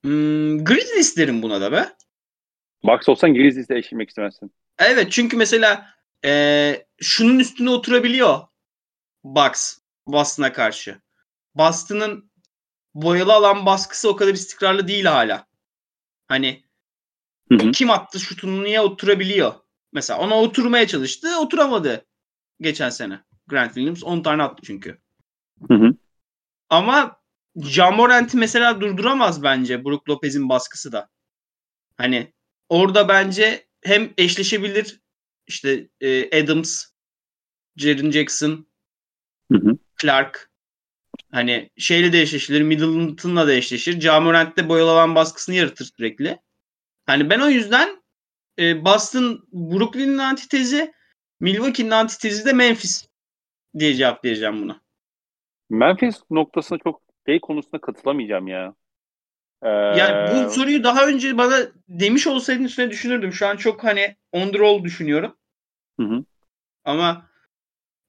Hmm, 0.03 0.63
Grizzlies 0.63 1.17
derim 1.17 1.41
buna 1.41 1.61
da 1.61 1.71
be. 1.71 1.89
Bucks 2.83 3.09
olsan 3.09 3.33
Grizzlies'le 3.33 3.71
eşleşmek 3.71 4.09
istemezsin. 4.09 4.53
Evet 4.79 5.11
çünkü 5.11 5.37
mesela 5.37 5.89
e, 6.25 6.85
şunun 7.01 7.39
üstüne 7.39 7.69
oturabiliyor 7.69 8.39
Bucks 9.23 9.77
Boston'a 10.07 10.53
karşı. 10.53 11.01
Boston'ın 11.55 12.31
boyalı 12.93 13.33
alan 13.33 13.65
baskısı 13.65 14.09
o 14.09 14.15
kadar 14.15 14.33
istikrarlı 14.33 14.87
değil 14.87 15.05
hala. 15.05 15.48
Hani 16.29 16.63
Hı 17.51 17.55
hı. 17.55 17.71
kim 17.71 17.89
attı 17.89 18.19
şutunu 18.19 18.63
niye 18.63 18.81
oturabiliyor? 18.81 19.53
Mesela 19.93 20.19
ona 20.19 20.35
oturmaya 20.35 20.87
çalıştı 20.87 21.39
oturamadı 21.39 22.05
geçen 22.61 22.89
sene. 22.89 23.19
Grant 23.47 23.73
Williams 23.73 24.03
10 24.03 24.21
tane 24.21 24.43
attı 24.43 24.61
çünkü. 24.65 24.97
Hı 25.67 25.73
hı. 25.73 25.93
Ama 26.69 27.19
Jamorant'i 27.55 28.37
mesela 28.37 28.81
durduramaz 28.81 29.43
bence 29.43 29.85
Brook 29.85 30.09
Lopez'in 30.09 30.49
baskısı 30.49 30.91
da. 30.91 31.09
Hani 31.97 32.33
orada 32.69 33.07
bence 33.07 33.67
hem 33.81 34.13
eşleşebilir 34.17 35.01
işte 35.47 35.89
e, 36.01 36.43
Adams, 36.43 36.85
Jaren 37.77 38.11
Jackson, 38.11 38.67
Hı 39.51 39.57
hı. 39.57 39.77
Clark 40.01 40.51
hani 41.31 41.69
şeyle 41.77 42.13
de 42.13 42.21
eşleşir, 42.21 42.61
Middleton'la 42.61 43.47
da 43.47 43.53
eşleşir. 43.53 44.01
Jamorant 44.01 44.57
de 44.57 44.69
boyalanan 44.69 45.15
baskısını 45.15 45.55
yaratır 45.55 45.91
sürekli. 45.97 46.39
Hani 47.05 47.29
ben 47.29 47.39
o 47.39 47.49
yüzden 47.49 48.03
e, 48.59 48.85
Boston 48.85 49.47
Brooklyn'in 49.53 50.17
antitezi, 50.17 50.93
Milwaukee'nin 51.39 51.91
antitezi 51.91 52.45
de 52.45 52.53
Memphis 52.53 53.07
diye 53.79 53.95
cevap 53.95 54.25
vereceğim 54.25 54.61
buna. 54.61 54.81
Memphis 55.69 56.21
noktasına 56.29 56.77
çok 56.83 57.01
şey 57.27 57.39
konusunda 57.39 57.81
katılamayacağım 57.81 58.47
ya. 58.47 58.73
Ee, 59.63 59.69
Yani 59.69 60.45
bu 60.45 60.49
soruyu 60.49 60.83
daha 60.83 61.07
önce 61.07 61.37
bana 61.37 61.57
demiş 61.89 62.27
olsaydın 62.27 62.63
üstüne 62.63 62.91
düşünürdüm. 62.91 63.33
Şu 63.33 63.47
an 63.47 63.57
çok 63.57 63.83
hani 63.83 64.15
on 64.31 64.51
the 64.51 64.59
roll 64.59 64.83
düşünüyorum. 64.83 65.35
Hı 65.99 66.05
hı. 66.05 66.23
Ama 66.85 67.28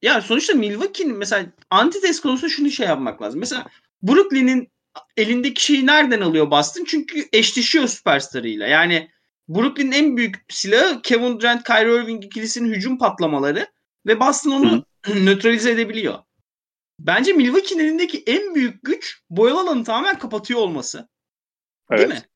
ya 0.03 0.21
sonuçta 0.21 0.55
Milwaukee'nin 0.55 1.17
mesela 1.17 1.47
antites 1.71 2.21
konusunda 2.21 2.51
şunu 2.51 2.71
şey 2.71 2.87
yapmak 2.87 3.23
lazım. 3.23 3.41
Mesela 3.41 3.67
Brooklyn'in 4.03 4.69
elindeki 5.17 5.65
şeyi 5.65 5.87
nereden 5.87 6.21
alıyor 6.21 6.51
Boston? 6.51 6.85
Çünkü 6.85 7.29
eşleşiyor 7.33 7.87
süperstarıyla. 7.87 8.67
Yani 8.67 9.11
Brooklyn'in 9.49 9.93
en 9.93 10.17
büyük 10.17 10.45
silahı 10.49 11.03
Kevin 11.03 11.41
Durant, 11.41 11.65
Kyrie 11.65 11.95
Irving 11.95 12.25
ikilisinin 12.25 12.73
hücum 12.73 12.99
patlamaları 12.99 13.67
ve 14.07 14.21
Boston 14.21 14.51
onu 14.51 14.85
nötralize 15.25 15.71
edebiliyor. 15.71 16.19
Bence 16.99 17.33
Milwaukee'nin 17.33 17.85
elindeki 17.85 18.23
en 18.27 18.55
büyük 18.55 18.83
güç 18.83 19.23
boyalı 19.31 19.61
alanı 19.61 19.85
tamamen 19.85 20.19
kapatıyor 20.19 20.61
olması. 20.61 21.09
evet. 21.91 22.01
Değil 22.01 22.21
mi? 22.21 22.27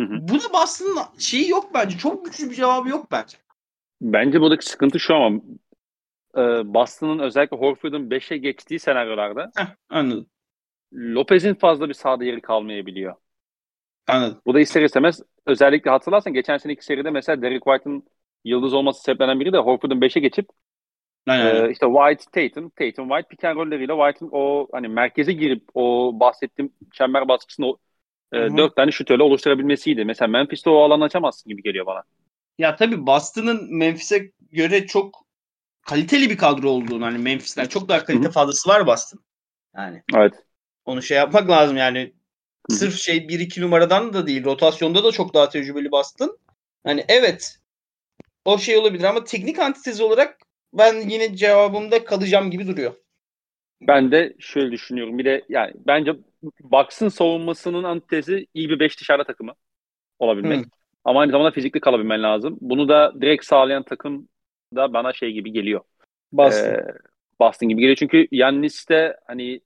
Hı 0.00 0.02
hı. 0.02 0.28
Buna 0.28 0.52
Boston'ın 0.52 1.18
şeyi 1.18 1.48
yok 1.48 1.74
bence. 1.74 1.98
Çok 1.98 2.24
güçlü 2.24 2.50
bir 2.50 2.54
cevabı 2.54 2.88
yok 2.88 3.10
bence. 3.10 3.36
Bence 4.00 4.40
buradaki 4.40 4.66
sıkıntı 4.66 5.00
şu 5.00 5.14
ama 5.14 5.40
e, 6.36 6.74
Boston'ın 6.74 7.18
özellikle 7.18 7.56
Horford'un 7.56 8.10
5'e 8.10 8.36
geçtiği 8.36 8.78
senaryolarda 8.78 9.50
Heh, 9.56 9.66
anladım. 9.88 10.26
Lopez'in 10.94 11.54
fazla 11.54 11.88
bir 11.88 11.94
sahada 11.94 12.24
yeri 12.24 12.40
kalmayabiliyor. 12.40 13.14
Anladım. 14.06 14.40
Bu 14.46 14.54
da 14.54 14.60
ister 14.60 14.82
istemez 14.82 15.22
özellikle 15.46 15.90
hatırlarsan 15.90 16.32
geçen 16.34 16.58
seneki 16.58 16.84
seride 16.84 17.10
mesela 17.10 17.42
Derek 17.42 17.64
White'ın 17.64 18.04
yıldız 18.44 18.74
olması 18.74 19.02
sebeplenen 19.02 19.40
biri 19.40 19.52
de 19.52 19.58
Horford'un 19.58 20.00
5'e 20.00 20.20
geçip 20.20 20.48
Aynen. 21.26 21.64
Ee, 21.64 21.70
işte 21.70 21.86
White, 21.86 22.24
Tatum, 22.32 22.70
Tatum, 22.70 23.08
White 23.08 23.28
pick 23.28 23.44
and 23.44 23.56
roll'leriyle 23.56 23.92
White'ın 23.92 24.30
o 24.32 24.68
hani 24.72 24.88
merkeze 24.88 25.32
girip 25.32 25.62
o 25.74 26.12
bahsettiğim 26.20 26.72
çember 26.92 27.28
baskısını 27.28 27.66
o, 27.66 27.78
e, 28.32 28.38
Hı 28.38 28.46
hı. 28.46 28.56
dört 28.56 28.76
tane 28.76 28.90
oluşturabilmesiydi. 29.22 30.04
Mesela 30.04 30.28
Memphis'te 30.28 30.70
o 30.70 30.76
alanı 30.76 31.04
açamazsın 31.04 31.50
gibi 31.50 31.62
geliyor 31.62 31.86
bana. 31.86 32.02
Ya 32.58 32.76
tabii 32.76 33.06
Boston'ın 33.06 33.74
Memphis'e 33.78 34.30
göre 34.52 34.86
çok 34.86 35.23
kaliteli 35.84 36.30
bir 36.30 36.36
kadro 36.36 36.68
olduğunu 36.68 37.04
hani 37.04 37.18
Memphis'ten 37.18 37.66
çok 37.66 37.88
daha 37.88 38.04
kalite 38.04 38.30
fazlası 38.30 38.68
var 38.68 38.86
Boston. 38.86 39.20
Yani 39.76 40.02
Evet. 40.14 40.34
onu 40.84 41.02
şey 41.02 41.16
yapmak 41.16 41.50
lazım 41.50 41.76
yani. 41.76 42.12
Sırf 42.70 42.96
şey 42.96 43.28
1-2 43.28 43.60
numaradan 43.60 44.12
da 44.12 44.26
değil. 44.26 44.44
Rotasyonda 44.44 45.04
da 45.04 45.12
çok 45.12 45.34
daha 45.34 45.48
tecrübeli 45.48 45.90
Boston. 45.90 46.38
Hani 46.84 47.04
evet 47.08 47.58
o 48.44 48.58
şey 48.58 48.76
olabilir 48.76 49.04
ama 49.04 49.24
teknik 49.24 49.58
antitezi 49.58 50.02
olarak 50.02 50.38
ben 50.72 51.08
yine 51.08 51.36
cevabımda 51.36 52.04
kalacağım 52.04 52.50
gibi 52.50 52.66
duruyor. 52.66 52.94
Ben 53.80 54.12
de 54.12 54.34
şöyle 54.38 54.72
düşünüyorum. 54.72 55.18
Bir 55.18 55.24
de 55.24 55.44
yani 55.48 55.72
bence 55.76 56.12
Bucks'ın 56.60 57.08
savunmasının 57.08 57.84
antitezi 57.84 58.46
iyi 58.54 58.68
bir 58.68 58.80
5 58.80 59.00
dışarıda 59.00 59.24
takımı 59.24 59.52
olabilmek. 60.18 60.66
Hı. 60.66 60.70
Ama 61.04 61.20
aynı 61.20 61.32
zamanda 61.32 61.50
fizikli 61.50 61.80
kalabilmen 61.80 62.22
lazım. 62.22 62.58
Bunu 62.60 62.88
da 62.88 63.12
direkt 63.20 63.44
sağlayan 63.44 63.82
takım 63.82 64.28
da 64.76 64.92
bana 64.92 65.12
şey 65.12 65.32
gibi 65.32 65.52
geliyor. 65.52 65.80
Boston. 66.32 66.68
Ee, 66.68 66.84
Boston 67.40 67.68
gibi 67.68 67.80
geliyor. 67.80 67.96
Çünkü 67.96 68.26
Yannis 68.30 68.88
de 68.88 69.16
hani 69.26 69.60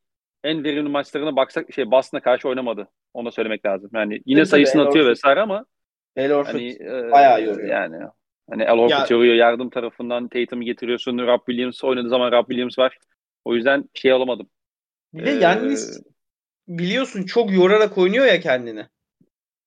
en 0.44 0.64
verimli 0.64 0.88
maçlarına 0.88 1.36
baksak 1.36 1.74
şey 1.74 1.90
Boston'a 1.90 2.20
karşı 2.20 2.48
oynamadı. 2.48 2.88
Onu 3.14 3.26
da 3.26 3.30
söylemek 3.30 3.66
lazım. 3.66 3.90
Yani 3.94 4.20
yine 4.26 4.38
Tabii, 4.40 4.48
sayısını 4.48 4.82
atıyor 4.82 5.04
El 5.04 5.10
vesaire 5.10 5.40
ama 5.40 5.64
El 6.16 6.32
Horford 6.32 6.54
hani 6.54 6.68
e, 6.80 7.10
bayağı 7.10 7.42
yoruyor. 7.44 7.68
Yani 7.68 7.96
hani 8.50 8.62
El 8.62 8.68
Horford 8.78 8.90
Ya- 8.90 9.06
yoruyor. 9.16 9.34
Yardım 9.34 9.70
tarafından 9.70 10.28
Tatum'u 10.28 10.62
getiriyorsun. 10.62 11.18
Rob 11.18 11.40
Williams 11.46 11.84
oynadığı 11.84 12.08
zaman 12.08 12.32
Rob 12.32 12.46
Williams 12.46 12.78
var. 12.78 12.98
O 13.44 13.54
yüzden 13.54 13.84
şey 13.94 14.12
alamadım. 14.12 14.48
bir 15.14 15.26
de 15.26 15.30
Ee, 15.30 15.34
Yannis 15.34 16.02
biliyorsun 16.68 17.22
çok 17.22 17.52
yorarak 17.52 17.98
oynuyor 17.98 18.26
ya 18.26 18.40
kendini. 18.40 18.86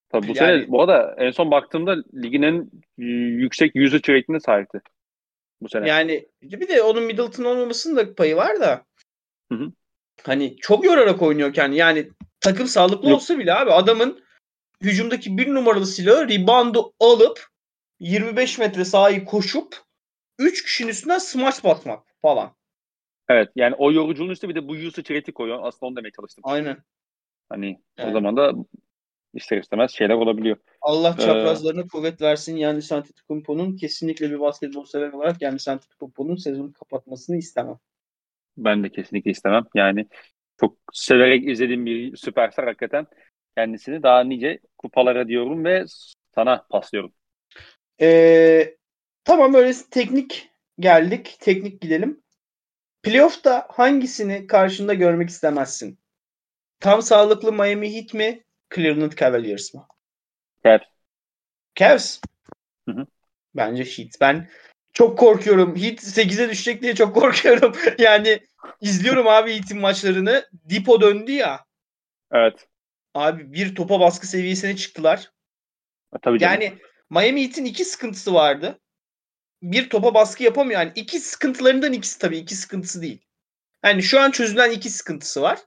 Tabii 0.10 0.28
bu 0.28 0.32
Yani- 0.36 0.38
sene 0.38 0.68
bu 0.68 0.82
arada 0.82 1.16
en 1.18 1.32
son 1.32 1.52
baktığımda 1.52 1.96
ligin 2.16 2.42
en 2.42 2.72
yüksek 3.38 3.76
usage 3.76 4.14
rate'ine 4.14 4.40
sahipti. 4.40 4.80
Bu 5.62 5.70
sene. 5.70 5.90
Yani 5.90 6.28
bir 6.42 6.68
de 6.68 6.82
onun 6.82 7.04
Middleton 7.04 7.44
olmamasının 7.44 7.98
da 7.98 8.16
payı 8.16 8.36
var 8.36 8.60
da. 8.60 8.86
Hı 9.52 9.56
hı. 9.56 9.72
Hani 10.24 10.58
çok 10.58 10.86
yorarak 10.86 11.22
oynuyor 11.22 11.54
kendi. 11.54 11.76
Yani 11.76 12.10
takım 12.40 12.68
sağlıklı 12.68 13.10
Yok. 13.10 13.16
olsa 13.16 13.40
bile 13.40 13.54
abi 13.54 13.72
adamın 13.72 14.24
hücumdaki 14.82 15.38
bir 15.38 15.54
numaralı 15.54 15.86
silahı 15.86 16.30
reboundu 16.30 16.94
alıp 17.00 17.48
25 18.00 18.58
metre 18.58 18.86
sahayı 18.86 19.26
koşup 19.26 19.76
3 20.40 20.64
kişinin 20.64 20.90
üstünden 20.90 21.18
smaç 21.18 21.64
basmak 21.64 22.04
falan. 22.22 22.56
Evet 23.30 23.50
yani 23.56 23.76
o 23.78 23.92
yoruculuğun 23.92 24.30
üstüne 24.30 24.50
bir 24.50 24.56
de 24.56 24.68
bu 24.68 24.72
usage 24.72 25.16
rate'i 25.16 25.34
koyuyor. 25.34 25.60
Aslında 25.64 25.86
onu 25.86 25.96
demeye 25.96 26.12
çalıştım. 26.12 26.42
Aynen. 26.48 26.78
Hani 27.50 27.82
o 28.00 28.02
Evet. 28.02 28.14
zaman 28.14 28.38
da 28.38 28.54
ister 29.34 29.58
istemez 29.58 29.92
şeyler 29.92 30.14
olabiliyor. 30.14 30.58
Allah 30.82 31.16
Ee, 31.20 31.22
çaprazlarına 31.22 31.88
kuvvet 31.88 32.22
versin. 32.22 32.56
Yani 32.56 32.82
Antetokounmpo'nun 32.92 33.76
kesinlikle 33.76 34.32
bir 34.32 34.40
basketbol 34.40 34.86
sever 34.86 35.14
olarak 35.14 35.42
yani 35.42 35.58
Antetokounmpo'nun 35.68 36.36
sezonu 36.36 36.74
kapatmasını 36.74 37.38
istemem. 37.38 37.80
Ben 38.58 38.84
de 38.84 38.90
kesinlikle 38.90 39.32
istemem. 39.32 39.64
Yani 39.76 40.08
çok 40.60 40.78
severek 40.94 41.50
izlediğim 41.50 41.86
bir 41.86 42.18
süperstar 42.18 42.66
hakikaten. 42.66 43.08
Kendisini 43.58 44.04
daha 44.04 44.24
nice 44.24 44.60
kupalara 44.78 45.28
diyorum 45.28 45.66
ve 45.66 45.86
sana 46.36 46.66
paslıyorum. 46.70 47.14
Ee, 48.02 48.76
tamam 49.24 49.54
öyle 49.54 49.74
teknik 49.92 50.50
geldik. 50.80 51.38
Teknik 51.40 51.82
gidelim. 51.82 52.22
Playoff'ta 53.04 53.68
hangisini 53.70 54.48
karşında 54.48 54.94
görmek 54.94 55.30
istemezsin? 55.30 56.00
Tam 56.80 57.02
sağlıklı 57.02 57.54
Miami 57.54 57.96
Heat 57.96 58.14
mi? 58.14 58.44
Cleveland 58.76 59.12
Cavaliers 59.12 59.74
mı? 59.74 59.88
Cavs. 60.66 60.84
Cavs. 61.76 62.20
Hı 62.90 62.92
hı. 62.92 63.06
Bence 63.56 63.84
Heat. 63.84 64.12
Ben 64.22 64.50
çok 64.94 65.20
korkuyorum. 65.20 65.76
Heat 65.76 66.00
8'e 66.04 66.50
düşecek 66.50 66.82
diye 66.82 66.96
çok 66.96 67.16
korkuyorum. 67.22 67.76
yani 67.98 68.40
izliyorum 68.82 69.28
abi 69.28 69.56
Heat'in 69.56 69.80
maçlarını. 69.80 70.50
Dipo 70.70 71.02
döndü 71.02 71.32
ya. 71.32 71.66
Evet. 72.32 72.68
Abi 73.14 73.54
bir 73.54 73.76
topa 73.76 74.00
baskı 74.00 74.28
seviyesine 74.28 74.76
çıktılar. 74.76 75.32
E, 76.16 76.18
tabii 76.22 76.40
canım. 76.40 76.62
Yani 76.62 76.78
Miami 77.10 77.44
Heat'in 77.44 77.66
iki 77.66 77.86
sıkıntısı 77.86 78.34
vardı. 78.34 78.80
Bir 79.62 79.90
topa 79.90 80.14
baskı 80.14 80.44
yapamıyor. 80.44 80.80
Yani 80.80 80.92
iki 80.96 81.20
sıkıntılarından 81.20 81.94
ikisi 81.94 82.20
tabii. 82.20 82.38
iki 82.38 82.56
sıkıntısı 82.56 83.02
değil. 83.02 83.22
Yani 83.84 84.04
şu 84.04 84.20
an 84.20 84.32
çözülen 84.32 84.72
iki 84.72 84.90
sıkıntısı 84.90 85.42
var. 85.42 85.60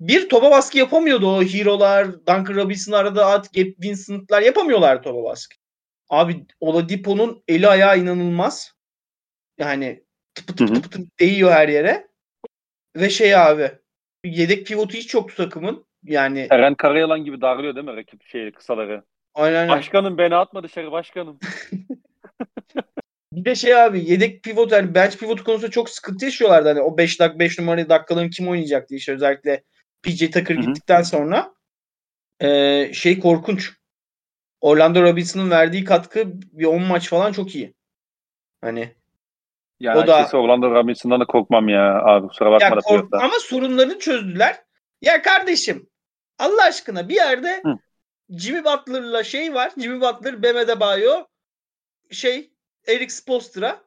Bir 0.00 0.28
topa 0.28 0.50
baskı 0.50 0.78
yapamıyordu 0.78 1.36
o 1.36 1.42
Hero'lar, 1.42 2.12
Duncan 2.12 2.54
Robinson 2.54 2.92
arada 2.92 3.26
at, 3.26 3.54
Gabe 3.54 3.74
Vincent'lar 3.82 4.42
yapamıyorlar 4.42 5.02
topa 5.02 5.24
baskı. 5.24 5.56
Abi 6.10 6.46
Oladipo'nun 6.60 7.42
eli 7.48 7.68
ayağı 7.68 7.98
inanılmaz. 7.98 8.74
Yani 9.58 10.04
tıpı 10.34 10.56
tıpı 10.56 10.74
tıpı 10.74 10.90
tıpı 10.90 11.06
değiyor 11.20 11.52
her 11.52 11.68
yere. 11.68 12.08
Ve 12.96 13.10
şey 13.10 13.36
abi 13.36 13.70
yedek 14.24 14.66
pivotu 14.66 14.94
hiç 14.94 15.14
yoktu 15.14 15.34
takımın. 15.36 15.86
Yani 16.04 16.46
Eren 16.50 16.74
Karayalan 16.74 17.24
gibi 17.24 17.40
darlıyor 17.40 17.74
değil 17.74 17.86
mi 17.86 17.96
rakip 17.96 18.26
şey 18.26 18.52
kısaları? 18.52 19.04
aynen. 19.34 19.68
Başkanım 19.68 20.18
beni 20.18 20.34
atma 20.36 20.62
dışarı 20.62 20.92
başkanım. 20.92 21.38
Bir 23.32 23.44
de 23.44 23.54
şey 23.54 23.82
abi 23.82 24.10
yedek 24.10 24.42
pivot 24.42 24.72
yani 24.72 24.94
bench 24.94 25.16
pivotu 25.16 25.44
konusunda 25.44 25.70
çok 25.70 25.90
sıkıntı 25.90 26.24
yaşıyorlardı. 26.24 26.68
Hani 26.68 26.80
o 26.80 26.98
5 26.98 27.20
dak 27.20 27.38
5 27.38 27.58
numaralı 27.58 27.88
dakikaların 27.88 28.30
kim 28.30 28.48
oynayacak 28.48 28.88
diye 28.88 28.98
işte 28.98 29.12
özellikle 29.12 29.62
PJ 30.04 30.30
Tucker 30.30 30.54
Hı 30.56 30.60
hı. 30.60 30.66
gittikten 30.66 31.02
sonra 31.02 31.54
Ee, 32.40 32.90
şey 32.94 33.20
korkunç. 33.20 33.72
Orlando 34.60 35.02
Robinson'ın 35.02 35.50
verdiği 35.50 35.84
katkı 35.84 36.22
bir 36.34 36.64
10 36.64 36.82
maç 36.82 37.08
falan 37.08 37.32
çok 37.32 37.54
iyi. 37.54 37.74
Hani 38.60 38.94
Yani 39.80 39.98
O 39.98 40.06
da- 40.06 40.38
Orlando 40.38 40.70
Robinson'dan 40.74 41.20
da 41.20 41.24
korkmam 41.26 41.68
ya 41.68 42.02
abi 42.04 42.28
kusura 42.28 42.50
bakma 42.52 42.66
ya 42.66 42.70
da 42.76 42.80
kork- 42.80 42.86
playoff'ta. 43.10 43.18
ama 43.18 43.38
sorunlarını 43.38 43.98
çözdüler. 43.98 44.62
Ya 45.02 45.22
kardeşim 45.22 45.90
Allah 46.38 46.62
aşkına 46.62 47.08
bir 47.08 47.14
yerde 47.14 47.62
Hı. 47.64 47.78
Jimmy 48.30 48.64
Butler'la 48.64 49.24
şey 49.24 49.54
var. 49.54 49.72
Jimmy 49.78 50.00
Butler, 50.00 50.42
Bam 50.42 50.56
Adebayo, 50.56 51.26
şey 52.10 52.52
Eric 52.86 53.12
Spoelstra. 53.12 53.84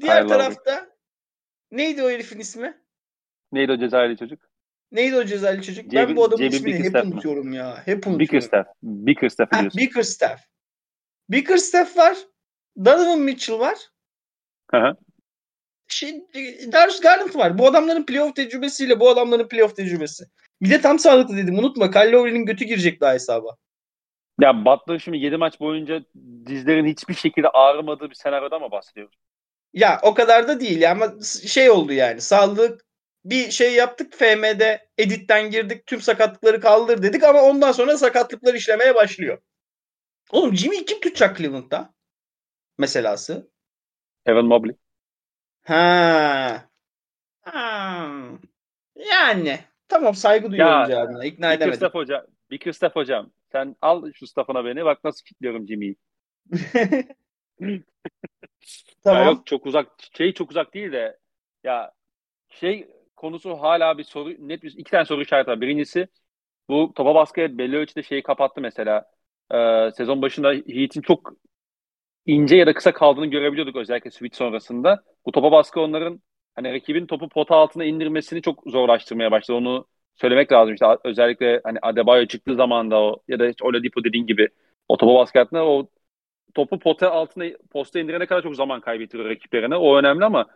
Diğer 0.00 0.22
Lowry. 0.22 0.28
tarafta 0.28 0.88
neydi 1.70 2.02
o 2.02 2.10
herifin 2.10 2.38
ismi? 2.40 2.80
Neydi 3.52 3.72
o 3.72 3.76
Cezayirli 3.78 4.16
çocuk? 4.16 4.47
Neydi 4.92 5.16
o 5.16 5.24
cezalı 5.24 5.62
çocuk? 5.62 5.92
ben 5.92 6.06
J.B. 6.06 6.16
bu 6.16 6.24
adamın 6.24 6.42
J.B. 6.42 6.56
ismini 6.56 6.84
hep 6.84 7.04
unutuyorum 7.04 7.52
ya. 7.52 7.82
Hep 7.84 8.06
unutuyorum. 8.06 8.18
Bickerstaff. 8.18 8.66
Bickerstaff 8.82 9.52
Ha, 9.52 9.60
diyorsun. 9.60 9.80
Bickerstaff. 9.80 10.40
Bickerstaff 11.30 11.96
var. 11.96 12.16
Donovan 12.84 13.20
Mitchell 13.20 13.58
var. 13.58 13.78
Hı 14.70 14.76
hı. 14.76 14.96
Şey, 15.88 16.24
Darius 16.72 17.00
Garland 17.00 17.34
var. 17.34 17.58
Bu 17.58 17.66
adamların 17.66 18.06
playoff 18.06 18.36
tecrübesiyle 18.36 19.00
bu 19.00 19.08
adamların 19.08 19.48
playoff 19.48 19.76
tecrübesi. 19.76 20.24
Bir 20.62 20.70
de 20.70 20.80
tam 20.80 20.98
sağlıklı 20.98 21.36
dedim. 21.36 21.58
Unutma 21.58 21.90
Kyle 21.90 22.12
Lowry'nin 22.12 22.46
götü 22.46 22.64
girecek 22.64 23.00
daha 23.00 23.12
hesaba. 23.12 23.56
Ya 24.40 24.64
Butler 24.64 24.98
şimdi 24.98 25.18
7 25.18 25.36
maç 25.36 25.60
boyunca 25.60 26.00
dizlerin 26.46 26.86
hiçbir 26.86 27.14
şekilde 27.14 27.48
ağrımadığı 27.48 28.10
bir 28.10 28.14
senaryoda 28.14 28.58
mı 28.58 28.70
bahsediyoruz? 28.70 29.14
Ya 29.72 30.00
o 30.02 30.14
kadar 30.14 30.48
da 30.48 30.60
değil 30.60 30.80
ya 30.80 30.92
ama 30.92 31.14
şey 31.46 31.70
oldu 31.70 31.92
yani. 31.92 32.20
Sağlık 32.20 32.84
bir 33.24 33.50
şey 33.50 33.74
yaptık 33.74 34.14
FM'de 34.14 34.88
editten 34.98 35.50
girdik 35.50 35.86
tüm 35.86 36.00
sakatlıkları 36.00 36.60
kaldır 36.60 37.02
dedik 37.02 37.24
ama 37.24 37.42
ondan 37.42 37.72
sonra 37.72 37.96
sakatlıklar 37.96 38.54
işlemeye 38.54 38.94
başlıyor. 38.94 39.38
Oğlum 40.30 40.56
Jimmy 40.56 40.84
kim 40.84 41.00
tutacak 41.00 41.36
Cleveland'da? 41.36 41.94
Meselası. 42.78 43.50
Evan 44.26 44.44
Mobley. 44.44 44.76
Ha. 45.62 46.68
ha. 47.40 48.08
Yani. 48.94 49.58
Tamam 49.88 50.14
saygı 50.14 50.50
duyuyorum 50.50 50.80
Ya, 50.80 50.86
cevabına. 50.86 51.24
İkna 51.24 51.52
edemedim. 51.52 51.72
Bickerstaff 51.72 51.94
hocam. 51.94 52.22
Bickerstaff 52.50 52.96
hocam. 52.96 53.30
Sen 53.52 53.76
al 53.82 54.12
şu 54.12 54.26
staffına 54.26 54.64
beni. 54.64 54.84
Bak 54.84 55.04
nasıl 55.04 55.24
kilitliyorum 55.24 55.68
Jimmy'yi. 55.68 55.96
Ya 59.04 59.14
tamam. 59.14 59.26
yok 59.26 59.46
çok 59.46 59.66
uzak. 59.66 59.88
Şey 60.16 60.34
çok 60.34 60.50
uzak 60.50 60.74
değil 60.74 60.92
de 60.92 61.18
ya 61.64 61.92
şey 62.50 62.88
konusu 63.18 63.54
hala 63.54 63.98
bir 63.98 64.04
soru 64.04 64.30
net 64.38 64.62
bir 64.62 64.74
iki 64.78 64.90
tane 64.90 65.04
soru 65.04 65.22
işareti 65.22 65.50
var. 65.50 65.60
Birincisi 65.60 66.08
bu 66.68 66.92
topa 66.96 67.14
baskı 67.14 67.40
evet 67.40 67.58
belli 67.58 67.76
ölçüde 67.76 68.02
şeyi 68.02 68.22
kapattı 68.22 68.60
mesela. 68.60 69.04
Ee, 69.54 69.90
sezon 69.96 70.22
başında 70.22 70.52
Heat'in 70.52 71.02
çok 71.02 71.32
ince 72.26 72.56
ya 72.56 72.66
da 72.66 72.74
kısa 72.74 72.92
kaldığını 72.92 73.26
görebiliyorduk 73.26 73.76
özellikle 73.76 74.10
switch 74.10 74.36
sonrasında. 74.38 75.04
Bu 75.26 75.32
topa 75.32 75.52
baskı 75.52 75.80
onların 75.80 76.22
hani 76.54 76.72
rakibin 76.72 77.06
topu 77.06 77.28
pota 77.28 77.56
altına 77.56 77.84
indirmesini 77.84 78.42
çok 78.42 78.62
zorlaştırmaya 78.66 79.30
başladı. 79.30 79.58
Onu 79.58 79.86
söylemek 80.14 80.52
lazım 80.52 80.74
işte 80.74 80.86
özellikle 81.04 81.60
hani 81.64 81.78
Adebayo 81.82 82.26
çıktığı 82.26 82.54
zaman 82.54 82.90
da 82.90 83.00
o 83.00 83.22
ya 83.28 83.38
da 83.38 83.48
işte 83.48 83.64
Oladipo 83.64 84.04
dediğin 84.04 84.26
gibi 84.26 84.48
o 84.88 84.96
topa 84.96 85.14
baskı 85.14 85.40
attığında 85.40 85.66
o 85.66 85.88
topu 86.54 86.78
pota 86.78 87.10
altına 87.10 87.44
posta 87.70 88.00
indirene 88.00 88.26
kadar 88.26 88.42
çok 88.42 88.56
zaman 88.56 88.80
kaybettiriyor 88.80 89.30
rakiplerine. 89.30 89.76
O 89.76 89.96
önemli 89.98 90.24
ama 90.24 90.46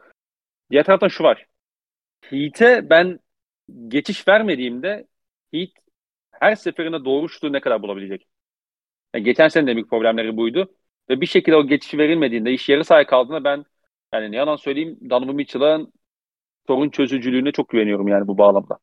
diğer 0.70 0.84
taraftan 0.84 1.08
şu 1.08 1.24
var. 1.24 1.46
Heat'e 2.22 2.90
ben 2.90 3.18
geçiş 3.88 4.28
vermediğimde 4.28 5.06
Heat 5.54 5.70
her 6.30 6.54
seferinde 6.56 7.04
doğru 7.04 7.28
şutu 7.28 7.52
ne 7.52 7.60
kadar 7.60 7.82
bulabilecek? 7.82 8.26
Yani 9.14 9.24
geçen 9.24 9.48
sene 9.48 9.66
de 9.66 9.74
büyük 9.76 9.90
problemleri 9.90 10.36
buydu. 10.36 10.74
Ve 11.10 11.20
bir 11.20 11.26
şekilde 11.26 11.56
o 11.56 11.66
geçişi 11.66 11.98
verilmediğinde, 11.98 12.52
iş 12.52 12.68
yarı 12.68 12.84
sahaya 12.84 13.06
kaldığında 13.06 13.44
ben 13.44 13.64
yani 14.14 14.32
ne 14.32 14.36
yalan 14.36 14.56
söyleyeyim 14.56 14.98
Donovan 15.10 15.34
Mitchell'ın 15.36 15.92
sorun 16.66 16.90
çözücülüğüne 16.90 17.52
çok 17.52 17.68
güveniyorum 17.68 18.08
yani 18.08 18.26
bu 18.28 18.38
bağlamda. 18.38 18.78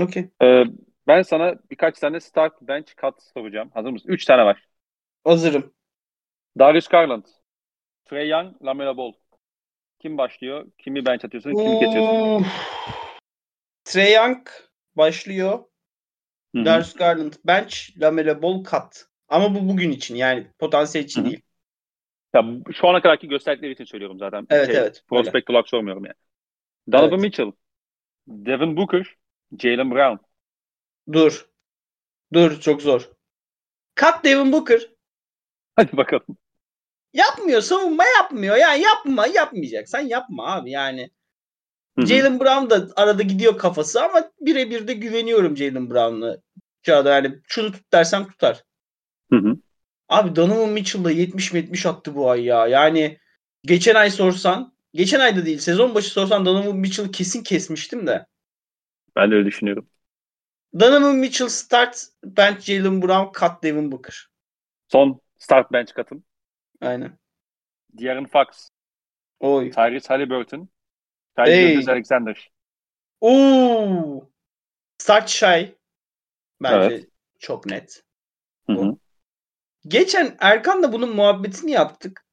Okey. 0.00 0.30
Ee, 0.42 0.64
ben 1.06 1.22
sana 1.22 1.54
birkaç 1.70 1.98
tane 1.98 2.20
start 2.20 2.62
bench 2.62 2.96
cut 3.00 3.22
soracağım. 3.22 3.70
Hazır 3.74 3.90
mısın? 3.90 4.08
Üç 4.08 4.24
tane 4.24 4.44
var. 4.44 4.68
Hazırım. 5.24 5.74
Darius 6.58 6.88
Garland, 6.88 7.24
Trey 8.04 8.28
Young, 8.28 8.64
Lamelo 8.64 8.96
Ball. 8.96 9.12
Kim 10.00 10.18
başlıyor? 10.18 10.66
Kimi 10.78 11.06
bench 11.06 11.24
atıyorsun? 11.24 11.54
Kimi 11.54 11.76
kesiyorsun? 11.76 12.18
Uf. 12.38 12.46
Trae 13.84 14.10
Young 14.12 14.48
başlıyor. 14.96 15.64
Hı 16.54 16.58
hı. 16.62 16.64
Darius 16.64 16.94
Garland 16.94 17.32
bench, 17.44 17.74
Lamelo 18.00 18.42
Ball 18.42 18.64
cut. 18.64 19.06
Ama 19.28 19.54
bu 19.54 19.68
bugün 19.68 19.90
için 19.90 20.14
yani 20.14 20.46
potansiyel 20.58 21.04
için 21.04 21.20
Hı 21.20 21.28
hı. 21.28 21.30
değil. 21.30 21.42
Ya, 22.34 22.44
şu 22.74 22.88
ana 22.88 23.02
kadarki 23.02 23.28
gösterdikleri 23.28 23.72
için 23.72 23.84
söylüyorum 23.84 24.18
zaten. 24.18 24.46
Evet, 24.50 24.66
Şey, 24.66 24.76
evet, 24.76 25.04
Prospect 25.08 25.50
olarak 25.50 25.68
sormuyorum 25.68 26.04
yani. 26.04 26.14
Donovan 26.92 27.12
Evet. 27.12 27.20
Mitchell, 27.20 27.52
Devin 28.28 28.76
Booker, 28.78 29.16
Jalen 29.58 29.90
Brown. 29.90 30.24
Dur. 31.12 31.48
Dur 32.32 32.60
çok 32.60 32.82
zor. 32.82 33.10
Cut 33.96 34.24
Devin 34.24 34.52
Booker. 34.52 34.90
Hadi 35.76 35.96
bakalım. 35.96 36.36
Yapmıyor 37.12 37.60
savunma 37.60 38.04
yapmıyor. 38.04 38.56
Yani 38.56 38.82
yapma 38.82 39.26
yapmayacaksan 39.26 40.00
yapma 40.00 40.52
abi 40.54 40.70
yani. 40.70 41.10
Jalen 41.98 42.40
Brown 42.40 42.70
da 42.70 42.88
arada 42.96 43.22
gidiyor 43.22 43.58
kafası 43.58 44.02
ama 44.02 44.30
birebir 44.40 44.88
de 44.88 44.94
güveniyorum 44.94 45.56
Jalen 45.56 45.90
Brown'a. 45.90 46.36
Çağda 46.82 47.14
yani 47.14 47.38
şunu 47.48 47.72
tut 47.72 47.92
dersem 47.92 48.28
tutar. 48.28 48.64
Hı 49.32 49.36
hı. 49.36 49.56
Abi 50.08 50.36
Donovan 50.36 50.70
Mitchell'da 50.70 51.12
70-70 51.12 51.88
attı 51.88 52.14
bu 52.14 52.30
ay 52.30 52.44
ya. 52.44 52.66
Yani 52.66 53.18
geçen 53.64 53.94
ay 53.94 54.10
sorsan, 54.10 54.74
geçen 54.94 55.20
ayda 55.20 55.46
değil 55.46 55.58
sezon 55.58 55.94
başı 55.94 56.10
sorsan 56.10 56.46
Donovan 56.46 56.76
Mitchell'ı 56.76 57.10
kesin 57.10 57.42
kesmiştim 57.42 58.06
de. 58.06 58.26
Ben 59.16 59.30
de 59.30 59.34
öyle 59.34 59.46
düşünüyorum. 59.46 59.88
Donovan 60.80 61.16
Mitchell 61.16 61.48
start, 61.48 62.06
bench 62.24 62.60
Jalen 62.60 63.02
Brown, 63.02 63.40
cut 63.40 63.62
Devin 63.62 63.92
Booker. 63.92 64.28
Son 64.88 65.20
start 65.38 65.72
bench 65.72 65.94
katım. 65.94 66.24
Aynen. 66.80 67.18
De'Aaron 67.92 68.24
Fox, 68.26 68.68
Oy. 69.40 69.70
Tyrese 69.70 70.08
Halliburton, 70.08 70.68
Ty 71.36 71.42
Hey. 71.42 71.66
Gilgeous 71.66 71.88
Alexander. 71.88 72.50
Oo. 73.20 74.30
Start 74.98 75.28
Shy. 75.28 75.74
Bence 76.62 76.94
Evet. 76.94 77.08
çok 77.38 77.66
net. 77.66 78.04
Hı 78.66 78.72
hı. 78.72 78.96
Geçen 79.88 80.36
Erkan'la 80.40 80.92
bunun 80.92 81.16
muhabbetini 81.16 81.70
yaptık. 81.70 82.26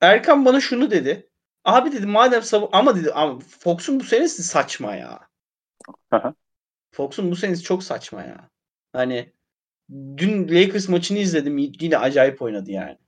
Erkan 0.00 0.44
bana 0.44 0.60
şunu 0.60 0.90
dedi. 0.90 1.30
Abi 1.64 1.92
dedi 1.92 2.06
madem 2.06 2.42
savun 2.42 2.68
ama 2.72 2.96
dedi 2.96 3.12
ama 3.12 3.38
Fox'un 3.40 4.00
bu 4.00 4.04
senesi 4.04 4.42
saçma 4.42 4.94
ya. 4.94 5.28
Fox'un 6.92 7.30
bu 7.30 7.36
senesi 7.36 7.62
çok 7.62 7.82
saçma 7.84 8.22
ya. 8.22 8.50
Hani 8.92 9.32
dün 10.16 10.48
Lakers 10.48 10.88
maçını 10.88 11.18
izledim 11.18 11.58
yine 11.58 11.98
acayip 11.98 12.42
oynadı 12.42 12.70
yani. 12.70 12.98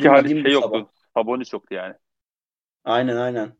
Ki 0.00 0.08
dediğim 0.24 0.42
şey 0.42 0.52
yoktu. 0.52 0.90
Sabonis 1.16 1.52
yoktu 1.52 1.74
yani. 1.74 1.94
Aynen 2.84 3.16
aynen. 3.16 3.56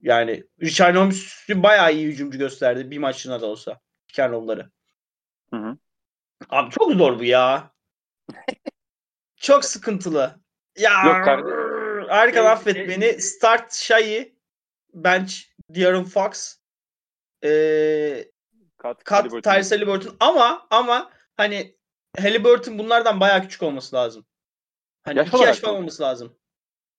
Yani 0.00 0.44
Richard 0.62 0.96
Holmes'u 0.96 1.62
bayağı 1.62 1.92
iyi 1.92 2.06
hücumcu 2.06 2.38
gösterdi 2.38 2.90
bir 2.90 2.98
maçına 2.98 3.40
da 3.40 3.46
olsa. 3.46 3.80
Roll'ları. 4.18 4.70
Hı 5.50 5.56
hı. 5.56 5.76
Abi 6.50 6.70
çok 6.70 6.92
zor 6.92 7.18
bu 7.18 7.24
ya. 7.24 7.70
çok 9.36 9.64
sıkıntılı. 9.64 10.40
Ya 10.78 11.02
Yok 11.06 11.24
kardeşim. 11.24 12.06
Erkan 12.10 12.42
Şey- 12.42 12.50
affet 12.50 12.76
şey- 12.76 12.88
beni. 12.88 13.22
Start 13.22 13.74
Shai, 13.74 14.36
bench 14.94 15.34
De'Aaron 15.70 16.04
Fox, 16.04 16.56
ee, 17.44 18.30
Kat, 18.76 19.04
Kat. 19.04 19.30
Tyrese 19.42 19.74
Halliburton 19.74 20.16
ama 20.20 20.66
ama 20.70 21.10
hani 21.36 21.76
Halliburton 22.18 22.78
bunlardan 22.78 23.20
bayağı 23.20 23.42
küçük 23.42 23.62
olması 23.62 23.96
lazım. 23.96 24.26
Hani 25.06 25.18
Yaş 25.18 25.28
iki 25.28 25.44
yaş 25.44 25.58
falan 25.60 25.76
olması 25.76 26.02
lazım. 26.02 26.36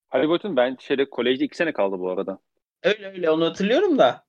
Haliburton 0.10 0.56
ben 0.56 0.78
şeyde 0.80 1.10
kolejde 1.10 1.46
iki 1.46 1.58
sene 1.58 1.74
kaldı 1.74 2.00
bu 2.00 2.12
arada. 2.12 2.40
Öyle 2.84 3.08
öyle 3.08 3.30
onu 3.32 3.46
hatırlıyorum 3.46 3.98
da. 3.98 4.26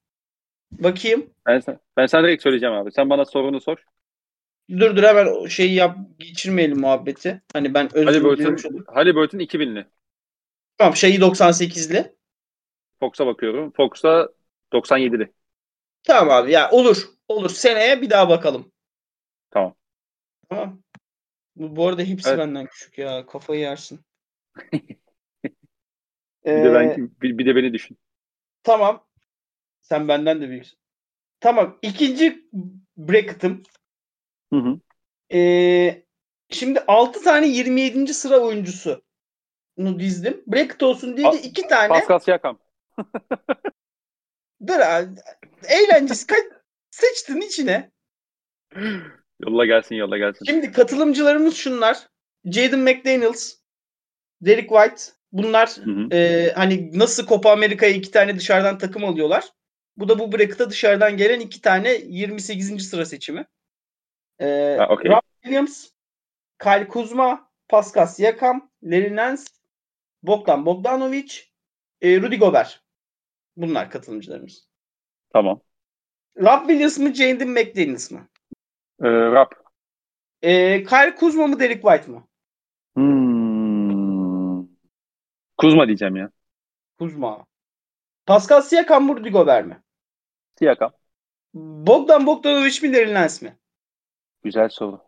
Bakayım. 0.72 1.30
Ben, 1.46 1.60
sen- 1.60 1.78
ben 1.96 2.06
sana 2.06 2.22
direkt 2.26 2.42
söyleyeceğim 2.42 2.74
abi. 2.74 2.92
Sen 2.92 3.10
bana 3.10 3.24
sorunu 3.24 3.60
sor. 3.60 3.84
Dur 4.70 4.96
dur 4.96 5.02
hemen 5.02 5.26
o 5.26 5.48
şeyi 5.48 5.74
yap 5.74 5.96
geçirmeyelim 6.18 6.80
muhabbeti. 6.80 7.42
Hani 7.52 7.74
ben 7.74 7.96
özür. 7.96 8.66
Haliburton 8.86 9.38
2000'li. 9.38 9.86
Tamam 10.78 10.96
şeyi 10.96 11.20
98'li. 11.20 12.14
Fox'a 13.00 13.26
bakıyorum. 13.26 13.72
Fox'a 13.72 14.28
97'li. 14.72 15.32
Tamam 16.02 16.30
abi 16.30 16.52
ya 16.52 16.70
olur. 16.70 17.08
Olur. 17.28 17.50
Seneye 17.50 18.02
bir 18.02 18.10
daha 18.10 18.28
bakalım. 18.28 18.72
Tamam. 19.50 19.74
Tamam. 20.48 20.82
Bu, 21.58 21.76
bu 21.76 21.88
arada 21.88 22.02
hepsi 22.02 22.28
Evet. 22.28 22.38
benden 22.38 22.66
küçük 22.66 22.98
ya. 22.98 23.26
Kafayı 23.26 23.60
yersin. 23.60 24.00
Bir 26.46 26.64
de 26.64 26.68
Ee, 26.68 26.74
ben 26.74 27.10
bir, 27.22 27.38
bir 27.38 27.46
de 27.46 27.56
beni 27.56 27.72
düşün. 27.72 27.98
Tamam. 28.62 29.06
Sen 29.80 30.08
benden 30.08 30.40
de 30.42 30.48
büyüksün. 30.48 30.78
Tamam. 31.40 31.78
İkinci 31.82 32.48
bracket'ım. 32.96 33.62
Hı 34.52 34.58
hı. 34.58 34.80
Ee, 35.32 36.02
şimdi 36.50 36.80
6 36.80 37.24
tane 37.24 37.48
27. 37.48 38.14
sıra 38.14 38.38
oyuncusu 38.38 39.02
dizdim. 39.78 40.42
Bracket 40.46 40.82
olsun 40.82 41.16
diye 41.16 41.32
de 41.32 41.36
Pa- 41.36 41.40
2 41.40 41.68
tane. 41.68 41.88
Pascal 41.88 42.18
Siakam. 42.18 42.58
Dur 44.66 44.80
abi. 44.80 45.10
Eğlencesi. 45.68 46.26
Ka- 46.26 46.60
Sıçtın 46.90 47.40
içine. 47.40 47.90
Yolla 49.40 49.66
gelsin 49.66 49.94
yolla 49.94 50.18
gelsin. 50.18 50.44
Şimdi 50.44 50.72
katılımcılarımız 50.72 51.56
şunlar. 51.56 52.08
Jaden 52.44 52.80
McDaniels, 52.80 53.54
Derek 54.40 54.68
White. 54.68 55.02
Bunlar 55.32 55.68
Hı 55.68 55.90
hı. 55.90 56.14
e, 56.14 56.52
hani 56.52 56.98
nasıl 56.98 57.26
Copa 57.26 57.52
Amerika'ya 57.52 57.92
iki 57.92 58.10
tane 58.10 58.36
dışarıdan 58.36 58.78
takım 58.78 59.04
alıyorlar. 59.04 59.44
Bu 59.96 60.08
da 60.08 60.18
bu 60.18 60.32
bracket'a 60.32 60.70
dışarıdan 60.70 61.16
gelen 61.16 61.40
iki 61.40 61.60
tane 61.60 61.94
28. 61.94 62.88
sıra 62.88 63.04
seçimi. 63.06 63.46
E, 64.40 64.76
Ha, 64.78 64.86
okey. 64.88 65.10
Rob 65.10 65.20
Williams, 65.42 65.88
Kyle 66.62 66.88
Kuzma, 66.88 67.50
Pascal 67.68 68.06
Siakam, 68.06 68.70
Larry 68.82 69.16
Nance, 69.16 69.42
Bogdan 70.22 70.66
Bogdanovic, 70.66 71.32
e, 72.00 72.20
Rudy 72.20 72.36
Gobert. 72.36 72.80
Bunlar 73.56 73.90
katılımcılarımız. 73.90 74.68
Tamam. 75.32 75.60
Rob 76.36 76.60
Williams 76.68 76.98
mı, 76.98 77.14
Jaden 77.14 77.48
McDaniels 77.48 78.10
mı? 78.10 78.28
Ee, 79.02 79.08
Rap. 79.08 79.54
E, 80.42 80.82
Kyle 80.84 81.14
Kuzma 81.14 81.46
mı, 81.46 81.60
Derek 81.60 81.82
White 81.82 82.10
mı? 82.10 82.28
Hmm. 82.96 84.66
Kuzma 85.58 85.86
diyeceğim 85.86 86.16
ya. 86.16 86.30
Kuzma. 86.98 87.46
Pascal 88.26 88.62
Siakam 88.62 89.04
mı, 89.06 89.16
Rudy 89.16 89.30
Gobert 89.30 89.66
mi? 89.66 89.82
Siakam. 90.58 90.92
Bogdan 91.86 92.26
Bogdanovic 92.26 92.80
mi, 92.82 92.92
Larry 92.92 93.14
Nance 93.14 93.46
mi? 93.46 93.58
Güzel 94.42 94.68
soru. 94.68 95.00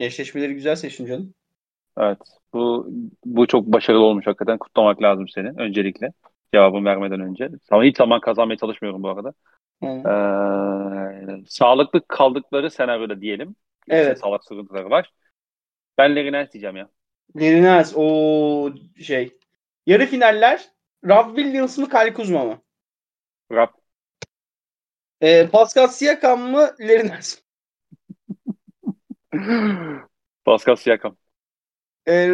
Eşleşmeleri 0.00 0.54
güzel 0.54 0.76
seçin 0.76 1.06
canım. 1.06 1.34
Evet. 1.98 2.18
Bu 2.52 2.88
bu 3.24 3.46
çok 3.46 3.66
başarılı 3.66 4.04
olmuş 4.04 4.26
hakikaten. 4.26 4.58
Kutlamak 4.58 5.02
lazım 5.02 5.28
seni 5.28 5.48
öncelikle. 5.48 6.12
Cevabını 6.54 6.84
vermeden 6.84 7.20
önce. 7.20 7.50
Ama 7.70 7.84
hiç 7.84 7.96
zaman 7.96 8.20
kazanmaya 8.20 8.56
çalışmıyorum 8.56 9.02
bu 9.02 9.08
arada. 9.08 9.32
Ee, 9.82 11.44
sağlıklı 11.46 12.06
kaldıkları 12.08 12.70
senaryoda 12.70 13.20
diyelim. 13.20 13.56
Evet. 13.88 14.18
Sağlık 14.18 14.44
sıkıntıları 14.44 14.90
var. 14.90 15.12
Ben 15.98 16.14
Nance 16.14 16.52
diyeceğim 16.52 16.76
ya. 16.76 16.88
Nance. 17.34 17.90
O 17.96 18.72
şey. 19.02 19.38
Yarı 19.86 20.06
finaller 20.06 20.68
Rob 21.04 21.36
Williams 21.36 21.78
mı, 21.78 21.88
Kyle 21.88 22.14
Kuzma 22.14 22.44
mı? 22.44 22.62
Rap. 23.52 23.74
Ee, 25.20 25.46
Pascal 25.46 25.86
Siakam 25.86 26.40
mı, 26.40 26.70
mi? 26.78 27.38
Pascal 30.44 30.76
Siakam. 30.76 31.16
Ee, 32.08 32.28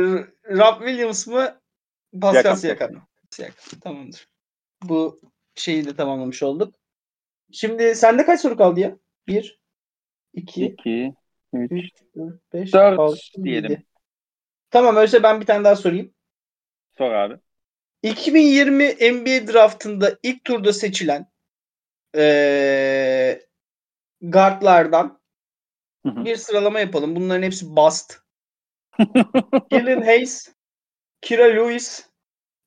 Rob 0.50 0.78
Williams 0.78 1.26
mı, 1.26 1.60
Pascal 2.20 2.54
Siakam. 2.54 2.88
Siakam 2.88 3.06
Siakam. 3.36 3.80
Tamamdır. 3.80 4.28
Bu 4.82 5.20
şeyi 5.54 5.84
de 5.84 5.96
tamamlamış 5.96 6.42
olduk. 6.42 6.74
Şimdi 7.52 7.94
sende 7.94 8.26
kaç 8.26 8.40
soru 8.40 8.56
kaldı 8.56 8.80
ya? 8.80 8.98
1, 9.28 9.60
2, 10.34 10.66
2, 10.66 11.14
3, 11.52 11.72
3, 11.72 11.92
4, 12.16 12.52
5, 12.52 12.72
Dört 12.74 12.98
6, 12.98 13.44
diyelim. 13.44 13.72
7. 13.72 13.86
Tamam 14.70 14.96
öyleyse 14.96 15.22
ben 15.22 15.40
bir 15.40 15.46
tane 15.46 15.64
daha 15.64 15.76
sorayım. 15.76 16.14
sor 16.98 17.12
abi. 17.12 17.38
2020 18.02 18.84
NBA 19.00 19.52
draftında 19.52 20.18
ilk 20.22 20.44
turda 20.44 20.72
seçilen 20.72 21.26
eee 22.16 23.46
guardlardan 24.22 25.20
Hı 26.02 26.08
hı. 26.08 26.24
bir 26.24 26.36
sıralama 26.36 26.80
yapalım. 26.80 27.16
Bunların 27.16 27.42
hepsi 27.42 27.76
bust. 27.76 28.18
Killian 29.70 30.02
Hayes, 30.02 30.54
Kira 31.22 31.44
Lewis, 31.46 32.08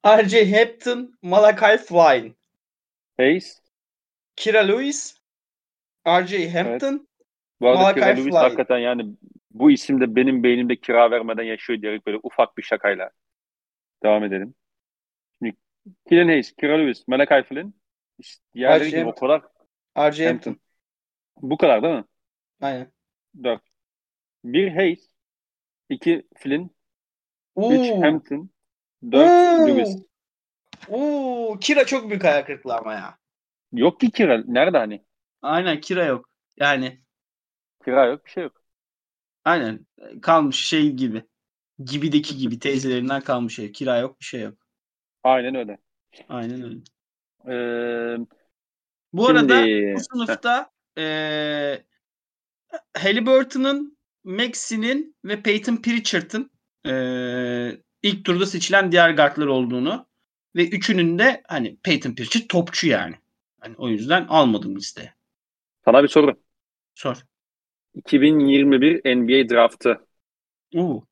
R.J. 0.05 0.51
Hampton, 0.51 1.13
Malachi 1.21 1.77
Flynn. 1.77 2.35
Hayes. 3.17 3.62
Kira 4.35 4.67
Lewis, 4.67 5.17
R.J. 6.07 6.49
Hampton, 6.49 7.07
Bu 7.62 7.67
arada 7.69 7.81
Malachi 7.81 7.95
Kira 7.99 8.05
Lewis 8.05 8.23
Flynn. 8.23 8.35
hakikaten 8.35 8.77
yani 8.77 9.15
bu 9.51 9.71
isim 9.71 10.01
de 10.01 10.15
benim 10.15 10.43
beynimde 10.43 10.75
kira 10.75 11.12
vermeden 11.12 11.43
yaşıyor 11.43 11.81
diyerek 11.81 12.05
böyle 12.05 12.19
ufak 12.23 12.57
bir 12.57 12.63
şakayla. 12.63 13.09
Devam 14.03 14.23
edelim. 14.23 14.55
Şimdi 15.39 15.55
Killian 16.09 16.27
Hayes, 16.27 16.55
Kira 16.55 16.77
Lewis, 16.77 17.07
Malachi 17.07 17.43
Flynn. 17.43 17.73
İşte 18.19 18.43
diğerleri 18.53 18.89
gibi 18.89 19.05
o 19.05 19.15
kadar. 19.15 19.41
R.J. 19.97 20.27
Hampton. 20.27 20.51
Hampton. 20.51 20.57
Bu 21.38 21.57
kadar 21.57 21.83
değil 21.83 21.95
mi? 21.95 22.03
Aynen. 22.62 22.91
Dört. 23.43 23.62
Bir 24.43 24.67
Hayes, 24.71 25.09
iki 25.89 26.27
Flynn, 26.38 26.69
Oo. 27.55 27.73
üç 27.73 27.91
Hampton, 27.91 28.49
dört 29.12 29.59
Oo. 29.62 29.67
Lewis. 29.67 30.03
Oo, 30.88 31.57
Kira 31.62 31.85
çok 31.85 32.09
büyük 32.09 32.23
hayal 32.23 32.45
kırıklığı 32.45 32.75
ama 32.77 32.93
ya. 32.93 33.17
Yok 33.71 33.99
ki 33.99 34.12
kira. 34.12 34.43
Nerede 34.47 34.77
hani? 34.77 35.05
Aynen 35.41 35.81
Kira 35.81 36.05
yok. 36.05 36.29
Yani 36.57 36.99
Kira 37.85 38.05
yok, 38.05 38.25
bir 38.25 38.31
şey 38.31 38.43
yok. 38.43 38.62
Aynen. 39.45 39.85
Kalmış 40.21 40.55
şey 40.67 40.91
gibi. 40.91 41.23
Gibideki 41.83 42.38
gibi 42.38 42.59
teyzelerinden 42.59 43.21
kalmış 43.21 43.55
şey. 43.55 43.71
Kira 43.71 43.97
yok 43.97 44.19
bir 44.19 44.25
şey 44.25 44.41
yok. 44.41 44.57
Aynen 45.23 45.55
öyle. 45.55 45.77
Aynen 46.29 46.63
öyle. 46.63 46.77
Ee, 47.47 48.17
Bu 49.13 49.27
Şimdi- 49.27 49.39
arada 49.53 49.65
bu 49.95 49.99
sınıfta 49.99 50.71
eee 50.97 51.85
Halliburton'ın, 52.97 53.97
Maxi'nin 54.23 55.15
ve 55.25 55.41
Peyton 55.41 55.75
Pritchard'ın 55.75 56.51
eee, 56.85 57.81
ilk 58.03 58.25
turda 58.25 58.45
seçilen 58.45 58.91
diğer 58.91 59.12
guardlar 59.12 59.47
olduğunu 59.47 60.08
ve 60.56 60.69
üçünün 60.69 61.19
de 61.19 61.43
hani 61.47 61.77
Peyton 61.83 62.15
Pritchard 62.15 62.43
topçu 62.50 62.87
yani. 62.87 63.15
Hani 63.60 63.75
o 63.77 63.89
yüzden 63.89 64.25
almadım 64.29 64.75
listeye. 64.75 65.13
sana 65.85 66.04
bir 66.04 66.08
soru. 66.08 66.35
Sor. 66.95 67.25
2021 67.95 69.02
NBA 69.17 69.50
draftı. 69.50 70.08
Oo. 70.75 71.04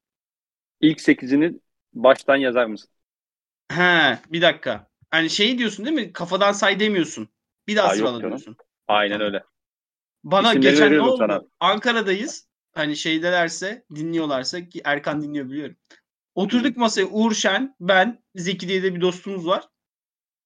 İlk 0.82 1.02
8'ini 1.02 1.60
baştan 1.94 2.36
yazar 2.36 2.66
mısın? 2.66 2.90
He, 3.72 4.20
bir 4.32 4.42
dakika. 4.42 4.88
Hani 5.12 5.30
şey 5.30 5.58
diyorsun 5.58 5.86
değil 5.86 5.96
mi? 5.96 6.14
Kafadan 6.14 6.52
say 6.52 6.80
demiyorsun. 6.80 7.30
Bir 7.68 7.76
daha 7.76 7.90
sırala 7.90 8.20
diyorsun. 8.22 8.58
Aynen 8.88 9.14
Tamam. 9.14 9.28
öyle. 9.28 9.44
Bana 10.24 10.54
İsimleri 10.54 10.62
geçen 10.62 10.92
ne 10.98 11.02
oldu? 11.02 11.18
sana. 11.18 11.42
Ankara'dayız. 11.60 12.48
Hani 12.74 12.98
şeydelerse, 12.98 13.86
dinliyorlarsa 13.96 14.70
ki 14.70 14.82
Erkan 14.86 15.22
dinliyor 15.24 15.46
biliyorum. 15.50 15.76
Oturduk 16.38 16.78
masaya 16.78 17.06
Uğur 17.06 17.34
Şen, 17.34 17.76
ben, 17.80 18.24
Zeki 18.36 18.68
diye 18.68 18.84
de 18.84 18.96
bir 18.96 19.02
dostumuz 19.02 19.48
var. 19.48 19.68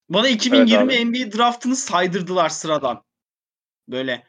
Bana 0.09 0.27
2020 0.27 0.93
Evet 0.93 1.05
NBA 1.05 1.37
draftını 1.37 1.75
saydırdılar 1.75 2.49
sıradan. 2.49 3.03
Böyle 3.87 4.27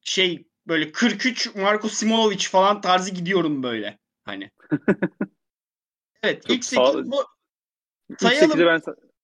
şey 0.00 0.48
böyle 0.66 0.92
43 0.92 1.54
Marko 1.54 1.88
Simonovic 1.88 2.38
falan 2.38 2.80
tarzı 2.80 3.10
gidiyorum 3.14 3.62
böyle. 3.62 3.98
Hani. 4.24 4.50
evet 6.22 6.46
Çok 6.46 6.56
ilk 6.56 6.64
sağ- 6.64 6.92
8 6.92 7.10
bu 7.10 7.24
Sayalım. 8.18 8.50
8'i 8.50 8.66
ben 8.66 8.80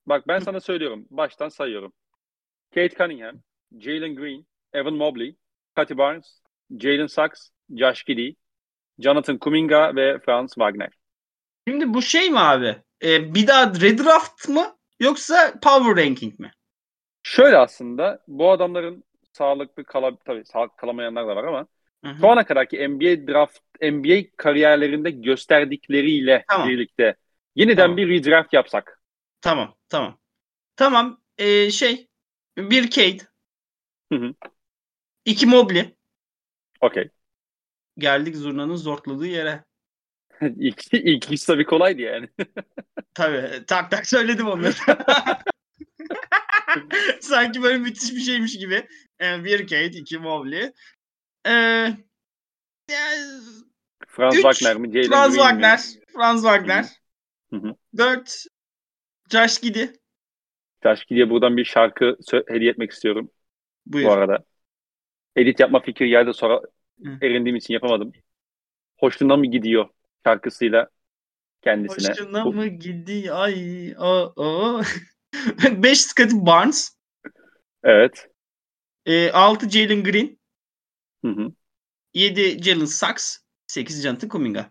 bak 0.06 0.28
ben 0.28 0.38
sana 0.38 0.60
söylüyorum. 0.60 1.06
Baştan 1.10 1.48
sayıyorum. 1.48 1.92
Kate 2.74 2.96
Cunningham, 2.96 3.40
Jalen 3.80 4.14
Green, 4.14 4.46
Evan 4.72 4.94
Mobley, 4.94 5.36
Scotty 5.70 5.98
Barnes, 5.98 6.42
Jalen 6.80 7.06
Sachs, 7.06 7.50
Josh 7.70 8.04
Giddey, 8.04 8.36
Jonathan 8.98 9.38
Kuminga 9.38 9.96
ve 9.96 10.18
Franz 10.18 10.48
Wagner. 10.48 10.97
Şimdi 11.68 11.94
bu 11.94 12.02
şey 12.02 12.30
mi 12.30 12.38
abi? 12.38 12.76
Ee, 13.02 13.34
bir 13.34 13.46
daha 13.46 13.66
redraft 13.74 14.48
mı 14.48 14.76
yoksa 15.00 15.54
power 15.62 16.04
ranking 16.06 16.38
mi? 16.40 16.50
Şöyle 17.22 17.56
aslında 17.58 18.22
bu 18.28 18.50
adamların 18.50 19.04
sağlıklı 19.32 19.84
kala, 19.84 20.16
tabii 20.16 20.44
sağlıklı 20.44 20.76
kalamayanlar 20.76 21.28
da 21.28 21.36
var 21.36 21.44
ama 21.44 21.66
Hı 22.04 22.10
hı. 22.10 22.16
şu 22.20 22.28
ana 22.28 22.46
kadarki 22.46 22.88
NBA 22.88 23.26
draft 23.32 23.58
NBA 23.82 24.36
kariyerlerinde 24.36 25.10
gösterdikleriyle 25.10 26.44
Tamam. 26.48 26.68
birlikte 26.68 27.16
yeniden 27.56 27.76
Tamam. 27.76 27.96
bir 27.96 28.08
redraft 28.08 28.52
yapsak. 28.52 29.00
Tamam, 29.40 29.74
tamam. 29.88 30.18
Tamam, 30.76 31.20
ee, 31.38 31.70
şey, 31.70 32.08
bir 32.58 32.90
Cade, 32.90 33.18
Hı 34.12 34.18
hı. 34.18 34.34
iki 35.24 35.46
Mobley. 35.46 35.94
Okey. 36.80 37.10
Geldik 37.98 38.36
zurnanın 38.36 38.76
zortladığı 38.76 39.26
yere. 39.26 39.64
ilk, 40.58 40.94
ilk 40.94 41.32
iş 41.32 41.44
tabii 41.44 41.64
kolaydı 41.64 42.02
yani. 42.02 42.28
Tabii, 43.14 43.66
tak 43.66 43.90
tak 43.90 44.06
söyledim 44.06 44.46
onları. 44.46 44.74
Sanki 47.20 47.62
böyle 47.62 47.78
müthiş 47.78 48.12
bir 48.12 48.20
şeymiş 48.20 48.58
gibi. 48.58 48.86
Ee, 49.20 49.44
bir 49.44 49.66
Cade, 49.66 49.98
iki 49.98 50.18
Mobley. 50.18 50.72
Ee, 51.46 51.50
yani, 52.90 53.42
Franz 54.06 54.36
Üç, 54.36 54.42
Wagner 54.42 54.76
mi? 54.76 54.92
Jalen 54.92 55.08
Franz 55.08 55.34
Green 55.34 55.56
mi? 55.56 55.62
Wagner. 55.62 55.80
Franz 56.12 56.42
Wagner. 56.42 56.84
Hı 57.50 57.56
hı. 57.56 57.74
4. 57.96 58.44
Josh 59.32 59.60
Giddy. 59.60 59.84
Taşki 60.80 61.14
diye 61.14 61.30
buradan 61.30 61.56
bir 61.56 61.64
şarkı 61.64 62.16
hediye 62.48 62.70
etmek 62.70 62.90
istiyorum 62.90 63.30
Buyur. 63.86 64.06
bu 64.06 64.12
arada. 64.12 64.44
Edit 65.36 65.60
yapma 65.60 65.80
fikri 65.80 66.08
geldi 66.08 66.34
sonra 66.34 66.60
Hı. 67.04 67.18
erindiğim 67.22 67.56
için 67.56 67.74
yapamadım. 67.74 68.12
Hoşluğuna 68.98 69.36
mı 69.36 69.46
gidiyor 69.46 69.88
şarkısıyla 70.26 70.88
kendisine. 71.62 72.08
Hoşuna 72.10 72.44
Bu- 72.44 72.52
mı 72.52 72.66
gidiyor? 72.66 73.36
Ay, 73.38 73.94
o, 73.98 74.32
o. 74.36 74.82
5 75.82 76.00
Scottie 76.00 76.46
Barnes. 76.46 76.96
Evet. 77.82 78.28
E, 79.06 79.30
6 79.30 79.70
Jalen 79.70 80.04
Green. 80.04 80.38
Hı 81.24 81.28
hı. 81.28 81.52
7 82.14 82.62
Jalen 82.62 82.84
Sachs. 82.84 83.38
8 83.66 84.02
Jonathan 84.02 84.28
Kuminga. 84.28 84.70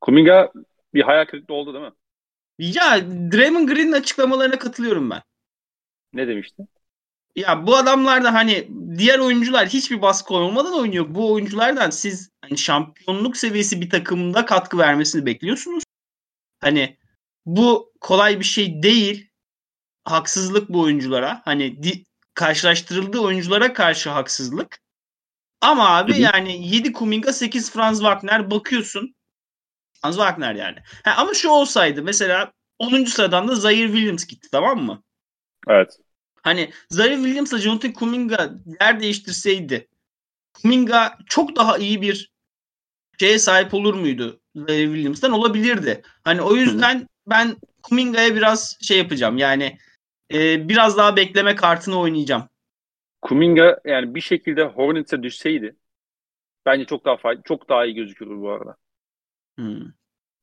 Kuminga 0.00 0.52
bir 0.94 1.02
hayal 1.02 1.24
kırıklığı 1.24 1.54
oldu 1.54 1.74
değil 1.74 1.84
mi? 1.84 1.92
Ya 2.58 3.00
Draymond 3.32 3.68
Green'in 3.68 3.92
açıklamalarına 3.92 4.58
katılıyorum 4.58 5.10
ben. 5.10 5.22
Ne 6.12 6.28
demişti? 6.28 6.62
Ya 7.36 7.66
bu 7.66 7.76
adamlar 7.76 8.24
da 8.24 8.34
hani 8.34 8.68
diğer 8.98 9.18
oyuncular 9.18 9.68
hiçbir 9.68 10.02
baskı 10.02 10.34
olmadan 10.34 10.78
oynuyor. 10.78 11.06
Bu 11.14 11.32
oyunculardan 11.32 11.90
siz 11.90 12.30
hani 12.50 12.58
şampiyonluk 12.58 13.36
seviyesi 13.36 13.80
bir 13.80 13.90
takımda 13.90 14.44
katkı 14.46 14.78
vermesini 14.78 15.26
bekliyorsunuz. 15.26 15.84
Hani 16.60 16.98
bu 17.46 17.92
kolay 18.00 18.40
bir 18.40 18.44
şey 18.44 18.82
değil. 18.82 19.30
Haksızlık 20.04 20.68
bu 20.68 20.80
oyunculara. 20.80 21.42
Hani 21.44 21.82
di- 21.82 22.04
karşılaştırıldığı 22.34 23.18
oyunculara 23.20 23.72
karşı 23.72 24.10
haksızlık. 24.10 24.80
Ama 25.60 25.96
abi 25.96 26.12
Hı 26.12 26.16
hı. 26.16 26.20
yani 26.20 26.68
7 26.68 26.92
Kuminga 26.92 27.32
8 27.32 27.70
Franz 27.70 27.98
Wagner 27.98 28.50
bakıyorsun. 28.50 29.14
Franz 30.02 30.16
Wagner 30.16 30.54
yani. 30.54 30.78
Ha, 31.04 31.14
ama 31.16 31.34
şu 31.34 31.48
olsaydı 31.48 32.02
mesela 32.02 32.52
10. 32.78 33.10
sıradan 33.10 33.48
da 33.48 33.54
Zaire 33.54 33.86
Williams 33.86 34.26
gitti 34.26 34.48
tamam 34.52 34.82
mı? 34.82 35.02
Evet. 35.68 35.98
Hani 36.42 36.70
Zaire 36.90 37.14
Williams'la 37.16 37.58
Jonathan 37.58 37.92
Kuminga 37.92 38.50
yer 38.80 39.00
değiştirseydi 39.00 39.88
Kuminga 40.52 41.18
çok 41.26 41.56
daha 41.56 41.78
iyi 41.78 42.02
bir 42.02 42.29
şeye 43.20 43.38
sahip 43.38 43.74
olur 43.74 43.94
muydu 43.94 44.40
Zaire 44.54 44.84
Williams'tan? 44.84 45.32
Olabilirdi. 45.32 46.02
Hani 46.24 46.42
o 46.42 46.54
yüzden 46.54 47.06
ben 47.26 47.56
Kuminga'ya 47.82 48.36
biraz 48.36 48.78
şey 48.82 48.98
yapacağım. 48.98 49.38
Yani 49.38 49.78
e, 50.32 50.68
biraz 50.68 50.96
daha 50.96 51.16
bekleme 51.16 51.54
kartını 51.54 51.98
oynayacağım. 51.98 52.42
Kuminga 53.22 53.80
yani 53.84 54.14
bir 54.14 54.20
şekilde 54.20 54.64
Hornets'e 54.64 55.22
düşseydi 55.22 55.76
bence 56.66 56.84
çok 56.84 57.04
daha 57.04 57.16
çok 57.44 57.68
daha 57.68 57.84
iyi 57.84 57.94
gözükürdü 57.94 58.30
bu 58.36 58.50
arada. 58.50 58.76
Hmm. 59.58 59.82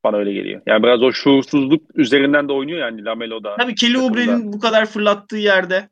Bana 0.04 0.18
öyle 0.18 0.34
geliyor. 0.34 0.62
Yani 0.66 0.84
biraz 0.84 1.04
o 1.04 1.12
şuursuzluk 1.12 1.82
üzerinden 1.96 2.50
de 2.50 2.54
oynuyor 2.54 2.80
yani 2.80 3.06
Lamelo'da. 3.06 3.56
Tabii 3.56 3.76
Kelly. 3.76 3.98
Oubre'nin 3.98 4.54
bu 4.54 4.60
kadar 4.60 4.86
fırlattığı 4.86 5.38
yerde. 5.38 5.90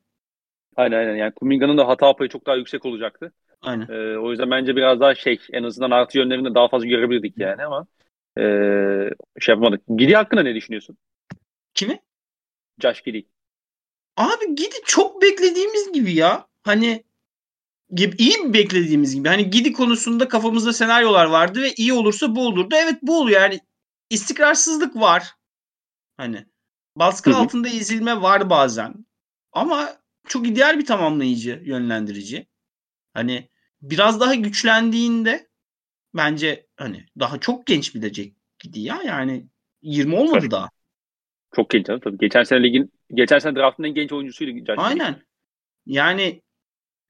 Aynen 0.76 0.98
aynen. 0.98 1.16
Yani 1.16 1.32
Kuminga'nın 1.32 1.78
da 1.78 1.88
hata 1.88 2.16
payı 2.16 2.30
çok 2.30 2.46
daha 2.46 2.56
yüksek 2.56 2.86
olacaktı. 2.86 3.32
Aynen. 3.66 3.88
Ee, 3.88 4.16
o 4.16 4.30
yüzden 4.30 4.50
bence 4.50 4.76
biraz 4.76 5.00
daha 5.00 5.14
şey 5.14 5.40
en 5.52 5.62
azından 5.62 5.90
artı 5.90 6.18
yönlerini 6.18 6.54
daha 6.54 6.68
fazla 6.68 6.86
görebilirdik 6.86 7.38
yani 7.38 7.64
ama 7.64 7.86
ee, 8.38 9.10
şey 9.40 9.54
yapamadık. 9.54 9.82
Gidi 9.96 10.14
hakkında 10.14 10.42
ne 10.42 10.54
düşünüyorsun? 10.54 10.96
Kimi? 11.74 12.00
Josh 12.82 13.02
Giddy. 13.02 13.20
Abi 14.16 14.54
Gidi 14.54 14.76
çok 14.84 15.22
beklediğimiz 15.22 15.92
gibi 15.92 16.14
ya. 16.14 16.46
Hani 16.62 17.04
gibi- 17.90 18.16
iyi 18.18 18.38
mi 18.38 18.54
beklediğimiz 18.54 19.14
gibi? 19.14 19.28
Hani 19.28 19.50
Gidi 19.50 19.72
konusunda 19.72 20.28
kafamızda 20.28 20.72
senaryolar 20.72 21.26
vardı 21.26 21.62
ve 21.62 21.72
iyi 21.76 21.92
olursa 21.92 22.36
bu 22.36 22.46
olurdu. 22.46 22.74
Evet 22.74 22.98
bu 23.02 23.20
oluyor 23.20 23.40
yani 23.40 23.60
istikrarsızlık 24.10 24.96
var. 24.96 25.34
Hani 26.16 26.46
baskı 26.96 27.30
Hı 27.30 27.34
hı. 27.34 27.40
altında 27.40 27.68
ezilme 27.68 28.22
var 28.22 28.50
bazen. 28.50 28.94
Ama 29.52 29.96
çok 30.28 30.48
ideal 30.48 30.78
bir 30.78 30.86
tamamlayıcı, 30.86 31.62
yönlendirici. 31.64 32.46
Hani 33.14 33.48
biraz 33.82 34.20
daha 34.20 34.34
güçlendiğinde 34.34 35.48
bence 36.14 36.66
hani 36.76 37.06
daha 37.18 37.38
çok 37.38 37.66
genç 37.66 37.94
bilecek 37.94 38.34
ya. 38.74 39.02
Yani 39.06 39.46
20 39.82 40.16
olmadı 40.16 40.38
Tabii. 40.40 40.50
daha. 40.50 40.70
Çok 41.56 41.70
genç 41.70 41.86
canım 41.86 42.00
tabii. 42.04 42.18
Geçen 42.18 42.42
sene 42.42 42.62
ligin 42.62 42.92
geçen 43.14 43.38
sene 43.38 43.56
draftın 43.56 43.84
en 43.84 43.94
genç 43.94 44.12
oyuncusuydu 44.12 44.66
Josh. 44.66 44.78
Aynen. 44.78 45.22
Yani 45.86 46.42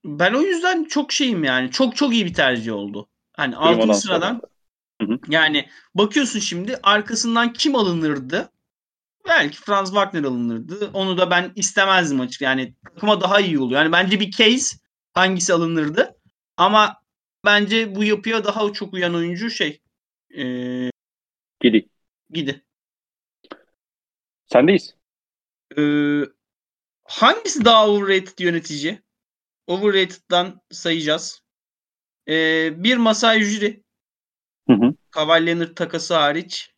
ben 0.04 0.34
o 0.34 0.40
yüzden 0.40 0.84
çok 0.84 1.12
şeyim 1.12 1.44
yani. 1.44 1.70
Çok 1.70 1.96
çok 1.96 2.12
iyi 2.12 2.26
bir 2.26 2.34
tercih 2.34 2.72
oldu. 2.72 3.08
Hani 3.32 3.54
Primadan 3.54 3.72
6. 3.72 3.82
sonra. 3.82 3.94
sıradan 3.94 4.42
yani 5.28 5.68
bakıyorsun 5.94 6.38
şimdi 6.40 6.76
arkasından 6.82 7.52
kim 7.52 7.76
alınırdı? 7.76 8.52
Belki 9.28 9.58
Franz 9.58 9.88
Wagner 9.88 10.24
alınırdı. 10.24 10.90
Onu 10.92 11.18
da 11.18 11.30
ben 11.30 11.52
istemezdim 11.56 12.20
açık. 12.20 12.40
Yani 12.40 12.74
takıma 12.84 13.20
daha 13.20 13.40
iyi 13.40 13.58
oluyor. 13.58 13.80
Yani 13.80 13.92
bence 13.92 14.20
bir 14.20 14.30
case 14.30 14.76
hangisi 15.14 15.52
alınırdı? 15.52 16.15
Ama 16.56 17.02
bence 17.44 17.94
bu 17.94 18.04
yapıya 18.04 18.44
daha 18.44 18.72
çok 18.72 18.94
uyan 18.94 19.14
oyuncu 19.14 19.50
şey 19.50 19.80
ee, 20.36 20.90
Giddy. 21.60 21.80
Gidi. 22.30 22.64
Sendeyiz. 24.46 24.94
Ee, 25.78 26.22
hangisi 27.04 27.64
daha 27.64 27.88
overrated 27.88 28.38
yönetici? 28.38 29.02
Overrated'dan 29.66 30.60
sayacağız. 30.70 31.42
Ee, 32.28 32.82
bir 32.84 32.96
Masai 32.96 33.42
Ujiri. 33.42 33.82
Hı 34.68 34.72
hı. 34.72 34.94
Kawhi 35.10 35.46
Leonard 35.46 35.74
takası 35.74 36.14
hariç. 36.14 36.74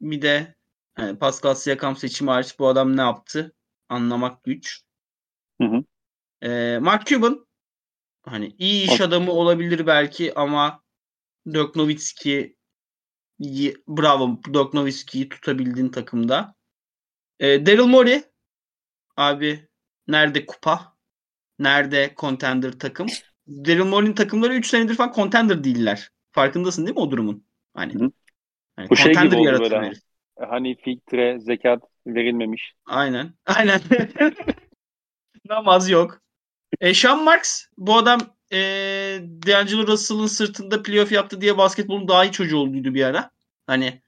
Bir 0.00 0.22
de 0.22 0.54
yani 0.98 1.18
Pascal 1.18 1.54
Siakam 1.54 1.96
seçimi 1.96 2.30
hariç 2.30 2.58
bu 2.58 2.68
adam 2.68 2.96
ne 2.96 3.00
yaptı? 3.00 3.52
Anlamak 3.88 4.44
güç. 4.44 4.82
Hı 5.60 5.64
hı. 5.64 5.84
Ee, 6.42 6.78
Mark 6.78 7.06
Cuban 7.06 7.46
hani 8.30 8.54
iyi 8.58 8.84
iş 8.84 9.00
adamı 9.00 9.32
olabilir 9.32 9.86
belki 9.86 10.34
ama 10.34 10.82
Dirk 11.54 11.76
Nowitzki 11.76 12.56
bravo 13.88 14.40
Dirk 14.54 14.74
Nowitzki'yi 14.74 15.28
tutabildiğin 15.28 15.88
takımda. 15.88 16.54
Ee, 17.40 17.66
Daryl 17.66 17.86
Morey 17.86 18.22
abi 19.16 19.68
nerede 20.08 20.46
kupa? 20.46 20.96
Nerede 21.58 22.14
contender 22.16 22.72
takım? 22.78 23.06
Daryl 23.48 23.84
Morey'nin 23.84 24.14
takımları 24.14 24.54
3 24.54 24.66
senedir 24.66 24.94
falan 24.94 25.12
contender 25.12 25.64
değiller. 25.64 26.10
Farkındasın 26.32 26.86
değil 26.86 26.96
mi 26.96 27.02
o 27.02 27.10
durumun? 27.10 27.44
Hani, 27.74 27.94
Hı 27.94 28.10
hani 28.76 28.90
Bu 28.90 28.96
şey 28.96 29.12
gibi 29.14 29.36
oldu 29.36 29.60
böyle. 29.60 29.76
herif. 29.76 29.98
Hani 30.38 30.76
filtre, 30.76 31.38
zekat 31.38 31.82
verilmemiş. 32.06 32.74
Aynen. 32.86 33.34
Aynen. 33.46 33.80
Namaz 35.44 35.90
yok. 35.90 36.22
E, 36.80 36.94
Sean 36.94 37.24
Marks 37.24 37.64
bu 37.78 37.96
adam 37.96 38.20
e, 38.52 38.58
D'Angelo 39.46 39.86
Russell'ın 39.86 40.26
sırtında 40.26 40.82
playoff 40.82 41.12
yaptı 41.12 41.40
diye 41.40 41.58
basketbolun 41.58 42.08
daha 42.08 42.24
iyi 42.24 42.32
çocuğu 42.32 42.58
olduydu 42.58 42.94
bir 42.94 43.04
ara. 43.04 43.30
Hani 43.66 44.02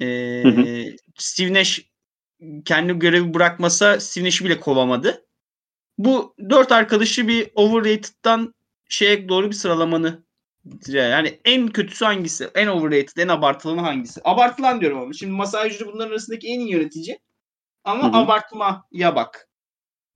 e, 0.00 0.06
Hı 0.44 0.48
hı. 0.48 0.96
Steve 1.18 1.54
Nash 1.54 1.80
kendi 2.64 2.98
görevi 2.98 3.34
bırakmasa 3.34 4.00
Steve 4.00 4.24
Nash'i 4.24 4.44
bile 4.44 4.60
kovamadı. 4.60 5.26
Bu 5.98 6.34
dört 6.50 6.72
arkadaşı 6.72 7.28
bir 7.28 7.50
overrated'dan 7.54 8.54
şeye 8.88 9.28
doğru 9.28 9.50
bir 9.50 9.54
sıralamanı 9.54 10.22
yani 10.88 11.40
en 11.44 11.68
kötüsü 11.68 12.04
hangisi? 12.04 12.50
En 12.54 12.66
overrated, 12.66 13.16
en 13.16 13.28
abartılanı 13.28 13.80
hangisi? 13.80 14.20
Abartılan 14.24 14.80
diyorum 14.80 14.98
ama. 14.98 15.12
Şimdi 15.12 15.32
Masai 15.32 15.66
Ujiri 15.66 15.86
bunların 15.86 16.10
arasındaki 16.10 16.48
en 16.48 16.60
iyi 16.60 16.70
yönetici. 16.70 17.18
Ama 17.84 18.02
Hı 18.02 18.06
hı. 18.06 18.16
abartmaya 18.16 19.16
bak. 19.16 19.48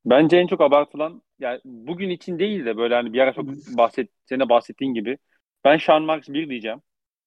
Bence 0.04 0.36
en 0.36 0.46
çok 0.46 0.60
abartılan 0.60 1.22
yani 1.38 1.60
bugün 1.64 2.10
için 2.10 2.38
değil 2.38 2.64
de 2.66 2.76
böyle 2.76 2.94
hani 2.94 3.12
bir 3.12 3.20
ara 3.20 3.32
çok 3.32 3.46
bahset, 3.76 4.10
senin 4.24 4.40
de 4.40 4.48
bahsettiğin 4.48 4.94
gibi 4.94 5.18
ben 5.64 5.78
Sean 5.78 6.02
Marks 6.02 6.28
1 6.28 6.48
diyeceğim. 6.48 6.82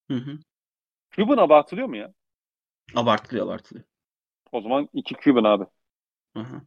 Hı 0.07 0.13
hı. 0.13 0.39
Cuban 1.11 1.37
abartılıyor 1.37 1.87
mu 1.87 1.97
ya? 1.97 2.13
Abartılıyor 2.95 3.45
abartılıyor. 3.45 3.85
O 4.51 4.61
zaman 4.61 4.89
2 4.93 5.15
Cuban 5.15 5.43
abi. 5.43 5.65
Hı 6.35 6.39
hı. 6.39 6.61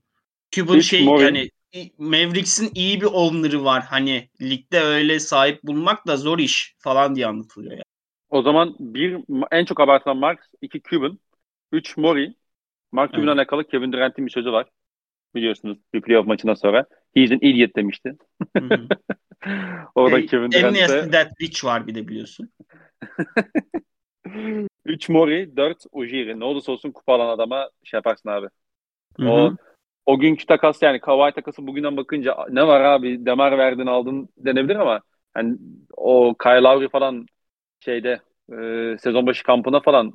Cuban 0.50 0.78
Üç 0.78 0.86
şey 0.90 1.04
Morey. 1.04 1.24
yani 1.26 1.50
Mavericks'in 1.98 2.70
iyi 2.74 3.00
bir 3.00 3.06
owner'ı 3.06 3.64
var. 3.64 3.82
Hani 3.82 4.28
ligde 4.40 4.80
öyle 4.80 5.20
sahip 5.20 5.62
bulmak 5.62 6.06
da 6.06 6.16
zor 6.16 6.38
iş 6.38 6.74
falan 6.78 7.14
diye 7.16 7.26
anlatılıyor. 7.26 7.72
Yani. 7.72 7.82
O 8.30 8.42
zaman 8.42 8.76
bir 8.80 9.18
en 9.50 9.64
çok 9.64 9.80
abartılan 9.80 10.16
Mark, 10.16 10.46
iki 10.62 10.82
Cuban, 10.82 11.18
üç 11.72 11.96
Mori. 11.96 12.34
Mark 12.92 13.14
Cuban'la 13.14 13.32
Evet. 13.32 13.38
alakalı 13.38 13.68
Kevin 13.68 13.92
Durant'in 13.92 14.26
bir 14.26 14.30
sözü 14.30 14.52
var. 14.52 14.68
Biliyorsunuz 15.34 15.78
bir 15.94 16.02
playoff 16.02 16.26
maçından 16.26 16.54
sonra. 16.54 16.86
He's 17.14 17.32
an 17.32 17.38
idiot 17.42 17.76
demişti. 17.76 18.16
Orada 19.94 20.18
E, 20.18 20.26
Kevin 20.26 20.52
Amnesty 20.52 20.92
Durant'e 20.92 21.10
That 21.10 21.40
Bitch 21.40 21.64
var 21.64 21.86
bir 21.86 21.94
de 21.94 22.08
biliyorsun. 22.08 22.50
3 24.84 25.08
Mori, 25.08 25.56
4 25.56 25.84
Ujiri. 25.92 26.40
Ne 26.40 26.44
olursa 26.44 26.72
olsun 26.72 26.90
kupa 26.90 27.14
alan 27.14 27.28
adama 27.28 27.70
şey 27.84 27.98
yaparsın 27.98 28.28
abi. 28.28 28.46
O 29.20 29.52
o 30.06 30.18
günkü 30.18 30.46
takas 30.46 30.82
yani 30.82 31.00
Kawhi 31.00 31.34
takası 31.34 31.66
bugünden 31.66 31.96
bakınca 31.96 32.36
ne 32.50 32.66
var 32.66 32.80
abi 32.80 33.26
Demar 33.26 33.58
verdin 33.58 33.86
aldın 33.86 34.28
denebilir 34.36 34.76
ama 34.76 35.00
hani 35.34 35.56
o 35.96 36.34
Kyle 36.42 36.62
Lowry 36.62 36.88
falan 36.88 37.26
şeyde 37.80 38.20
e, 38.52 38.96
sezon 38.98 39.26
başı 39.26 39.44
kampına 39.44 39.80
falan 39.80 40.12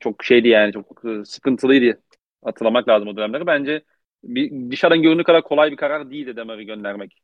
çok 0.00 0.24
şeydi 0.24 0.48
yani 0.48 0.72
çok 0.72 1.04
e, 1.04 1.24
sıkıntılıydı. 1.24 2.00
Hatırlamak 2.44 2.88
lazım 2.88 3.08
o 3.08 3.16
dönemleri. 3.16 3.46
Bence 3.46 3.82
bir, 4.24 4.70
dışarıdan 4.70 5.02
göründüğü 5.02 5.24
kadar 5.24 5.42
kolay 5.42 5.72
bir 5.72 5.76
karar 5.76 6.10
değildi 6.10 6.36
Demar'ı 6.36 6.62
göndermek 6.62 7.22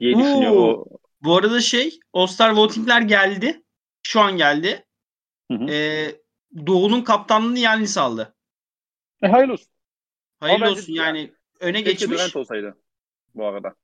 diye 0.00 0.18
düşünüyor 0.18 0.52
o. 0.56 0.86
Bu 1.22 1.36
arada 1.36 1.60
şey 1.60 1.98
All-Star 2.12 2.56
votingler 2.56 3.00
geldi. 3.00 3.62
Şu 4.02 4.20
an 4.20 4.36
geldi. 4.36 4.84
Hı 5.50 5.58
hı. 5.58 5.70
Ee, 5.70 6.16
Doğu'nun 6.66 7.02
kaptanlığını 7.02 7.58
Yannis 7.58 7.98
aldı. 7.98 8.34
E, 9.22 9.28
hayırlı 9.28 9.52
olsun. 9.52 9.68
Hayırlı 10.40 10.70
olsun 10.70 10.92
yani 10.92 11.32
öne 11.60 11.84
Keşke 11.84 11.92
geçmiş. 11.92 12.18
Durant 12.18 12.36
olsaydı 12.36 12.76
bu 13.34 13.46
arada. 13.46 13.74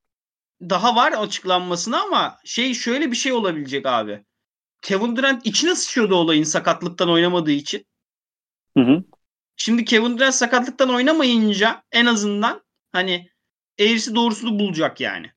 Daha 0.60 0.96
var 0.96 1.12
açıklanmasına 1.12 2.02
ama 2.02 2.38
şey 2.44 2.74
şöyle 2.74 3.10
bir 3.10 3.16
şey 3.16 3.32
olabilecek 3.32 3.86
abi. 3.86 4.24
Kevin 4.82 5.16
Durant 5.16 5.46
içine 5.46 5.74
sıçıyordu 5.74 6.14
olayın 6.14 6.42
sakatlıktan 6.42 7.10
oynamadığı 7.10 7.50
için. 7.50 7.86
Hı 8.76 8.84
hı. 8.84 9.04
Şimdi 9.60 9.84
Kevin 9.84 10.18
Durant 10.18 10.34
sakatlıktan 10.34 10.94
oynamayınca 10.94 11.82
en 11.92 12.06
azından 12.06 12.62
hani 12.92 13.30
eğrisi 13.78 14.14
doğrusunu 14.14 14.58
bulacak 14.58 15.00
yani. 15.00 15.30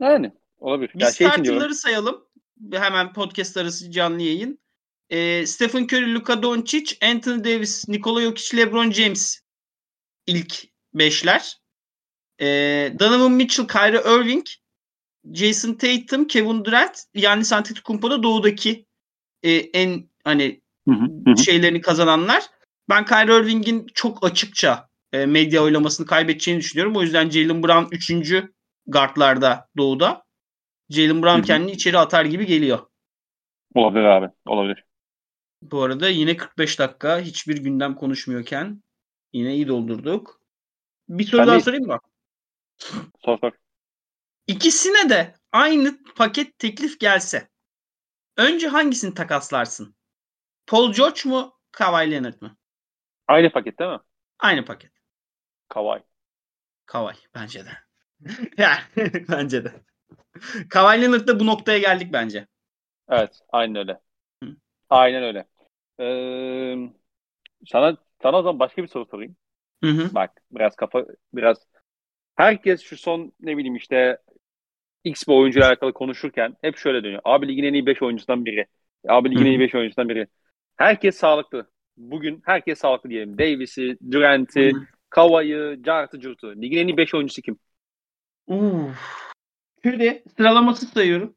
Yani 0.00 0.32
olabilir. 0.58 0.90
Biz 0.94 1.02
Ya 1.02 1.12
şey 1.12 1.74
sayalım. 1.74 2.24
Hemen 2.72 3.12
podcast 3.12 3.56
arası 3.56 3.90
canlı 3.90 4.22
yayın. 4.22 4.58
Ee, 5.10 5.46
Stephen 5.46 5.84
Curry, 5.84 6.14
Luka 6.14 6.42
Doncic, 6.42 6.96
Anthony 7.02 7.44
Davis, 7.44 7.88
Nikola 7.88 8.22
Jokic, 8.22 8.56
LeBron 8.56 8.90
James 8.90 9.40
ilk 10.26 10.64
beşler. 10.94 11.60
Ee, 12.40 12.92
Donovan 12.98 13.32
Mitchell, 13.32 13.66
Kyrie 13.66 14.00
Irving, 14.00 14.46
Jason 15.32 15.74
Tatum, 15.74 16.26
Kevin 16.26 16.64
Durant, 16.64 17.04
Giannis 17.14 17.52
Antetokounmpo 17.52 18.10
da 18.10 18.22
doğudaki 18.22 18.86
e, 19.42 19.52
en 19.52 20.08
hani 20.24 20.62
Hı 20.88 20.94
hı. 20.94 21.04
Hı 21.26 21.30
hı. 21.30 21.44
şeylerini 21.44 21.80
kazananlar. 21.80 22.42
Ben 22.88 23.04
Kyrie 23.04 23.40
Irving'in 23.40 23.86
çok 23.94 24.26
açıkça 24.26 24.88
e, 25.12 25.26
medya 25.26 25.62
oylamasını 25.62 26.06
kaybedeceğini 26.06 26.60
düşünüyorum. 26.60 26.96
O 26.96 27.02
yüzden 27.02 27.30
Jalen 27.30 27.62
Brown 27.62 27.94
3. 27.94 28.44
guardlarda 28.86 29.68
doğuda. 29.76 30.24
Jalen 30.90 31.22
Brown 31.22 31.42
kendini 31.42 31.70
içeri 31.70 31.98
atar 31.98 32.24
gibi 32.24 32.46
geliyor. 32.46 32.86
Olabilir 33.74 34.04
abi. 34.04 34.28
Olabilir. 34.46 34.84
Bu 35.62 35.82
arada 35.82 36.08
yine 36.08 36.36
45 36.36 36.78
dakika 36.78 37.20
hiçbir 37.20 37.58
gündem 37.58 37.94
konuşmuyorken 37.94 38.82
yine 39.32 39.54
iyi 39.54 39.68
doldurduk. 39.68 40.40
Bir 41.08 41.24
soru 41.24 41.36
Sen 41.40 41.46
daha 41.46 41.54
değil. 41.54 41.64
sorayım 41.64 41.86
mı? 41.86 41.98
Sor 43.24 43.38
sor. 43.38 43.52
İkisine 44.46 45.10
de 45.10 45.34
aynı 45.52 46.02
paket 46.16 46.58
teklif 46.58 47.00
gelse 47.00 47.48
önce 48.36 48.68
hangisini 48.68 49.14
takaslarsın? 49.14 49.96
Paul 50.66 50.92
George 50.92 51.20
mu 51.24 51.58
Kawhi 51.72 52.10
Leonard 52.10 52.42
mı? 52.42 52.56
Aynı 53.28 53.52
paket 53.52 53.78
değil 53.78 53.90
mi? 53.90 53.98
Aynı 54.38 54.64
paket. 54.64 54.90
Kawhi. 55.68 56.02
Kawhi 56.86 57.18
bence 57.34 57.64
de. 57.64 57.70
yani 58.58 58.80
bence 59.28 59.64
de. 59.64 59.72
Kawhi 60.70 61.02
Leonard'da 61.02 61.40
bu 61.40 61.46
noktaya 61.46 61.78
geldik 61.78 62.12
bence. 62.12 62.46
Evet. 63.08 63.40
Aynen 63.48 63.76
öyle. 63.76 64.00
Hı. 64.44 64.56
Aynen 64.90 65.22
öyle. 65.22 65.46
Ee, 66.00 66.76
sana, 67.66 67.96
sana 68.22 68.38
o 68.38 68.42
zaman 68.42 68.58
başka 68.58 68.82
bir 68.82 68.88
soru 68.88 69.06
sorayım. 69.06 69.36
Hı 69.84 69.90
hı. 69.90 70.14
Bak 70.14 70.30
biraz 70.50 70.76
kafa 70.76 71.06
biraz 71.34 71.66
herkes 72.36 72.82
şu 72.82 72.96
son 72.96 73.32
ne 73.40 73.56
bileyim 73.56 73.76
işte 73.76 74.18
X 75.04 75.28
bir 75.28 75.32
oyuncuyla 75.32 75.68
alakalı 75.68 75.92
konuşurken 75.92 76.56
hep 76.60 76.76
şöyle 76.76 77.04
dönüyor. 77.04 77.22
Abi 77.24 77.48
ligin 77.48 77.64
en 77.64 77.72
iyi 77.72 77.86
5 77.86 78.02
oyuncusundan 78.02 78.44
biri. 78.44 78.66
Abi 79.08 79.30
ligin 79.30 79.46
en 79.46 79.50
iyi 79.50 79.60
5 79.60 79.74
oyuncusundan 79.74 80.08
biri. 80.08 80.26
Herkes 80.76 81.16
sağlıklı. 81.16 81.71
Bugün 81.96 82.42
herkes 82.44 82.78
sağlıklı 82.78 83.10
diyelim. 83.10 83.38
Davis'i, 83.38 83.98
Durant'i, 84.10 84.72
Kawhi'yi, 85.10 85.82
Jart'ı, 85.84 86.20
Curt'u. 86.20 86.62
Ligin 86.62 86.78
en 86.78 86.88
iyi 86.88 86.96
5 86.96 87.14
oyuncusu 87.14 87.42
kim? 87.42 87.58
Uf. 88.46 89.32
Curry 89.84 90.24
sıralaması 90.36 90.86
sayıyorum. 90.86 91.36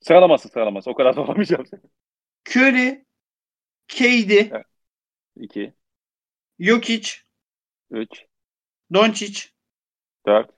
Sıralaması 0.00 0.48
sıralaması. 0.48 0.90
O 0.90 0.94
kadar 0.94 1.12
zorlamayacağım 1.14 1.66
seni. 1.66 1.80
Curry, 2.48 3.04
KD, 3.88 4.30
Evet. 4.30 4.66
2, 5.36 5.74
Jokic, 6.58 7.10
3, 7.90 8.26
Doncic. 8.94 9.48
4, 10.26 10.50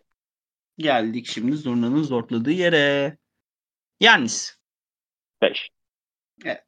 Geldik 0.79 1.27
şimdi 1.27 1.57
zurnanın 1.57 2.03
zortladığı 2.03 2.51
yere. 2.51 3.17
Yannis. 4.01 4.59
5. 5.43 5.71
Evet. 6.45 6.65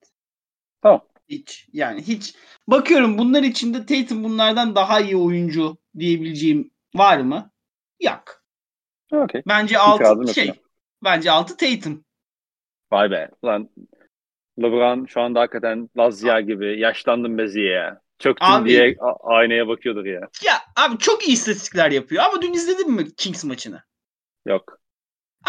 Tamam. 0.82 1.08
Hiç. 1.28 1.68
Yani 1.72 2.02
hiç. 2.02 2.34
Bakıyorum 2.68 3.18
bunlar 3.18 3.42
içinde 3.42 3.86
Tatum 3.86 4.24
bunlardan 4.24 4.74
daha 4.74 5.00
iyi 5.00 5.16
oyuncu 5.16 5.76
diyebileceğim 5.98 6.70
var 6.94 7.18
mı? 7.18 7.50
Yok. 8.00 8.42
Okey. 9.12 9.42
Bence 9.48 9.74
İtirazım 9.74 10.20
6 10.20 10.26
yok 10.26 10.34
şey. 10.34 10.46
buna. 10.48 10.54
Bence 11.04 11.30
6 11.30 11.56
Tatum. 11.56 12.04
Vay 12.92 13.10
be. 13.10 13.30
Ulan 13.42 13.70
LeBron 14.62 15.06
şu 15.06 15.20
anda 15.20 15.40
hakikaten 15.40 15.88
Lazia 15.96 16.40
gibi. 16.40 16.80
Yaşlandım 16.80 17.38
be 17.38 17.48
Ziya 17.48 17.72
ya. 17.72 18.00
Çöktüm 18.18 18.48
Abi- 18.48 18.68
diye 18.68 18.96
a- 19.00 19.28
aynaya 19.36 19.68
bakıyordur 19.68 20.04
ya. 20.04 20.20
Ya 20.44 20.54
abi 20.76 20.98
çok 20.98 21.28
iyi 21.28 21.32
istatistikler 21.32 21.90
yapıyor 21.90 22.24
ama 22.24 22.42
dün 22.42 22.52
izledin 22.52 22.92
mi 22.92 23.14
Kings 23.14 23.44
maçını? 23.44 23.82
Yok. 24.46 24.78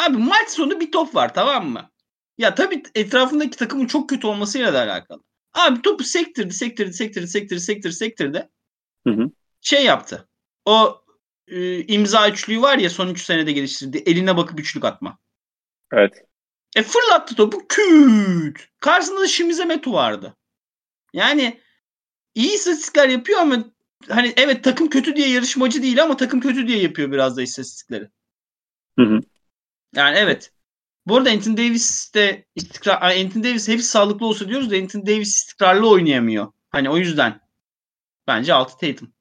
Abi 0.07 0.17
maç 0.17 0.49
sonu 0.49 0.79
bir 0.79 0.91
top 0.91 1.15
var 1.15 1.33
tamam 1.33 1.69
mı? 1.69 1.89
Ya 2.37 2.55
tabii 2.55 2.83
etrafındaki 2.95 3.57
takımın 3.57 3.85
çok 3.85 4.09
kötü 4.09 4.27
olmasıyla 4.27 4.73
da 4.73 4.81
alakalı. 4.81 5.23
Abi 5.53 5.81
topu 5.81 6.03
sektirdi, 6.03 6.53
sektirdi, 6.53 6.93
sektirdi, 6.93 7.27
sektirdi, 7.27 7.61
sektirdi, 7.61 7.93
sektirdi. 7.93 8.49
Hı 9.07 9.13
hı. 9.13 9.31
Şey 9.61 9.85
yaptı. 9.85 10.27
O 10.65 11.05
e, 11.47 11.83
imza 11.83 12.29
üçlüğü 12.29 12.61
var 12.61 12.77
ya 12.77 12.89
son 12.89 13.09
3 13.09 13.23
senede 13.23 13.51
geliştirdi. 13.51 13.97
Eline 13.97 14.37
bakıp 14.37 14.59
üçlük 14.59 14.85
atma. 14.85 15.17
Evet. 15.93 16.25
E 16.75 16.83
fırlattı 16.83 17.35
topu 17.35 17.67
küt. 17.69 18.69
Karşısında 18.79 19.21
da 19.21 19.27
Shimize 19.27 19.65
Metu 19.65 19.93
vardı. 19.93 20.35
Yani 21.13 21.61
iyi 22.35 22.53
istatistikler 22.53 23.09
yapıyor 23.09 23.39
ama 23.39 23.65
hani 24.09 24.33
evet 24.37 24.63
takım 24.63 24.89
kötü 24.89 25.15
diye 25.15 25.29
yarışmacı 25.29 25.83
değil 25.83 26.03
ama 26.03 26.17
takım 26.17 26.39
kötü 26.39 26.67
diye 26.67 26.81
yapıyor 26.81 27.11
biraz 27.11 27.37
da 27.37 27.41
istatistikleri. 27.41 28.09
Hı 28.99 29.05
hı. 29.05 29.19
Yani 29.95 30.17
evet. 30.17 30.51
Bu 31.07 31.17
arada 31.17 31.31
Anthony 31.31 31.57
Davis 31.57 32.13
de 32.15 32.45
istikrar 32.55 33.01
Anthony 33.01 33.43
Davis 33.43 33.67
hepsi 33.67 33.87
sağlıklı 33.87 34.25
olsa 34.25 34.47
diyoruz 34.47 34.71
da 34.71 34.75
Anthony 34.75 35.05
Davis 35.05 35.35
istikrarlı 35.35 35.89
oynayamıyor. 35.89 36.51
Hani 36.69 36.89
o 36.89 36.97
yüzden 36.97 37.41
bence 38.27 38.53
6 38.53 38.77
Tatum. 38.77 39.13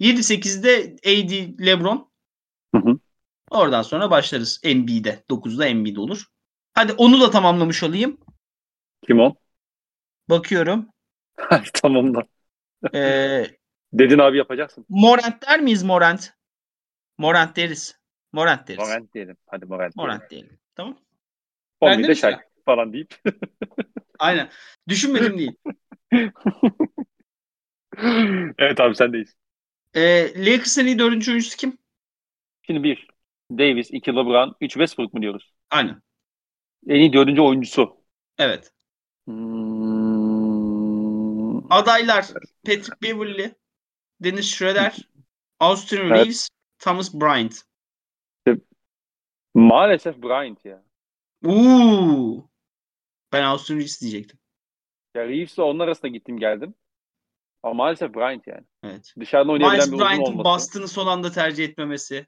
7-8'de 0.00 0.96
AD 1.06 1.64
LeBron. 1.66 2.10
Hı 2.74 2.80
hı. 2.80 2.98
Oradan 3.50 3.82
sonra 3.82 4.10
başlarız 4.10 4.60
Embiid'e. 4.62 5.24
9'da 5.30 5.66
Embiid 5.66 5.96
olur. 5.96 6.24
Hadi 6.74 6.92
onu 6.92 7.20
da 7.20 7.30
tamamlamış 7.30 7.82
olayım. 7.82 8.20
Kim 9.06 9.20
o? 9.20 9.34
Bakıyorum. 10.28 10.88
tamam 11.74 12.14
da. 12.14 12.22
Ee, 12.94 13.46
Dedin 13.92 14.18
abi 14.18 14.38
yapacaksın. 14.38 14.86
Morant 14.88 15.46
der 15.48 15.60
miyiz 15.60 15.82
Morant? 15.82 16.32
Morant 17.18 17.56
deriz. 17.56 17.98
Morant 18.32 18.68
deriz. 18.68 18.78
Morant, 18.78 18.90
Morant 18.94 19.14
diyelim. 19.14 19.36
Hadi 19.46 19.66
Morant. 19.66 19.94
diyelim. 19.96 20.20
diyelim. 20.30 20.58
Tamam. 20.74 21.03
11'de 21.80 22.02
Bende 22.02 22.08
mi 22.08 22.16
çay 22.16 22.36
falan 22.64 22.92
deyip. 22.92 23.14
Aynen. 24.18 24.50
Düşünmedim 24.88 25.38
değil. 25.38 25.52
evet 28.58 28.80
abi 28.80 28.94
sendeyiz. 28.94 29.34
Ee, 29.94 30.32
Lakers'ın 30.36 30.86
iyi 30.86 30.98
dördüncü 30.98 31.30
oyuncusu 31.30 31.56
kim? 31.56 31.78
Şimdi 32.62 32.82
bir. 32.82 33.08
Davis, 33.50 33.90
iki 33.90 34.10
LeBron, 34.10 34.56
üç 34.60 34.72
Westbrook 34.72 35.14
mu 35.14 35.22
diyoruz? 35.22 35.54
Aynen. 35.70 36.02
En 36.88 36.94
iyi 36.94 37.12
dördüncü 37.12 37.40
oyuncusu. 37.40 37.96
Evet. 38.38 38.72
Hmm. 39.26 40.52
Adaylar 41.72 42.26
Patrick 42.66 43.02
Beverly, 43.02 43.54
Dennis 44.20 44.54
Schroeder, 44.54 44.96
Austin 45.60 45.96
Evet. 45.96 46.10
Reeves, 46.10 46.48
Thomas 46.78 47.14
Bryant. 47.14 47.62
Maalesef 49.54 50.22
Bryant 50.22 50.64
ya. 50.64 50.82
Uuu. 51.44 52.50
Ben 53.32 53.42
Reeves 53.42 54.00
diyecektim. 54.00 54.38
Ya 55.14 55.28
Reeves'le 55.28 55.58
onun 55.58 55.78
arasında 55.78 56.08
gittim 56.08 56.38
geldim. 56.38 56.74
Ama 57.62 57.74
maalesef 57.74 58.14
Bryant 58.14 58.46
yani. 58.46 58.64
Evet. 58.84 59.14
Dışarıdan 59.20 59.52
oynayabilen 59.52 59.78
Miles 59.78 59.88
bir 59.88 59.94
uzun 59.96 60.06
Bryant'ın 60.06 60.32
olması. 60.32 60.44
Boston'ı 60.44 60.88
son 60.88 61.06
anda 61.06 61.32
tercih 61.32 61.64
etmemesi. 61.64 62.26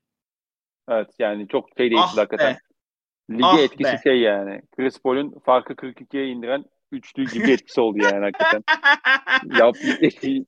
Evet 0.89 1.11
yani 1.19 1.49
çok 1.49 1.69
şey 1.77 1.91
değişti 1.91 2.07
Ah 2.13 2.17
hakikaten. 2.17 2.55
be. 2.55 3.37
Lige 3.37 3.47
Ah 3.47 3.59
etkisi 3.59 3.93
be. 3.93 4.01
şey 4.03 4.21
yani. 4.21 4.63
Chris 4.77 5.03
Paul'un 5.03 5.39
farkı 5.39 5.73
42'ye 5.73 6.27
indiren 6.27 6.65
üçlü 6.93 7.25
gibi 7.25 7.51
etkisi 7.51 7.81
oldu 7.81 7.99
yani 8.03 8.25
hakikaten. 8.25 8.63
Yaptığı, 9.59 9.99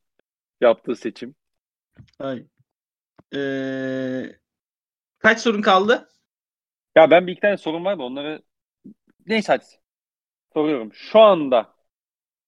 yaptığı 0.61 0.97
seçim. 0.97 1.35
Ay. 2.19 2.47
Ee, 3.35 4.37
kaç 5.19 5.41
sorun 5.41 5.63
kaldı? 5.63 6.09
Ya 6.97 7.11
ben 7.11 7.27
bir 7.27 7.33
iki 7.33 7.41
tane 7.41 7.57
sorum 7.57 7.85
var 7.85 7.99
da 7.99 8.03
onları 8.03 8.43
neyse 9.29 9.53
hadi. 9.53 9.65
Soruyorum. 10.55 10.93
Şu 10.95 11.21
anda 11.21 11.75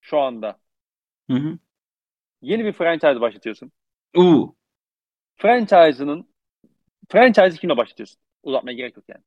şu 0.00 0.18
anda 0.18 0.60
Hı 1.30 1.36
hı. 1.36 1.58
yeni 2.42 2.64
bir 2.64 2.72
franchise 2.72 3.20
başlatıyorsun. 3.20 3.72
Uuu. 4.16 4.56
Franchise'ının 5.36 6.28
franchise'ı 7.08 7.60
kimle 7.60 7.76
başlatıyorsun? 7.76 8.20
Uzatmaya 8.42 8.74
gerek 8.76 8.96
yok 8.96 9.04
yani. 9.08 9.22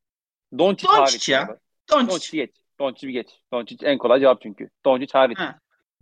Doncic 0.58 0.88
hariç. 0.88 1.30
ya. 1.30 1.60
Doncic. 1.92 2.12
Doncic 2.14 2.38
geç. 2.38 2.52
Doncic 2.80 3.12
geç. 3.12 3.30
Doncic 3.54 3.86
en 3.88 3.98
kolay 3.98 4.20
cevap 4.20 4.42
çünkü. 4.42 4.70
Doncic 4.86 5.12
hariç. 5.14 5.38
Ha. 5.40 5.60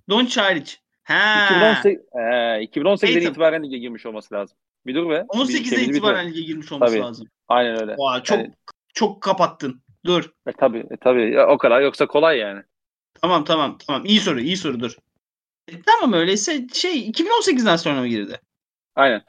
Doncic 0.09 0.41
hariç. 0.41 0.79
Ha. 1.03 1.47
2018, 1.49 1.99
ee, 2.15 2.63
2018'den 2.63 3.13
Tatum. 3.19 3.31
itibaren 3.31 3.63
lige 3.63 3.77
girmiş 3.77 4.05
olması 4.05 4.35
lazım. 4.35 4.57
Bir 4.85 4.95
dur 4.95 5.09
be. 5.09 5.25
Bir 5.33 5.39
18'de 5.39 5.47
şeyimizi 5.63 5.91
itibaren 5.91 6.27
bitir. 6.27 6.37
lige 6.37 6.47
girmiş 6.47 6.71
olması 6.71 6.93
Tabii. 6.93 7.03
lazım. 7.03 7.27
Aynen 7.47 7.81
öyle. 7.81 7.95
Vay, 7.97 8.23
çok 8.23 8.37
Yani- 8.37 8.53
çok 8.93 9.21
kapattın. 9.21 9.81
Dur. 10.05 10.33
E, 10.47 10.51
tabii, 10.51 10.87
e, 10.91 10.97
tabii. 10.97 11.33
Ya, 11.33 11.47
o 11.47 11.57
kadar. 11.57 11.81
Yoksa 11.81 12.07
kolay 12.07 12.37
yani. 12.37 12.63
Tamam 13.21 13.43
tamam 13.43 13.77
tamam. 13.87 14.05
İyi 14.05 14.19
soru 14.19 14.41
iyi 14.41 14.57
soru 14.57 14.79
dur. 14.79 14.95
E, 15.67 15.81
tamam 15.81 16.13
öyleyse 16.13 16.67
şey 16.73 17.09
2018'den 17.09 17.75
sonra 17.75 17.99
mı 17.99 18.07
girdi? 18.07 18.41
Aynen. 18.95 19.21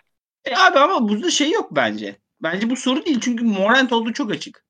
E, 0.44 0.56
abi 0.56 0.78
ama 0.78 1.08
burada 1.08 1.30
şey 1.30 1.50
yok 1.50 1.68
bence. 1.76 2.16
Bence 2.42 2.70
bu 2.70 2.76
soru 2.76 3.04
değil 3.06 3.20
çünkü 3.20 3.44
Morant 3.44 3.92
olduğu 3.92 4.12
çok 4.12 4.30
açık. 4.30 4.64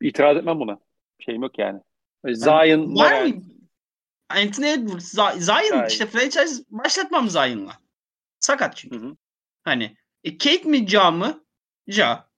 İtiraz 0.00 0.36
etmem 0.36 0.60
buna. 0.60 0.78
Şeyim 1.18 1.42
yok 1.42 1.58
yani. 1.58 1.80
Zion, 2.24 2.96
Var 2.96 3.12
Morant. 3.12 3.34
mı? 3.34 3.42
Anthony 4.28 4.72
Edwards, 4.72 5.14
Z- 5.14 5.38
Zion 5.40 5.58
Zion. 5.68 5.86
işte 5.88 6.06
franchise 6.06 6.64
başlatmam 6.70 7.30
Zion'la. 7.30 7.72
Sakat 8.40 8.76
çünkü. 8.76 8.96
Hı 8.96 9.06
hı. 9.06 9.16
Hani 9.64 9.96
e, 10.24 10.38
Kate 10.38 10.68
mi 10.68 10.88
Ja 10.88 11.10
mı? 11.10 11.44
Ja. 11.86 12.31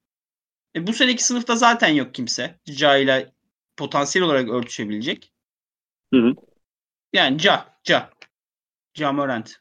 E, 0.76 0.86
bu 0.86 0.92
seneki 0.92 1.24
sınıfta 1.24 1.56
zaten 1.56 1.88
yok 1.88 2.14
kimse. 2.14 2.60
Ja 2.66 2.96
ile 2.96 3.32
potansiyel 3.76 4.26
olarak 4.26 4.48
örtüşebilecek. 4.48 5.32
Hı 6.14 6.20
hı. 6.20 6.34
Yani 7.12 7.42
Ja. 7.42 7.78
Ja. 7.84 8.10
Ja 8.94 9.12
Morant. 9.12 9.56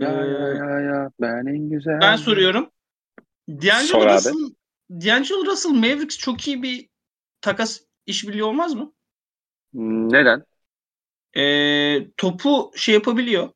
Ya, 0.00 0.10
Ee, 0.10 0.28
ya, 0.28 0.48
ya, 0.48 0.80
ya, 0.80 1.10
ben 1.20 1.46
en 1.46 1.70
güzel. 1.70 2.00
Ben 2.00 2.16
soruyorum. 2.16 2.70
Sor 3.48 3.62
D'Angelo 3.62 4.00
abi. 4.00 4.14
Russell, 4.14 4.54
D'Angelo 4.90 5.46
Russell 5.46 5.72
Mavericks 5.72 6.18
çok 6.18 6.48
iyi 6.48 6.62
bir 6.62 6.88
takas 7.40 7.80
işbirliği 8.06 8.44
olmaz 8.44 8.74
mı? 8.74 8.92
Neden? 9.74 10.44
Ee, 11.36 12.10
topu 12.16 12.72
şey 12.76 12.94
yapabiliyor. 12.94 13.50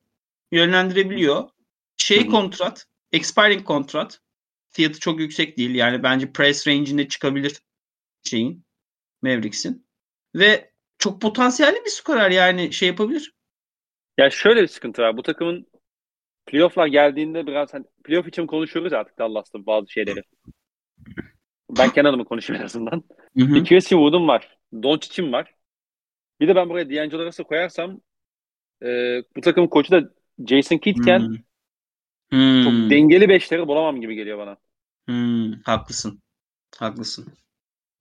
Yönlendirebiliyor. 0.51 1.49
Şey 1.97 2.23
Hı 2.23 2.27
hı. 2.27 2.31
kontrat. 2.31 2.85
Expiring 3.11 3.63
kontrat. 3.63 4.21
Fiyatı 4.71 4.99
çok 4.99 5.19
yüksek 5.19 5.57
değil. 5.57 5.75
Yani 5.75 6.03
bence 6.03 6.31
price 6.31 6.71
range'inde 6.71 7.07
çıkabilir 7.07 7.61
şeyin. 8.23 8.65
Mavericks'in. 9.21 9.85
Ve 10.35 10.71
çok 10.97 11.21
potansiyelli 11.21 11.85
bir 11.85 11.89
skorer 11.89 12.31
yani 12.31 12.73
şey 12.73 12.87
yapabilir. 12.87 13.33
Ya 14.17 14.29
şöyle 14.29 14.61
bir 14.61 14.67
sıkıntı 14.67 15.01
var. 15.01 15.17
Bu 15.17 15.23
takımın 15.23 15.67
playoff'lar 16.45 16.87
geldiğinde 16.87 17.47
biraz 17.47 17.73
hani 17.73 17.85
playoff 18.03 18.27
için 18.27 18.47
konuşuyoruz 18.47 18.93
artık 18.93 19.19
Dallas'ta 19.19 19.65
bazı 19.65 19.91
şeyleri. 19.91 20.23
Ben 21.69 21.89
Kenan'ımı 21.89 22.25
konuşayım 22.25 22.61
en 22.61 22.65
azından. 22.65 23.03
Bir 23.35 23.65
Christian 23.65 23.99
Wood'um 23.99 24.27
var. 24.27 24.57
Doncic'im 24.83 25.33
var. 25.33 25.53
Bir 26.39 26.47
de 26.47 26.55
ben 26.55 26.69
buraya 26.69 26.89
D'Angelo 26.89 27.25
Russell 27.25 27.45
koyarsam 27.45 28.01
e, 28.83 28.87
bu 29.35 29.41
takımın 29.41 29.67
koçu 29.67 29.91
da 29.91 30.13
Jason 30.47 30.77
Kidd'ken 30.77 31.19
Hmm. 31.19 31.35
Hmm. 32.31 32.63
çok 32.63 32.73
dengeli 32.91 33.29
beşleri 33.29 33.67
bulamam 33.67 34.01
gibi 34.01 34.15
geliyor 34.15 34.37
bana. 34.37 34.57
Hmm. 35.07 35.51
Haklısın. 35.51 36.21
Haklısın. 36.77 37.33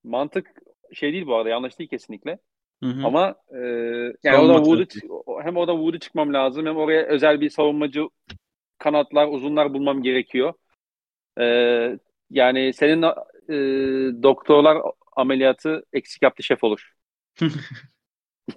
Mantık 0.05 0.47
şey 0.93 1.12
değil 1.12 1.26
bu 1.26 1.37
arada 1.37 1.49
yanlış 1.49 1.78
değil 1.78 1.91
kesinlikle. 1.91 2.39
Hı 2.83 2.91
hı. 2.91 3.07
Ama 3.07 3.35
e, 3.55 3.59
yani 4.24 4.39
oradan 4.39 4.64
Wood'u 4.64 4.85
hem 5.45 5.57
oradan 5.57 5.76
Wood'u 5.76 5.99
çıkmam 5.99 6.35
lazım 6.35 6.66
hem 6.66 6.76
oraya 6.76 7.07
özel 7.07 7.41
bir 7.41 7.51
savunmacı 7.51 8.09
kanatlar, 8.78 9.28
uzunlar 9.28 9.74
bulmam 9.74 10.03
gerekiyor. 10.03 10.55
E, 11.41 11.45
yani 12.31 12.72
senin 12.72 13.03
e, 13.49 13.55
doktorlar 14.22 14.78
ameliyatı 15.16 15.85
eksik 15.93 16.22
yaptı 16.22 16.43
şef 16.43 16.64
olur. 16.64 16.93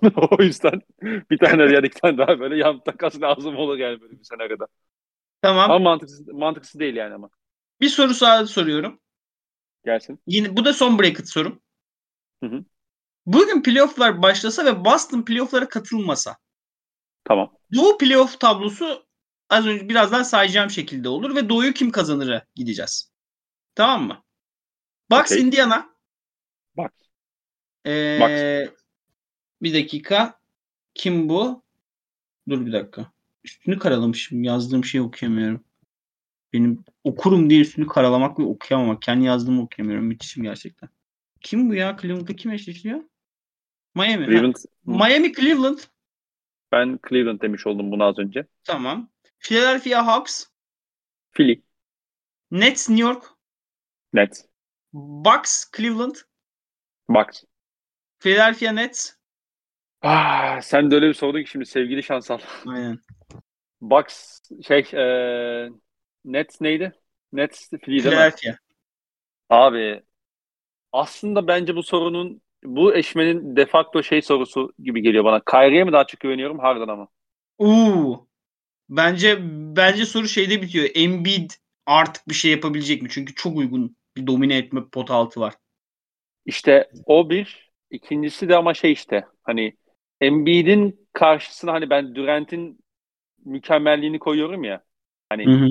o 0.32 0.44
yüzden 0.44 0.82
bir 1.02 1.38
tane 1.38 1.64
ya 1.64 1.84
da 1.84 1.88
iki 1.88 2.02
tane 2.02 2.18
daha 2.18 2.40
böyle 2.40 2.58
yan 2.58 2.80
takas 2.80 3.22
lazım 3.22 3.58
olur 3.58 3.78
yani 3.78 4.02
böyle 4.02 4.20
bir 4.20 4.24
senaryoda. 4.24 4.68
Tamam. 5.44 5.72
Ama 5.72 5.80
mantıksız, 5.80 6.28
mantıksız 6.28 6.80
değil 6.80 6.96
yani 6.96 7.14
ama. 7.14 7.30
Bir 7.82 7.90
soru 7.90 8.14
daha 8.22 8.48
soruyorum. 8.48 9.00
Gelsin. 9.86 10.20
Yine 10.28 10.58
bu 10.58 10.66
da 10.66 10.74
son 10.74 11.00
bracket 11.00 11.30
sorum. 11.30 11.62
Hı 12.44 12.50
hı. 12.50 12.66
Bugün 13.26 13.64
playoff'lar 13.64 14.22
başlasa 14.22 14.66
ve 14.66 14.86
Boston 14.86 15.22
playoff'lara 15.22 15.70
katılmasa. 15.70 16.38
Tamam. 17.24 17.54
Doğu 17.76 17.98
playoff 17.98 18.40
tablosu 18.40 19.06
az 19.50 19.66
önce 19.66 19.90
birazdan 19.90 20.24
sayacağım 20.24 20.70
şekilde 20.70 21.10
olur 21.10 21.36
ve 21.36 21.50
Doğu'yu 21.50 21.74
kim 21.74 21.92
kazanır'a 21.92 22.46
gideceğiz. 22.56 23.12
Tamam 23.76 24.08
mı? 24.08 24.24
Bucks 25.12 25.32
Okey. 25.32 25.44
Indiana. 25.44 25.90
Bak. 26.78 26.94
Ee, 27.86 28.20
Bucks. 28.22 28.82
bir 29.62 29.74
dakika. 29.74 30.40
Kim 30.94 31.30
bu? 31.30 31.64
Dur 32.50 32.66
bir 32.66 32.74
dakika. 32.74 33.13
Üstünü 33.44 33.80
karalamışım. 33.80 34.44
Yazdığım 34.44 34.86
şeyi 34.86 35.02
okuyamıyorum. 35.02 35.64
Benim 36.54 36.84
okurum 37.04 37.50
diye 37.50 37.62
üstünü 37.62 37.88
karalamak 37.88 38.40
ve 38.40 38.44
okuyamamak. 38.44 39.02
Kendi 39.02 39.26
yazdığımı 39.26 39.62
okuyamıyorum. 39.62 40.06
Müthişim 40.06 40.44
gerçekten. 40.44 40.90
Kim 41.42 41.70
bu 41.70 41.74
ya? 41.74 41.98
Cleveland'da 42.02 42.36
kim 42.36 42.52
eşleşiyor? 42.52 43.04
Miami. 43.96 44.26
Cleveland, 44.26 44.56
Miami 44.86 45.34
Cleveland. 45.34 45.80
ben 46.72 47.00
Cleveland 47.10 47.42
demiş 47.42 47.68
oldum 47.68 47.92
bunu 47.92 48.04
az 48.04 48.20
önce. 48.20 48.48
Tamam. 48.64 49.10
Philadelphia 49.40 50.06
Hawks. 50.06 50.46
Philly, 51.32 51.62
Nets 52.52 52.90
New 52.90 53.08
York. 53.08 53.24
Nets, 54.14 54.46
Bucks 54.94 55.72
Cleveland. 55.78 56.16
Bucks. 57.10 57.44
Philadelphia 58.20 58.72
Nets. 58.72 59.14
Ah, 60.04 60.62
sen 60.62 60.92
de 60.92 60.96
öyle 60.96 61.10
bir 61.10 61.14
sordun 61.14 61.44
ki 61.44 61.50
şimdi 61.50 61.66
sevgili 61.66 62.04
Şansal. 62.04 62.40
Aynen. 62.68 63.00
Bucks 63.82 64.40
şey 64.68 64.80
e, 64.94 65.70
Nets 66.26 66.62
neydi? 66.62 66.94
Nets 67.34 67.70
Philly 67.70 67.86
değil 67.88 68.04
mi? 68.04 68.12
Philadelphia. 68.12 68.56
Abi 69.50 70.04
aslında 70.92 71.48
bence 71.48 71.76
bu 71.76 71.84
sorunun 71.84 72.42
bu 72.64 72.96
eşmenin 72.96 73.56
de 73.56 73.66
facto 73.66 74.04
şey 74.04 74.22
sorusu 74.22 74.74
gibi 74.80 75.02
geliyor 75.02 75.24
bana. 75.24 75.42
Kyrie'ye 75.52 75.84
mi 75.84 75.92
daha 75.92 76.08
çok 76.08 76.20
güveniyorum 76.20 76.60
Harden'a 76.60 76.96
mı? 76.96 77.08
Uuu. 77.58 78.28
Bence 78.90 79.38
bence 79.76 80.06
soru 80.06 80.28
şeyde 80.28 80.62
bitiyor. 80.62 80.90
Embiid 80.96 81.52
artık 81.86 82.30
bir 82.30 82.34
şey 82.34 82.52
yapabilecek 82.52 83.02
mi? 83.02 83.10
Çünkü 83.12 83.36
çok 83.36 83.58
uygun 83.58 83.98
bir 84.18 84.28
domine 84.28 84.58
etme 84.58 84.82
pot 84.92 85.12
altı 85.12 85.40
var. 85.40 85.54
İşte 86.46 86.90
o 87.06 87.30
bir. 87.30 87.74
İkincisi 87.92 88.50
de 88.50 88.56
ama 88.56 88.74
şey 88.74 88.92
işte 88.92 89.26
hani 89.44 89.74
Embiid'in 90.22 91.08
karşısına 91.14 91.74
hani 91.74 91.90
ben 91.90 92.16
Durant'in 92.16 92.80
mükemmelliğini 93.46 94.20
koyuyorum 94.20 94.64
ya. 94.64 94.84
Hani 95.30 95.46
hı. 95.46 95.70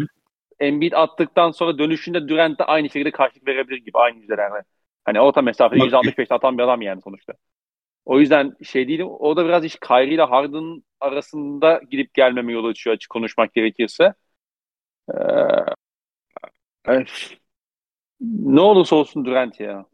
Embiid 0.60 0.92
attıktan 0.92 1.50
sonra 1.50 1.78
dönüşünde 1.78 2.28
Durant 2.28 2.58
de 2.58 2.64
aynı 2.64 2.90
şekilde 2.90 3.10
karşılık 3.10 3.48
verebilir 3.48 3.76
gibi 3.76 3.98
aynı 3.98 4.18
yüzdelerle. 4.18 4.62
Hani 5.04 5.20
orta 5.20 5.42
mesafede 5.42 5.80
Bak- 5.80 5.86
165 5.86 6.32
atan 6.32 6.58
bir 6.58 6.62
adam 6.62 6.82
yani 6.82 7.02
sonuçta. 7.02 7.32
O 8.04 8.20
yüzden 8.20 8.56
şey 8.64 8.88
değil 8.88 9.00
o 9.00 9.36
da 9.36 9.44
biraz 9.44 9.64
iş 9.64 9.76
Kyrie 9.76 10.14
ile 10.14 10.22
Harden 10.22 10.82
arasında 11.00 11.80
gidip 11.90 12.14
gelmeme 12.14 12.52
yol 12.52 12.64
açıyor 12.64 12.96
açık 12.96 13.10
konuşmak 13.10 13.54
gerekirse. 13.54 14.14
Ee, 15.08 15.14
ne 18.20 18.60
olursa 18.60 18.96
olsun 18.96 19.24
Durant 19.24 19.60
ya. 19.60 19.86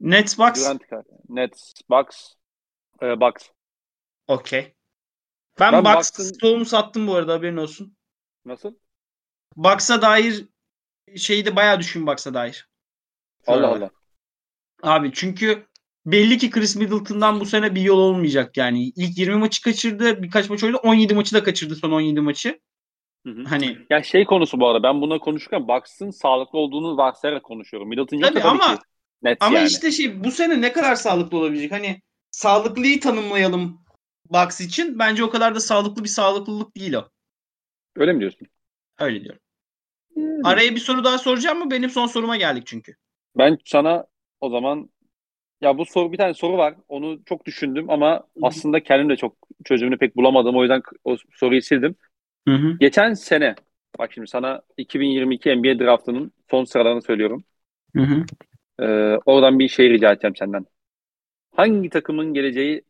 Nets 0.00 0.38
Bucks. 0.38 0.64
Durant, 0.64 0.82
Nets, 1.28 1.72
Bucks, 1.90 2.34
e, 3.02 3.20
Bucks. 3.20 3.50
Okey. 4.28 4.74
Ben, 5.60 5.72
Ben 5.72 5.84
Bucks 5.84 6.08
stoğumu 6.08 6.64
sattım 6.64 7.06
bu 7.06 7.14
arada 7.14 7.32
haberin 7.32 7.56
olsun. 7.56 7.96
Nasıl? 8.44 8.74
Bucks'a 9.56 10.02
dair 10.02 10.44
şeyi 11.16 11.46
de 11.46 11.56
bayağı 11.56 11.80
düşün 11.80 12.06
Bucks'a 12.06 12.34
dair. 12.34 12.68
Allah. 13.46 13.68
Allah. 13.68 13.90
Abi 14.82 15.10
çünkü 15.14 15.66
belli 16.06 16.38
ki 16.38 16.50
Chris 16.50 16.76
Middleton'dan 16.76 17.40
bu 17.40 17.46
sene 17.46 17.74
bir 17.74 17.80
yol 17.82 17.98
olmayacak 17.98 18.56
yani. 18.56 18.82
İlk 18.88 19.18
20 19.18 19.36
maçı 19.36 19.62
kaçırdı. 19.62 20.22
Birkaç 20.22 20.50
maç 20.50 20.64
oynadı. 20.64 20.80
17 20.82 21.14
maçı 21.14 21.34
da 21.34 21.42
kaçırdı 21.44 21.76
son 21.76 21.90
17 21.92 22.20
maçı. 22.20 22.60
Hı 23.26 23.32
hı. 23.32 23.44
Hani 23.44 23.78
Ya 23.90 24.02
şey 24.02 24.24
konusu 24.24 24.60
bu 24.60 24.68
arada 24.68 24.82
ben 24.82 25.00
buna 25.00 25.18
konuşurken 25.18 25.68
Bucks'ın 25.68 26.10
sağlıklı 26.10 26.58
olduğunu 26.58 26.96
varsayarak 26.96 27.42
konuşuyorum. 27.42 27.88
Middleton 27.88 28.16
yok 28.16 28.28
Tabii 28.28 28.40
tabii 28.40 28.48
ama- 28.62 28.76
ki. 28.76 28.82
Net 29.22 29.38
ama 29.42 29.58
yani. 29.58 29.68
işte 29.68 29.90
şey 29.92 30.24
bu 30.24 30.30
sene 30.30 30.60
ne 30.60 30.72
kadar 30.72 30.94
sağlıklı 30.94 31.38
olabilecek? 31.38 31.72
Hani 31.72 32.02
sağlıklıyı 32.30 33.00
tanımlayalım 33.00 33.83
Bucks 34.30 34.60
için. 34.60 34.98
Bence 34.98 35.24
o 35.24 35.30
kadar 35.30 35.54
da 35.54 35.60
sağlıklı 35.60 36.04
bir 36.04 36.08
sağlıklılık 36.08 36.76
değil 36.76 36.92
o. 36.94 37.08
Öyle 37.96 38.12
mi 38.12 38.20
diyorsun? 38.20 38.48
Öyle 38.98 39.24
diyorum. 39.24 39.40
Araya 40.44 40.74
bir 40.74 40.80
soru 40.80 41.04
daha 41.04 41.18
soracağım 41.18 41.58
mı? 41.58 41.70
Benim 41.70 41.90
son 41.90 42.06
soruma 42.06 42.36
geldik 42.36 42.62
çünkü. 42.66 42.96
Ben 43.38 43.58
sana 43.64 44.06
o 44.40 44.50
zaman 44.50 44.90
ya 45.60 45.78
bu 45.78 45.84
soru 45.86 46.12
bir 46.12 46.18
tane 46.18 46.34
soru 46.34 46.56
var. 46.58 46.74
Onu 46.88 47.24
çok 47.24 47.46
düşündüm 47.46 47.90
ama 47.90 48.24
aslında 48.42 48.82
kendim 48.82 49.08
de 49.08 49.16
çok 49.16 49.36
çözümünü 49.64 49.98
pek 49.98 50.16
bulamadım. 50.16 50.56
O 50.56 50.62
yüzden 50.62 50.82
o 51.04 51.16
soruyu 51.36 51.62
sildim. 51.62 51.96
Hı 52.48 52.54
hı. 52.54 52.76
Geçen 52.80 53.14
sene 53.14 53.54
bak 53.98 54.12
şimdi 54.12 54.28
sana 54.28 54.62
2022 54.76 55.48
NBA 55.50 55.78
draftının 55.78 56.32
son 56.50 56.64
sıralarını 56.64 57.02
söylüyorum. 57.02 57.44
Hı 57.94 58.02
hı. 58.02 58.24
Ee, 58.80 59.18
oradan 59.26 59.58
bir 59.58 59.68
şey 59.68 59.90
rica 59.90 60.12
edeceğim 60.12 60.36
senden. 60.36 60.66
Hangi 61.56 61.90
takımın 61.90 62.34
geleceği 62.34 62.82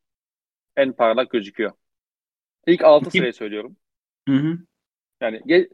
en 0.76 0.92
parlak 0.92 1.30
gözüküyor? 1.30 1.72
İlk 2.66 2.84
6 2.84 3.10
Kim? 3.10 3.18
sırayı 3.18 3.32
söylüyorum. 3.32 3.76
Hı 4.28 4.34
hı. 4.34 4.58
Yani 5.20 5.36
ge- 5.36 5.68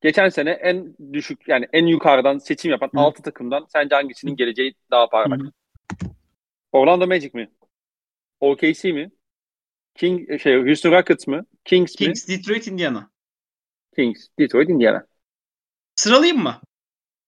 geçen 0.00 0.28
sene 0.28 0.50
en 0.50 0.96
düşük 1.12 1.48
yani 1.48 1.68
en 1.72 1.86
yukarıdan 1.86 2.38
seçim 2.38 2.70
yapan 2.70 2.90
Hı. 2.94 3.00
6 3.00 3.22
takımdan 3.22 3.66
sence 3.72 3.94
hangisinin 3.94 4.36
geleceği 4.36 4.74
daha 4.90 5.08
parlak? 5.08 5.40
Hı 5.40 5.44
hı. 5.44 5.50
Orlando 6.72 7.06
Magic 7.06 7.30
mi? 7.34 7.50
OKC 8.40 8.92
mi? 8.92 9.10
King 9.94 10.40
şey 10.40 10.62
Houston 10.62 10.92
Rockets 10.92 11.26
mı? 11.26 11.46
Kings, 11.64 12.00
mi? 12.00 12.06
Kings, 12.06 12.28
Detroit, 12.28 12.66
Indiana. 12.66 13.10
Kings, 13.96 14.28
Detroit, 14.38 14.68
Indiana. 14.70 15.06
Sıralayayım 15.94 16.42
mı? 16.42 16.60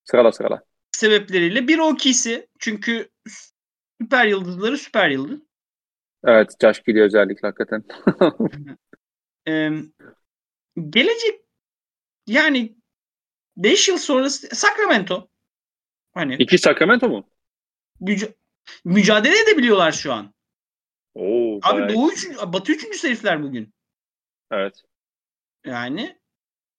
Sırala 0.04 0.32
sırala. 0.32 0.62
Sebepleriyle. 0.92 1.68
Bir 1.68 1.78
OKC. 1.78 2.46
Çünkü 2.58 3.08
süper 4.00 4.26
yıldızları 4.26 4.78
süper 4.78 5.10
yıldız. 5.10 5.40
Evet, 6.24 6.54
Josh 6.62 6.82
Giddey 6.82 7.02
özellikle 7.02 7.48
hakikaten. 7.48 7.84
Ee, 9.48 9.70
gelecek 10.90 11.40
yani 12.26 12.76
5 13.56 13.88
yıl 13.88 13.98
sonrası 13.98 14.48
Sacramento. 14.56 15.28
Hani 16.14 16.34
İki 16.38 16.58
Sacramento 16.58 17.08
mu? 17.08 17.28
müca- 18.00 18.34
mücadele 18.84 19.38
edebiliyorlar 19.42 19.92
şu 19.92 20.12
an. 20.12 20.34
Oo, 21.14 21.58
Abi 21.62 21.74
bayağı- 21.80 21.94
Doğu 21.94 22.12
üçüncü, 22.12 22.38
Batı 22.38 22.72
üçüncü 22.72 23.08
herifler 23.08 23.42
bugün. 23.42 23.74
Evet. 24.50 24.82
Yani 25.66 26.18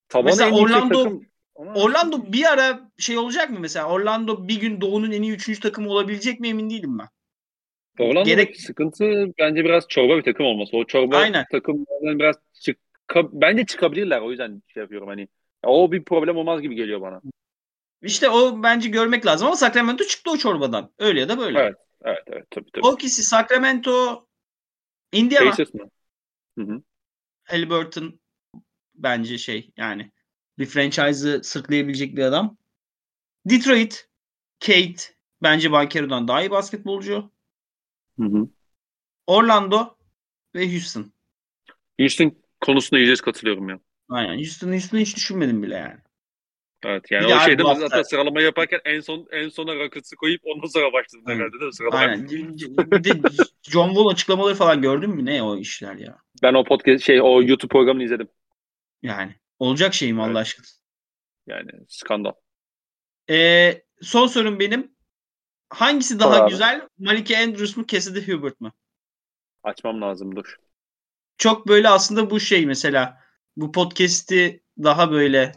Tabanı 0.10 0.26
Mesela 0.32 0.52
Orlando- 0.52 1.04
takım. 1.04 1.26
Orlando 1.56 2.34
bir 2.34 2.46
ara 2.52 2.92
şey 2.98 3.18
olacak 3.18 3.50
mı 3.50 3.60
mesela? 3.60 3.90
Orlando 3.90 4.48
bir 4.48 4.60
gün 4.60 4.82
Doğu'nun 4.82 5.12
en 5.12 5.22
iyi 5.22 5.32
üçüncü 5.32 5.60
takımı 5.60 5.90
olabilecek 5.90 6.40
mi 6.40 6.48
emin 6.50 6.70
değilim 6.70 7.00
ben. 7.00 7.08
Orlando'daki 8.00 8.30
gerek- 8.30 8.62
sıkıntı 8.62 9.34
bence 9.40 9.66
biraz 9.66 9.88
çorba 9.88 10.18
bir 10.18 10.24
takım 10.24 10.46
olması. 10.46 10.78
O 10.78 10.86
çorba 10.86 11.18
Aynen. 11.18 11.46
takımlardan 11.52 12.20
biraz 12.20 12.36
çıka- 12.54 13.30
bence 13.32 13.66
çıkabilirler. 13.66 14.22
O 14.22 14.30
yüzden 14.30 14.62
şey 14.68 14.82
yapıyorum 14.82 15.08
hani. 15.08 15.28
O 15.66 15.92
bir 15.92 16.04
problem 16.04 16.38
olmaz 16.38 16.62
gibi 16.62 16.76
geliyor 16.76 17.02
bana. 17.02 17.22
İşte 18.02 18.30
o 18.30 18.64
bence 18.64 18.90
görmek 18.90 19.26
lazım 19.26 19.48
ama 19.48 19.56
Sacramento 19.56 20.04
çıktı 20.04 20.32
o 20.32 20.38
çorbadan. 20.38 20.92
Öyle 21.00 21.20
ya 21.20 21.30
da 21.30 21.38
böyle. 21.40 21.60
Evet. 21.60 21.76
Evet 22.04 22.24
evet 22.28 22.46
tabii 22.52 22.72
tabii. 22.72 22.88
O 22.88 22.94
ikisi 22.94 23.24
Sacramento, 23.24 24.28
Indiana, 25.12 25.50
Pacers? 25.50 25.70
Hı 26.58 26.64
hı. 26.64 26.82
Halliburton 27.44 28.20
bence 28.96 29.38
şey 29.38 29.72
yani 29.78 30.12
bir 30.60 30.66
franchise'ı 30.66 31.44
sırtlayabilecek 31.44 32.16
bir 32.16 32.24
adam. 32.24 32.58
Detroit, 33.46 34.10
Kate 34.60 34.96
bence 35.44 35.72
Bankero'dan 35.72 36.28
daha 36.28 36.42
iyi 36.42 36.52
basketbolcu. 36.52 37.32
Hı 38.20 38.26
hı. 38.26 38.48
Orlando 39.28 39.98
ve 40.56 40.72
Houston. 40.72 41.14
Houston 42.00 42.36
konusunda 42.62 43.00
yüzde 43.00 43.24
katılıyorum 43.24 43.70
ya. 43.70 43.80
Aynen. 44.10 44.38
Houston, 44.38 44.72
Houston'ı 44.72 45.02
hiç 45.02 45.16
düşünmedim 45.16 45.64
bile 45.64 45.76
yani. 45.76 46.00
Evet 46.86 47.12
yani 47.12 47.28
Bir 47.28 47.36
o 47.36 47.40
şeyde 47.40 47.64
hafta- 47.64 47.88
zaten 47.88 48.04
sıralama 48.04 48.42
yaparken 48.42 48.80
en 48.86 49.00
son 49.00 49.28
en 49.32 49.50
sona 49.50 49.76
Rockets'ı 49.76 50.16
koyup 50.16 50.42
ondan 50.46 50.68
sonra 50.68 50.94
başladım 50.94 51.26
Hı. 51.28 51.32
herhalde 51.32 51.52
değil 51.54 51.64
mi 51.64 51.74
sıralama? 51.74 51.98
Aynen. 51.98 52.30
Bir 52.30 53.04
de 53.04 53.30
John 53.70 53.88
Wall 53.88 54.08
açıklamaları 54.08 54.56
falan 54.56 54.82
gördün 54.82 55.10
mü? 55.10 55.26
Ne 55.26 55.44
o 55.44 55.58
işler 55.58 55.96
ya? 55.96 56.18
Ben 56.44 56.54
o 56.54 56.64
podcast 56.64 57.04
şey 57.04 57.22
o 57.22 57.42
YouTube 57.44 57.72
programını 57.72 58.04
izledim. 58.04 58.28
Yani. 59.04 59.36
Olacak 59.60 59.94
şey 59.94 60.14
mi 60.14 60.22
Allah 60.22 60.28
Evet. 60.28 60.38
aşkına? 60.38 60.66
Yani 61.48 61.72
skandal. 61.88 62.32
Ee, 63.30 63.84
son 64.02 64.28
sorum 64.28 64.60
benim. 64.60 64.92
Hangisi 65.72 66.20
Sor 66.20 66.20
daha 66.20 66.40
abi. 66.44 66.52
güzel? 66.52 66.88
Malike 67.00 67.38
Andrews 67.38 67.78
mu 67.78 67.86
Cassidy 67.88 68.34
Hubert 68.34 68.62
mı? 68.62 68.72
Açmam 69.64 70.02
lazım 70.02 70.36
dur. 70.36 70.56
Çok 71.38 71.68
böyle 71.68 71.90
aslında 71.90 72.30
bu 72.30 72.40
şey 72.40 72.66
mesela 72.66 73.18
bu 73.58 73.72
podcast'i 73.72 74.64
daha 74.84 75.12
böyle 75.12 75.52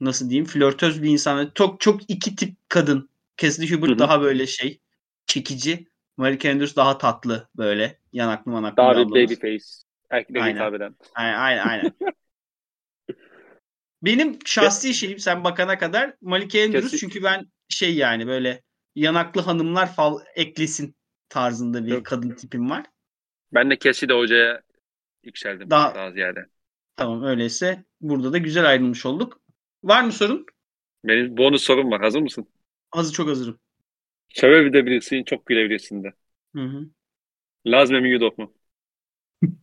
nasıl 0.00 0.30
diyeyim 0.30 0.46
flörtöz 0.46 1.02
bir 1.02 1.08
insan. 1.10 1.52
Çok 1.54 1.80
çok 1.80 2.10
iki 2.10 2.36
tip 2.36 2.56
kadın. 2.68 3.10
Cassidy 3.36 3.74
Hubert 3.76 3.90
Hı 3.90 3.94
hı. 3.94 3.98
daha 3.98 4.22
böyle 4.22 4.46
şey 4.46 4.80
çekici. 5.26 5.88
Malike 6.16 6.50
Andrews 6.52 6.76
daha 6.76 6.98
tatlı 6.98 7.48
böyle 7.56 7.98
yanaklı 8.12 8.52
manaklı 8.52 8.76
Daha 8.76 8.92
bir 8.92 8.96
ablamız. 8.98 9.30
babyface. 9.30 9.64
Erkeklere 10.10 10.42
Aynen. 10.42 10.54
hitap 10.54 10.74
eden. 10.74 10.96
Aynen 11.14 11.38
aynen. 11.38 11.66
aynen. 11.68 11.92
Benim 14.02 14.38
şahsi 14.44 14.94
şeyim 14.94 15.18
sen 15.18 15.44
bakana 15.44 15.78
kadar 15.78 16.14
Malike 16.20 16.64
Andrews 16.64 16.90
Kesin- 16.92 16.98
çünkü 16.98 17.22
ben 17.22 17.46
şey 17.68 17.94
yani 17.94 18.26
böyle 18.26 18.62
yanaklı 18.94 19.40
hanımlar 19.40 19.94
fal 19.94 20.18
eklesin 20.34 20.94
tarzında 21.28 21.86
bir 21.86 21.92
Yok. 21.92 22.06
kadın 22.06 22.30
tipim 22.30 22.70
var. 22.70 22.86
Ben 23.52 23.70
de 23.70 23.78
Cassidy 23.78 24.12
hocaya 24.12 24.62
yükseldim. 25.24 25.70
Daha- 25.70 25.94
Daha, 25.94 26.10
ziyade. 26.10 26.46
Tamam 26.96 27.22
öyleyse 27.22 27.84
burada 28.00 28.32
da 28.32 28.38
güzel 28.38 28.68
ayrılmış 28.68 29.06
olduk. 29.06 29.40
Var 29.84 30.02
mı 30.02 30.12
sorun? 30.12 30.46
Benim 31.04 31.36
bonus 31.36 31.62
sorum 31.62 31.90
var. 31.90 32.00
Hazır 32.00 32.20
mısın? 32.20 32.48
Hazır 32.90 33.12
çok 33.12 33.28
hazırım. 33.28 33.58
Sevebilirsin, 34.28 35.24
çok 35.24 35.46
gülebilirsin 35.46 36.04
de. 36.04 36.12
Hı 36.54 36.62
hı. 36.62 36.90
Lazme 37.66 38.00
mi 38.00 38.10
Yudok 38.10 38.38
mu? 38.38 38.54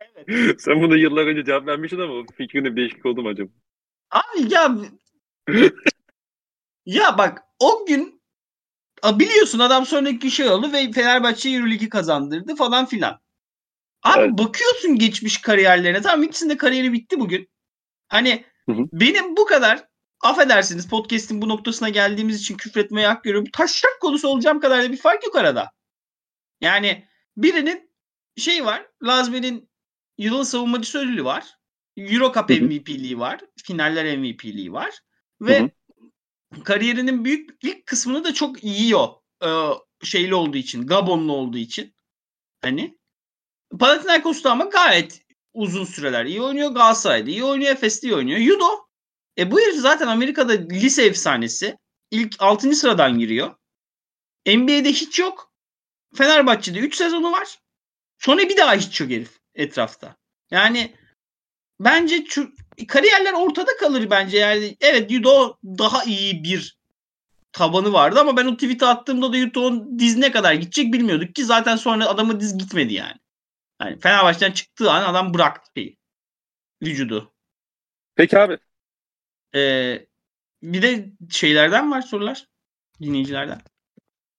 Evet. 0.00 0.60
Sen 0.60 0.82
bunu 0.82 0.96
yıllar 0.96 1.26
önce 1.26 1.44
cevap 1.44 1.66
vermiştin 1.66 1.98
ama 2.00 2.24
fikrinde 2.36 2.70
bir 2.72 2.76
değişiklik 2.76 3.06
oldu 3.06 3.22
mu 3.22 3.28
acaba? 3.28 3.50
Abi 4.12 4.54
ya 4.54 4.76
ya 6.86 7.18
bak 7.18 7.42
o 7.58 7.86
gün 7.86 8.22
biliyorsun 9.04 9.58
adam 9.58 9.86
sonraki 9.86 10.30
şey 10.30 10.48
oldu 10.48 10.72
ve 10.72 10.92
Fenerbahçe 10.92 11.50
Euroleague'i 11.50 11.88
kazandırdı 11.88 12.56
falan 12.56 12.86
filan. 12.86 13.20
Abi 14.02 14.20
Evet. 14.20 14.38
bakıyorsun 14.38 14.98
geçmiş 14.98 15.40
kariyerlerine. 15.40 16.02
Tamam 16.02 16.22
ikisinin 16.22 16.50
de 16.50 16.56
kariyeri 16.56 16.92
bitti 16.92 17.20
bugün. 17.20 17.48
Hani 18.08 18.44
Hı 18.68 18.72
hı. 18.72 18.84
benim 18.92 19.36
bu 19.36 19.44
kadar 19.44 19.84
affedersiniz 20.20 20.88
podcast'in 20.88 21.42
bu 21.42 21.48
noktasına 21.48 21.88
geldiğimiz 21.88 22.40
için 22.40 22.56
küfretmeye 22.56 23.06
hak 23.06 23.24
görüyorum. 23.24 23.50
Taşak 23.52 24.00
konusu 24.00 24.28
olacağım 24.28 24.60
kadar 24.60 24.82
da 24.82 24.92
bir 24.92 24.96
fark 24.96 25.24
yok 25.24 25.36
arada. 25.36 25.70
Yani 26.60 27.08
birinin 27.36 27.90
şey 28.36 28.64
var. 28.64 28.86
Lazme'nin 29.02 29.70
yılın 30.18 30.42
savunmacısı 30.42 30.98
ödülü 30.98 31.24
var. 31.24 31.58
Euro 31.96 32.32
Cup 32.32 32.50
Hı 32.50 32.54
hı. 32.54 32.60
MVP'liği 32.60 33.18
var. 33.18 33.40
Finaller 33.64 34.18
MVP'liği 34.18 34.72
var. 34.72 35.00
Ve 35.40 35.60
Hı 35.60 35.70
kariyerinin 36.64 37.24
büyük 37.24 37.50
ilk 37.62 37.86
kısmını 37.86 38.24
da 38.24 38.34
çok 38.34 38.64
yiyor. 38.64 39.08
Ee, 39.44 39.68
şeyli 40.02 40.34
olduğu 40.34 40.56
için. 40.56 40.86
Gabonlu 40.86 41.32
olduğu 41.32 41.58
için. 41.58 41.94
Hani. 42.62 42.98
Panathinaikos'ta 43.78 44.50
ama 44.50 44.64
gayet 44.64 45.22
uzun 45.54 45.84
süreler 45.84 46.24
iyi 46.24 46.42
oynuyor. 46.42 46.70
Galatasaray'da 46.70 47.30
iyi 47.30 47.44
oynuyor. 47.44 47.72
Efes'te 47.72 48.08
iyi 48.08 48.14
oynuyor. 48.14 48.38
Yudo. 48.38 48.86
E 49.38 49.50
bu 49.50 49.60
herif 49.60 49.76
zaten 49.76 50.06
Amerika'da 50.06 50.52
lise 50.52 51.04
efsanesi. 51.04 51.78
İlk 52.10 52.36
6. 52.38 52.74
sıradan 52.74 53.18
giriyor. 53.18 53.54
NBA'de 54.46 54.92
hiç 54.92 55.18
yok. 55.18 55.52
Fenerbahçe'de 56.14 56.78
3 56.78 56.94
sezonu 56.94 57.32
var. 57.32 57.58
Sonra 58.18 58.42
bir 58.42 58.56
daha 58.56 58.74
hiç 58.74 59.00
yok 59.00 59.10
herif 59.10 59.38
etrafta. 59.54 60.16
Yani 60.50 60.94
bence 61.84 62.24
kariyerler 62.88 63.32
ortada 63.32 63.76
kalır 63.80 64.10
bence. 64.10 64.38
Yani 64.38 64.76
evet 64.80 65.10
Yudo 65.10 65.56
daha 65.64 66.04
iyi 66.04 66.44
bir 66.44 66.78
tabanı 67.52 67.92
vardı 67.92 68.20
ama 68.20 68.36
ben 68.36 68.46
o 68.46 68.54
tweet'i 68.54 68.86
attığımda 68.86 69.32
da 69.32 69.36
Yudo'nun 69.36 69.98
diz 69.98 70.16
ne 70.16 70.32
kadar 70.32 70.54
gidecek 70.54 70.92
bilmiyorduk 70.92 71.34
ki 71.34 71.44
zaten 71.44 71.76
sonra 71.76 72.06
adamın 72.06 72.40
diz 72.40 72.58
gitmedi 72.58 72.94
yani. 72.94 73.16
Yani 73.82 74.00
Fenerbahçe'den 74.00 74.52
çıktığı 74.52 74.90
an 74.90 75.02
adam 75.02 75.34
bıraktı 75.34 75.70
şeyi. 75.76 75.96
Vücudu. 76.82 77.32
Peki 78.14 78.38
abi. 78.38 78.58
Ee, 79.54 80.06
bir 80.62 80.82
de 80.82 81.12
şeylerden 81.30 81.90
var 81.90 82.02
sorular. 82.02 82.46
Dinleyicilerden. 83.02 83.60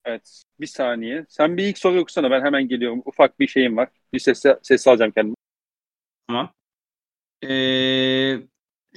Evet. 0.05 0.43
Bir 0.59 0.67
saniye. 0.67 1.25
Sen 1.29 1.57
bir 1.57 1.63
ilk 1.63 1.77
soru 1.77 1.99
okusana. 1.99 2.31
Ben 2.31 2.45
hemen 2.45 2.67
geliyorum. 2.67 3.01
Ufak 3.05 3.39
bir 3.39 3.47
şeyim 3.47 3.77
var. 3.77 3.89
Bir 4.13 4.19
ses, 4.19 4.43
ses 4.61 4.87
alacağım 4.87 5.11
kendime. 5.11 5.35
Tamam. 6.27 6.53
Ee, 7.43 8.47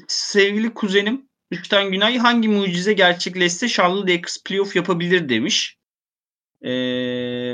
sevgili 0.09 0.75
kuzenim 0.75 1.29
Üçten 1.51 1.91
Günay 1.91 2.19
hangi 2.19 2.49
mucize 2.49 2.93
gerçekleşse 2.93 3.69
Charlotte 3.69 4.13
Lakers 4.13 4.43
playoff 4.45 4.77
yapabilir 4.77 5.29
demiş. 5.29 5.79
Ee, 6.65 6.69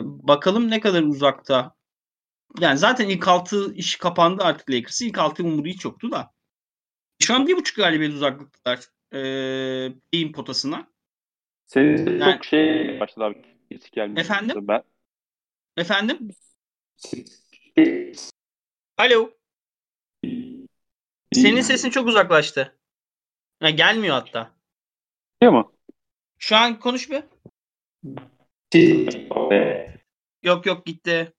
bakalım 0.04 0.70
ne 0.70 0.80
kadar 0.80 1.02
uzakta. 1.02 1.74
Yani 2.60 2.78
zaten 2.78 3.08
ilk 3.08 3.28
altı 3.28 3.74
iş 3.74 3.96
kapandı 3.96 4.42
artık 4.42 4.70
Lakers'ın. 4.70 5.06
İlk 5.06 5.18
altı 5.18 5.44
umudu 5.44 5.68
hiç 5.68 5.84
yoktu 5.84 6.10
da. 6.10 6.32
Şu 7.22 7.34
an 7.34 7.46
bir 7.46 7.56
buçuk 7.56 7.76
galibiyet 7.76 8.12
uzaklıktalar. 8.14 8.80
Ee, 9.12 9.92
beyin 10.12 10.32
potasına. 10.32 10.92
Senin 11.66 12.20
Yani- 12.20 12.32
çok 12.34 12.44
şey 12.44 13.00
başladı 13.00 13.24
abi. 13.24 13.42
Hiç 13.70 13.90
gelmiyor. 13.90 14.20
Efendim? 14.20 14.68
Ben... 14.68 14.82
Efendim? 15.76 16.18
Alo. 18.98 19.30
Senin 21.32 21.60
sesin 21.60 21.90
çok 21.90 22.08
uzaklaştı. 22.08 22.78
Ha, 23.60 23.70
gelmiyor 23.70 24.14
hatta. 24.14 24.50
Geliyor 25.40 25.52
mu? 25.58 25.72
Şu 26.38 26.56
an 26.56 26.80
konuş 26.80 27.10
bir. 27.10 27.22
Yok 30.42 30.66
yok 30.66 30.86
gitti. 30.86 31.32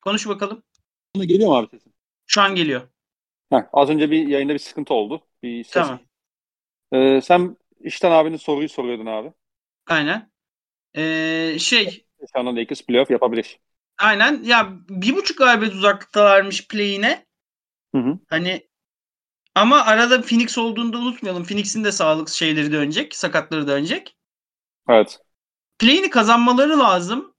Konuş 0.00 0.28
bakalım. 0.28 0.62
Geliyor 1.14 1.48
mu 1.48 1.56
abi 1.56 1.68
sesin? 1.68 1.94
Şu 2.26 2.40
an 2.40 2.54
geliyor. 2.54 2.88
Heh, 3.50 3.62
az 3.72 3.90
önce 3.90 4.10
bir 4.10 4.26
yayında 4.26 4.54
bir 4.54 4.58
sıkıntı 4.58 4.94
oldu. 4.94 5.26
Bir 5.42 5.64
ses. 5.64 5.72
Tamam. 5.72 6.00
Ee, 6.92 7.20
sen 7.20 7.56
işten 7.80 8.10
abinin 8.10 8.36
soruyu 8.36 8.68
soruyordun 8.68 9.06
abi. 9.06 9.32
Aynen. 9.86 10.30
Ee, 10.96 11.56
şey 11.58 12.06
Charlotte 12.32 12.60
Lakers 12.60 12.82
playoff 12.82 13.10
yapabilir. 13.10 13.60
aynen 13.98 14.42
ya 14.42 14.72
bir 14.88 15.16
buçuk 15.16 15.38
galibiyet 15.38 15.74
uzaklıktalarmış 15.74 16.68
play'ine. 16.68 17.26
Hı 17.94 17.98
hı. 18.00 18.18
Hani 18.28 18.68
ama 19.56 19.84
arada 19.84 20.22
Phoenix 20.22 20.58
olduğunu 20.58 20.92
da 20.92 20.98
unutmayalım. 20.98 21.44
Phoenix'in 21.44 21.84
de 21.84 21.92
sağlık 21.92 22.28
şeyleri 22.28 22.72
dönecek. 22.72 23.16
Sakatları 23.16 23.68
dönecek. 23.68 24.16
Evet. 24.88 25.18
Play'ini 25.78 26.10
kazanmaları 26.10 26.78
lazım. 26.78 27.34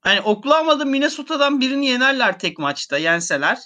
Hani 0.00 0.20
Oklahoma'da 0.20 0.84
Minnesota'dan 0.84 1.60
birini 1.60 1.86
yenerler 1.86 2.38
tek 2.38 2.58
maçta 2.58 2.98
yenseler. 2.98 3.58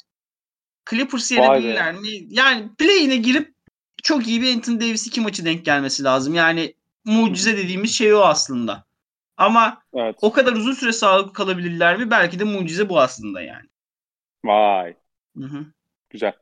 Clippers 0.91 1.33
yenebilirler 1.33 1.95
mi? 1.95 2.09
Yani 2.29 2.71
play'ine 2.79 3.17
girip 3.17 3.55
çok 4.03 4.27
iyi 4.27 4.43
bir 4.43 4.55
Anthony 4.55 4.81
Davis 4.81 5.07
iki 5.07 5.21
maçı 5.21 5.45
denk 5.45 5.65
gelmesi 5.65 6.05
lazım. 6.05 6.35
Yani 6.35 6.75
mucize 7.05 7.57
dediğimiz 7.57 7.95
şey 7.95 8.15
o 8.15 8.21
aslında. 8.21 8.85
Ama 9.37 9.83
Evet. 9.95 10.17
o 10.23 10.33
kadar 10.33 10.53
uzun 10.53 10.73
süre 10.73 10.93
sağlıklı 10.93 11.33
kalabilirler 11.33 11.97
mi? 11.97 12.11
Belki 12.11 12.39
de 12.39 12.45
mucize 12.45 12.89
bu 12.89 13.01
aslında 13.01 13.43
yani. 13.43 13.67
Vay. 14.45 14.95
Hı 15.37 15.45
hı. 15.45 15.67
Güzel. 16.11 16.33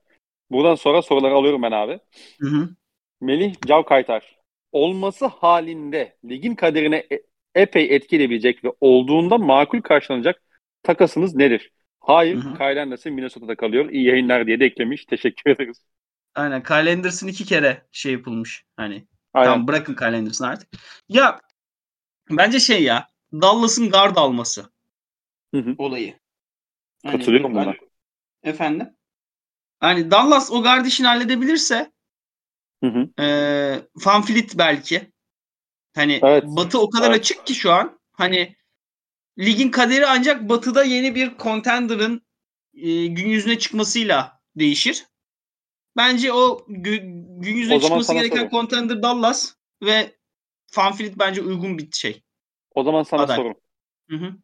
Buradan 0.51 0.75
sonra 0.75 1.03
soruları 1.03 1.35
alıyorum 1.35 1.63
ben 1.63 1.73
abi. 1.73 2.01
Hı 2.41 2.49
hı. 2.49 2.77
Melih 3.21 3.55
Cavkaytar. 3.67 4.39
Olması 4.73 5.27
halinde 5.27 6.17
ligin 6.25 6.55
kaderine 6.55 6.97
e- 7.13 7.23
epey 7.55 7.95
etkileyebilecek 7.97 8.65
ve 8.65 8.69
olduğunda 8.81 9.39
makul 9.39 9.81
karşılanacak 9.81 10.43
takasınız 10.83 11.35
nedir? 11.35 11.73
Hayır, 12.01 12.37
Hı 12.37 12.39
hı. 12.39 12.59
Kyle 12.59 12.81
Anderson 12.83 13.13
Minnesota'da 13.13 13.57
kalıyor. 13.57 13.91
İyi 13.91 14.05
yayınlar 14.05 14.47
diye 14.47 14.61
de 14.61 14.65
eklemiş. 14.65 15.05
Teşekkür 15.05 15.51
ederiz. 15.51 15.85
Aynen. 16.35 16.63
Kyle 16.63 16.93
Anderson 16.93 17.27
iki 17.27 17.45
kere 17.45 17.87
şey 17.93 18.13
yapılmış. 18.13 18.65
Hani 18.77 19.07
Aynen. 19.33 19.61
tamam 19.61 19.67
bırakın 19.69 19.95
Kyle 19.95 20.17
Anderson 20.17 20.47
artık. 20.49 20.69
Ya 21.09 21.41
bence 22.31 22.61
şey 22.61 22.85
ya 22.85 23.09
Dallas'ın 23.35 23.91
guard 23.91 24.17
alması 24.17 24.73
Hı 25.55 25.59
hı. 25.61 25.79
olayı. 25.79 26.21
Hani 27.05 27.33
Katılıyorum 27.33 27.55
buna. 27.55 27.75
Efendim? 28.43 28.97
Hani 29.85 30.11
Dallas 30.11 30.51
o 30.53 30.63
guard 30.63 30.87
işini 30.87 31.07
halledebilirse 31.07 31.93
Hı 32.85 32.87
hı. 32.91 33.23
e, 33.23 33.27
Van 33.97 34.23
Fleet 34.23 34.59
belki. 34.59 35.13
Hani 35.95 36.21
Evet. 36.23 36.45
Batı 36.47 36.81
o 36.81 36.91
kadar 36.91 37.11
Evet. 37.11 37.21
açık 37.21 37.47
ki 37.47 37.55
şu 37.55 37.73
an. 37.73 37.99
Hani 38.13 38.57
ligin 39.39 39.71
kaderi 39.71 40.07
ancak 40.07 40.49
Batı'da 40.49 40.85
yeni 40.85 41.15
bir 41.15 41.33
contender'ın 41.39 42.23
e, 42.75 43.07
gün 43.07 43.29
yüzüne 43.29 43.59
çıkmasıyla 43.59 44.41
değişir. 44.57 45.07
Bence 45.97 46.33
o 46.33 46.67
gü- 46.69 47.41
gün 47.41 47.57
yüzüne 47.57 47.77
O 47.77 47.81
çıkması 47.81 48.15
gereken 48.15 48.39
soru. 48.41 48.51
contender 48.51 49.03
Dallas 49.03 49.55
ve 49.83 50.17
Van 50.77 50.93
Fleet 50.93 51.19
bence 51.19 51.43
uygun 51.43 51.79
bir 51.79 51.89
şey. 51.93 52.23
O 52.75 52.83
zaman 52.83 53.03
sana 53.03 53.23
Aday. 53.23 53.37
sorum. 53.37 53.55
Hı 54.11 54.17
hı. 54.17 54.35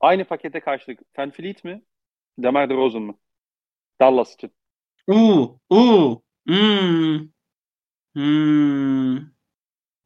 Aynı 0.00 0.24
pakete 0.24 0.60
karşılık 0.60 1.00
Van 1.18 1.30
Fleet 1.30 1.64
mi? 1.64 1.82
Demar 2.38 2.70
DeRozan 2.70 3.02
mı? 3.02 3.18
Dallas 4.00 4.34
için. 4.34 4.52
Uuu. 5.06 5.60
Uuu. 5.70 6.22
Hmm. 6.46 7.28
Hmm. 8.14 9.16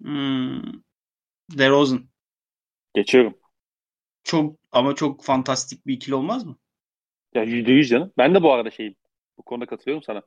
Hmm. 0.02 0.62
DeRozan. 1.58 2.08
Geçiyorum. 2.94 3.34
Çok 4.24 4.56
ama 4.72 4.94
çok 4.94 5.24
fantastik 5.24 5.86
bir 5.86 5.94
ikili 5.94 6.14
olmaz 6.14 6.44
mı? 6.44 6.56
Ya 7.34 7.42
yüzde 7.42 7.72
yüz 7.72 7.88
canım. 7.88 8.12
Ben 8.18 8.34
de 8.34 8.42
bu 8.42 8.52
arada 8.52 8.70
şeyim. 8.70 8.94
Bu 9.38 9.42
konuda 9.42 9.66
katılıyorum 9.66 10.02
sana. 10.02 10.22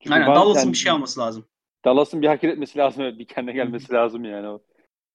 Çünkü 0.00 0.14
Aynen 0.14 0.26
Dallas'ın 0.26 0.60
yani 0.60 0.72
bir 0.72 0.78
şey 0.78 0.92
alması 0.92 1.20
lazım. 1.20 1.48
Dallas'ın 1.84 2.22
bir 2.22 2.26
hareket 2.26 2.52
etmesi 2.52 2.78
lazım. 2.78 3.18
Bir 3.18 3.26
kendine 3.26 3.54
gelmesi 3.54 3.92
lazım 3.92 4.24
yani. 4.24 4.48
O, 4.48 4.62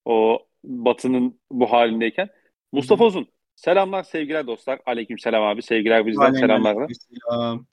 o 0.05 0.39
Batı'nın 0.63 1.39
bu 1.51 1.71
halindeyken. 1.71 2.30
Mustafa 2.71 3.05
Uzun. 3.05 3.28
Selamlar 3.55 4.03
sevgiler 4.03 4.47
dostlar. 4.47 4.80
Aleyküm 4.86 5.19
selam 5.19 5.43
abi. 5.43 5.61
Sevgiler 5.61 6.05
bizden 6.05 6.34
selamlar. 6.34 6.76
da. 6.76 6.88
Selam. 6.93 7.65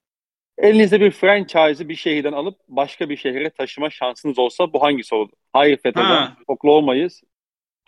Elinizde 0.58 1.00
bir 1.00 1.10
franchise'ı 1.10 1.88
bir 1.88 1.94
şehirden 1.96 2.32
alıp 2.32 2.58
başka 2.68 3.08
bir 3.08 3.16
şehre 3.16 3.50
taşıma 3.50 3.90
şansınız 3.90 4.38
olsa 4.38 4.72
bu 4.72 4.82
hangisi 4.82 5.14
olur? 5.14 5.30
Hayır 5.52 5.76
Fetho'dan. 5.76 6.06
Ha. 6.06 6.36
Oklahoma'yı 6.46 7.08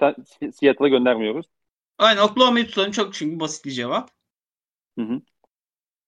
Sen- 0.01 0.17
Seattle'a 0.53 0.89
göndermiyoruz. 0.89 1.47
Aynen 1.99 2.23
Oklahoma'yı 2.23 2.67
tutalım 2.67 2.91
çok 2.91 3.15
çünkü 3.15 3.41
basit 3.41 3.65
bir 3.65 3.71
cevap. 3.71 4.11
Hı 4.99 5.05
hı. 5.05 5.21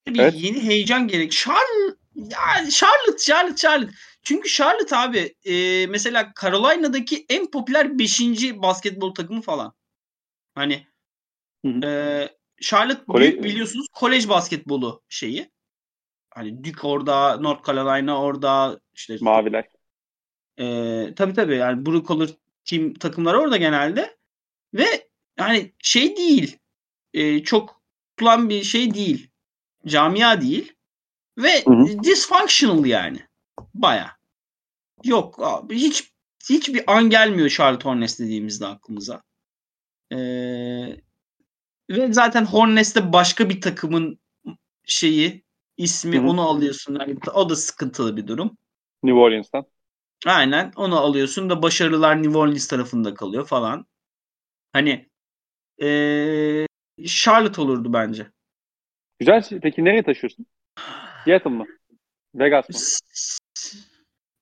Bir 0.07 0.21
Evet. 0.21 0.35
yeni 0.37 0.63
heyecan 0.63 1.09
gerek. 1.09 1.33
Charlotte, 1.33 1.97
ya 2.15 2.71
Charlotte, 2.71 3.19
Charlotte, 3.27 3.57
Charlotte. 3.57 3.93
Çünkü 4.23 4.49
Charlotte 4.49 4.97
abi 4.97 5.35
e, 5.45 5.87
mesela 5.87 6.33
Carolina'daki 6.43 7.27
en 7.29 7.51
popüler 7.51 7.99
5. 7.99 8.21
basketbol 8.63 9.15
takımı 9.15 9.43
falan. 9.43 9.75
Hani 10.55 10.87
Hı 11.65 11.73
hı. 11.73 11.87
e, 11.87 12.29
Charlotte 12.61 13.03
Kole- 13.09 13.43
biliyorsunuz 13.43 13.87
kolej 13.93 14.29
basketbolu 14.29 15.03
şeyi. 15.09 15.51
Hani 16.37 16.65
Duke 16.65 16.87
orada, 16.87 17.37
North 17.37 17.67
Carolina 17.67 18.21
orada, 18.21 18.81
işte 18.95 19.17
Maviler. 19.21 19.65
Ee, 20.59 21.15
tabii 21.17 21.35
tabii. 21.35 21.57
Yani 21.57 21.87
blue 21.87 22.05
collar 22.05 22.31
team 22.65 22.95
takımları 22.95 23.41
orada 23.41 23.57
genelde. 23.57 24.17
Ve 24.75 25.09
yani 25.39 25.73
şey 25.83 26.17
değil 26.17 26.59
e, 27.15 27.43
çok 27.43 27.83
tutulan 28.11 28.49
bir 28.49 28.63
şey 28.63 28.95
değil 28.95 29.31
camia 29.87 30.41
değil. 30.41 30.73
Ve 31.39 31.65
Hı 31.65 31.75
hı. 31.75 32.03
dysfunctional 32.03 32.87
yani 32.87 33.19
baya. 33.75 34.17
Yok 35.05 35.39
abi 35.43 35.77
hiç 35.77 36.13
hiçbir 36.51 36.97
an 36.97 37.11
gelmiyor 37.11 37.49
Charlotte 37.49 37.89
Hornets 37.89 38.19
dediğimizde 38.19 38.67
aklımıza. 38.67 39.23
Ee, 40.13 40.17
ve 41.91 42.13
zaten 42.13 42.45
Hornets'te 42.45 43.13
başka 43.13 43.49
bir 43.49 43.61
takımın 43.61 44.19
şeyi 44.85 45.46
ismi 45.77 46.19
Hı 46.19 46.23
hı. 46.23 46.27
onu 46.27 46.41
alıyorsun 46.49 46.99
yani 47.01 47.19
o 47.35 47.51
da 47.51 47.57
sıkıntılı 47.57 48.17
bir 48.17 48.27
durum 48.27 48.57
New 49.03 49.19
Orleans'tan. 49.19 49.67
Aynen 50.27 50.73
onu 50.77 50.97
alıyorsun 51.01 51.51
da 51.51 51.63
başarılar 51.63 52.23
New 52.23 52.39
Orleans 52.39 52.69
tarafında 52.69 53.15
kalıyor 53.15 53.47
falan. 53.47 53.87
Hani 54.73 55.09
eee 55.79 56.67
Charlotte 57.07 57.61
olurdu 57.61 57.93
bence. 57.93 58.27
Güzel. 59.19 59.43
Peki 59.63 59.85
nereye 59.85 60.03
taşıyorsun? 60.03 60.47
Seattle 61.25 61.51
mı? 61.51 61.65
Vegas 62.35 62.71
mı? 62.71 62.77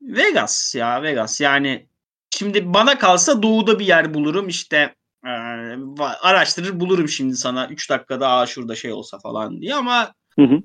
Vegas 0.02 0.74
ya 0.74 1.02
Vegas 1.02 1.40
yani 1.40 1.88
şimdi 2.30 2.74
bana 2.74 2.98
kalsa 2.98 3.42
doğuda 3.42 3.78
bir 3.78 3.86
yer 3.86 4.14
bulurum 4.14 4.48
işte 4.48 4.94
va- 5.24 6.18
araştırır 6.20 6.80
bulurum 6.80 7.08
şimdi 7.08 7.36
sana 7.36 7.68
3 7.68 7.90
dakikada 7.90 8.28
aa 8.28 8.46
şurada 8.46 8.74
şey 8.74 8.92
olsa 8.92 9.18
falan 9.18 9.60
diye 9.60 9.74
ama 9.74 10.12
Hı 10.38 10.42
hı. 10.44 10.62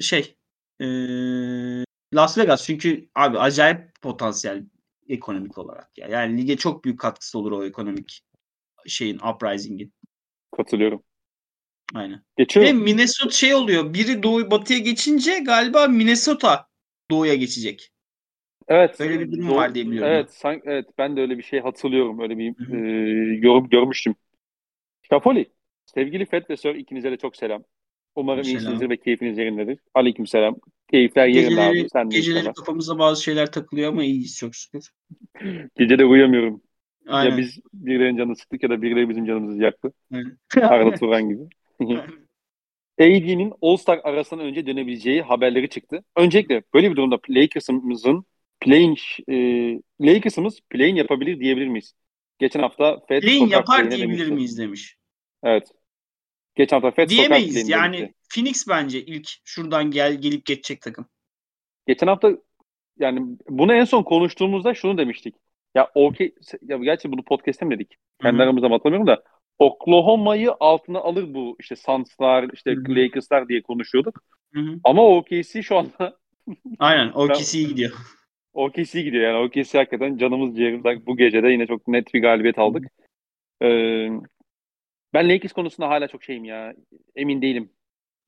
Şey 0.00 0.36
eee, 0.80 1.84
Las 2.14 2.38
Vegas 2.38 2.64
çünkü 2.64 3.08
abi 3.14 3.38
acayip 3.38 4.00
potansiyel 4.02 4.64
ekonomik 5.08 5.58
olarak 5.58 5.98
ya. 5.98 6.08
Yani 6.08 6.42
lige 6.42 6.56
çok 6.56 6.84
büyük 6.84 7.00
katkısı 7.00 7.38
olur 7.38 7.52
o 7.52 7.64
ekonomik 7.64 8.22
şeyin 8.86 9.18
uprising'in. 9.18 9.92
Katılıyorum. 10.56 11.02
Aynen. 11.94 12.18
Ve 12.18 12.22
Geçiyorum. 12.36 12.82
Minnesota 12.82 13.30
şey 13.30 13.54
oluyor. 13.54 13.94
Biri 13.94 14.22
doğu 14.22 14.50
batıya 14.50 14.78
geçince 14.78 15.38
galiba 15.38 15.86
Minnesota 15.86 16.68
doğuya 17.10 17.34
geçecek. 17.34 17.92
Evet. 18.68 19.00
Böyle 19.00 19.20
bir 19.20 19.32
durum 19.32 19.48
doğru- 19.48 19.56
var 19.56 19.74
diye 19.74 19.86
biliyorum. 19.86 20.12
Evet, 20.12 20.34
sanki, 20.34 20.62
evet 20.66 20.86
ben 20.98 21.16
de 21.16 21.20
öyle 21.20 21.38
bir 21.38 21.42
şey 21.42 21.60
hatırlıyorum. 21.60 22.20
Öyle 22.20 22.38
bir 22.38 22.72
e, 22.72 23.46
yorum 23.46 23.68
görmüştüm. 23.68 24.14
Şafoli, 25.02 25.52
sevgili 25.86 26.26
Fed 26.26 26.50
ve 26.50 26.56
Sir 26.56 26.74
ikinize 26.74 27.10
de 27.12 27.16
çok 27.16 27.36
selam. 27.36 27.64
Umarım 28.18 28.44
Selam. 28.44 28.58
iyisinizdir 28.58 28.90
ve 28.90 28.96
keyfiniz 28.96 29.38
yerindedir. 29.38 29.78
Aleyküm 29.94 30.26
selam. 30.26 30.56
Keyifler 30.90 31.26
yerinde 31.26 31.48
Geceleri, 31.48 31.80
abi. 31.80 31.88
Sen 31.92 32.10
de 32.10 32.16
geceleri 32.16 32.38
inşallah. 32.38 32.54
kafamıza 32.54 32.98
bazı 32.98 33.22
şeyler 33.22 33.52
takılıyor 33.52 33.88
ama 33.88 34.04
iyiyiz 34.04 34.36
çok 34.36 34.54
şükür. 34.54 34.90
Gece 35.76 35.98
de 35.98 36.04
uyuyamıyorum. 36.04 36.62
Aynen. 37.08 37.30
Ya 37.30 37.38
biz 37.38 37.60
birilerinin 37.72 38.18
canını 38.18 38.36
sıktık 38.36 38.62
ya 38.62 38.70
da 38.70 38.82
birileri 38.82 39.08
bizim 39.08 39.26
canımızı 39.26 39.62
yaktı. 39.62 39.92
Arda 40.56 40.94
Turan 40.98 41.28
gibi. 41.28 41.42
AD'nin 43.00 43.52
All-Star 43.62 44.00
arasından 44.04 44.46
önce 44.46 44.66
dönebileceği 44.66 45.22
haberleri 45.22 45.68
çıktı. 45.68 46.04
Öncelikle 46.16 46.62
böyle 46.74 46.90
bir 46.90 46.96
durumda 46.96 47.18
Lakers'ımızın 47.30 48.24
playing 48.60 48.98
e, 49.28 49.34
Lakers'ımız 50.00 50.60
playing 50.70 50.98
yapabilir 50.98 51.40
diyebilir 51.40 51.66
miyiz? 51.66 51.94
Geçen 52.38 52.60
hafta 52.60 53.00
Fed 53.08 53.22
Play'in 53.22 53.38
sokak 53.38 53.52
yapar 53.52 53.90
diyebilir 53.90 54.18
demişti. 54.18 54.32
miyiz 54.32 54.58
demiş. 54.58 54.96
Evet. 55.42 55.68
Geçen 56.58 56.76
hafta 56.76 56.90
Fed 56.90 57.08
Diyemeyiz. 57.08 57.68
Yani 57.68 57.96
demişti. 57.98 58.14
Phoenix 58.34 58.68
bence 58.68 59.04
ilk 59.04 59.28
şuradan 59.44 59.90
gel 59.90 60.14
gelip 60.14 60.46
geçecek 60.46 60.80
takım. 60.80 61.06
Geçen 61.86 62.06
hafta 62.06 62.32
yani 62.98 63.36
bunu 63.48 63.74
en 63.74 63.84
son 63.84 64.02
konuştuğumuzda 64.02 64.74
şunu 64.74 64.98
demiştik. 64.98 65.34
Ya 65.74 65.90
OK 65.94 66.32
ya 66.62 66.76
gerçi 66.76 67.12
bunu 67.12 67.22
podcast'te 67.22 67.66
mi 67.66 67.74
dedik? 67.74 67.96
Kendi 68.22 68.42
aramızda 68.42 68.68
mı 68.68 68.74
hatırlamıyorum 68.74 69.06
da 69.06 69.22
Oklahoma'yı 69.58 70.52
altına 70.60 70.98
alır 70.98 71.34
bu 71.34 71.56
işte 71.60 71.76
Suns'lar, 71.76 72.50
işte 72.54 72.70
Hı 72.70 72.80
hı. 72.80 72.96
Lakers'lar 72.96 73.48
diye 73.48 73.62
konuşuyorduk. 73.62 74.22
Hı 74.54 74.60
hı. 74.60 74.80
Ama 74.84 75.02
OKC 75.02 75.62
şu 75.62 75.76
anda 75.76 76.18
Aynen. 76.78 77.12
O 77.14 77.28
Ben- 77.28 77.34
ikisi 77.34 77.58
iyi 77.58 77.68
gidiyor. 77.68 77.92
OKC 78.52 79.02
gidiyor 79.02 79.22
yani. 79.32 79.46
OKC 79.46 79.78
hakikaten 79.78 80.16
canımız 80.16 80.56
ciğerimiz. 80.56 81.06
Bu 81.06 81.16
gece 81.16 81.42
de 81.42 81.48
yine 81.48 81.66
çok 81.66 81.88
net 81.88 82.14
bir 82.14 82.22
galibiyet 82.22 82.58
aldık. 82.58 82.84
Ee, 83.62 84.08
ben 85.14 85.28
Lakers 85.28 85.52
konusunda 85.52 85.88
hala 85.88 86.08
çok 86.08 86.24
şeyim 86.24 86.44
ya. 86.44 86.74
Emin 87.16 87.42
değilim. 87.42 87.72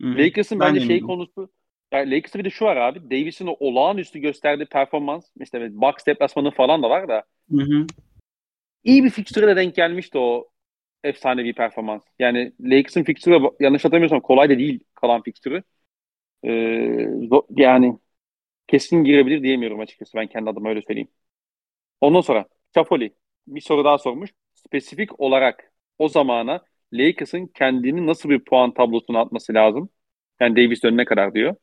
Hı 0.01 0.09
hı. 0.09 0.19
Lakers'ın 0.19 0.61
Ben 0.61 0.75
bence 0.75 0.81
şey 0.87 1.01
konusu 1.01 1.51
yani 1.93 2.11
Lakers'ın 2.11 2.39
bir 2.39 2.45
de 2.45 2.51
şu 2.51 2.65
var 2.65 2.77
abi. 2.77 3.11
Davis'in 3.11 3.47
o 3.47 3.57
olağanüstü 3.61 4.19
gösterdiği 4.19 4.67
performans 4.67 5.31
işte 5.41 5.81
box 5.81 5.93
deplasmanı 6.07 6.51
falan 6.51 6.83
da 6.83 6.91
var 6.91 7.09
da 7.09 7.25
Hı 7.51 7.63
hı. 7.63 7.87
iyi 8.85 9.05
bir 9.05 9.11
fikstüre 9.11 9.47
de 9.49 9.57
denk 9.57 9.75
gelmişti 9.77 10.19
o 10.19 10.51
efsanevi 11.05 11.55
performans. 11.55 12.03
Yani 12.19 12.53
Lakers'ın 12.61 13.05
fikstürü 13.05 13.51
yanlış 13.61 13.85
hatırlamıyorsam 13.85 14.21
kolay 14.21 14.51
da 14.51 14.59
değil 14.59 14.81
kalan 14.95 15.23
fikstürü. 15.23 15.63
Ee, 16.45 17.07
yani 17.57 17.99
kesin 18.69 19.05
girebilir 19.05 19.43
diyemiyorum 19.43 19.81
açıkçası. 19.81 20.19
Ben 20.19 20.27
kendi 20.27 20.51
adıma 20.51 20.69
öyle 20.69 20.83
söyleyeyim. 20.83 21.09
Ondan 22.01 22.21
sonra 22.21 22.47
Çafoli 22.75 23.15
bir 23.47 23.61
soru 23.61 23.85
daha 23.85 23.99
sormuş. 23.99 24.31
Spesifik 24.55 25.21
olarak 25.21 25.73
o 25.99 26.09
zamana 26.09 26.65
Lakers'ın 26.93 27.47
kendini 27.47 28.07
nasıl 28.07 28.29
bir 28.31 28.45
puan 28.45 28.75
tablosuna 28.75 29.21
atması 29.21 29.55
lazım? 29.55 29.89
Yani 30.41 30.57
Davis 30.57 30.83
dönene 30.83 31.05
kadar 31.05 31.35
diyor. 31.35 31.57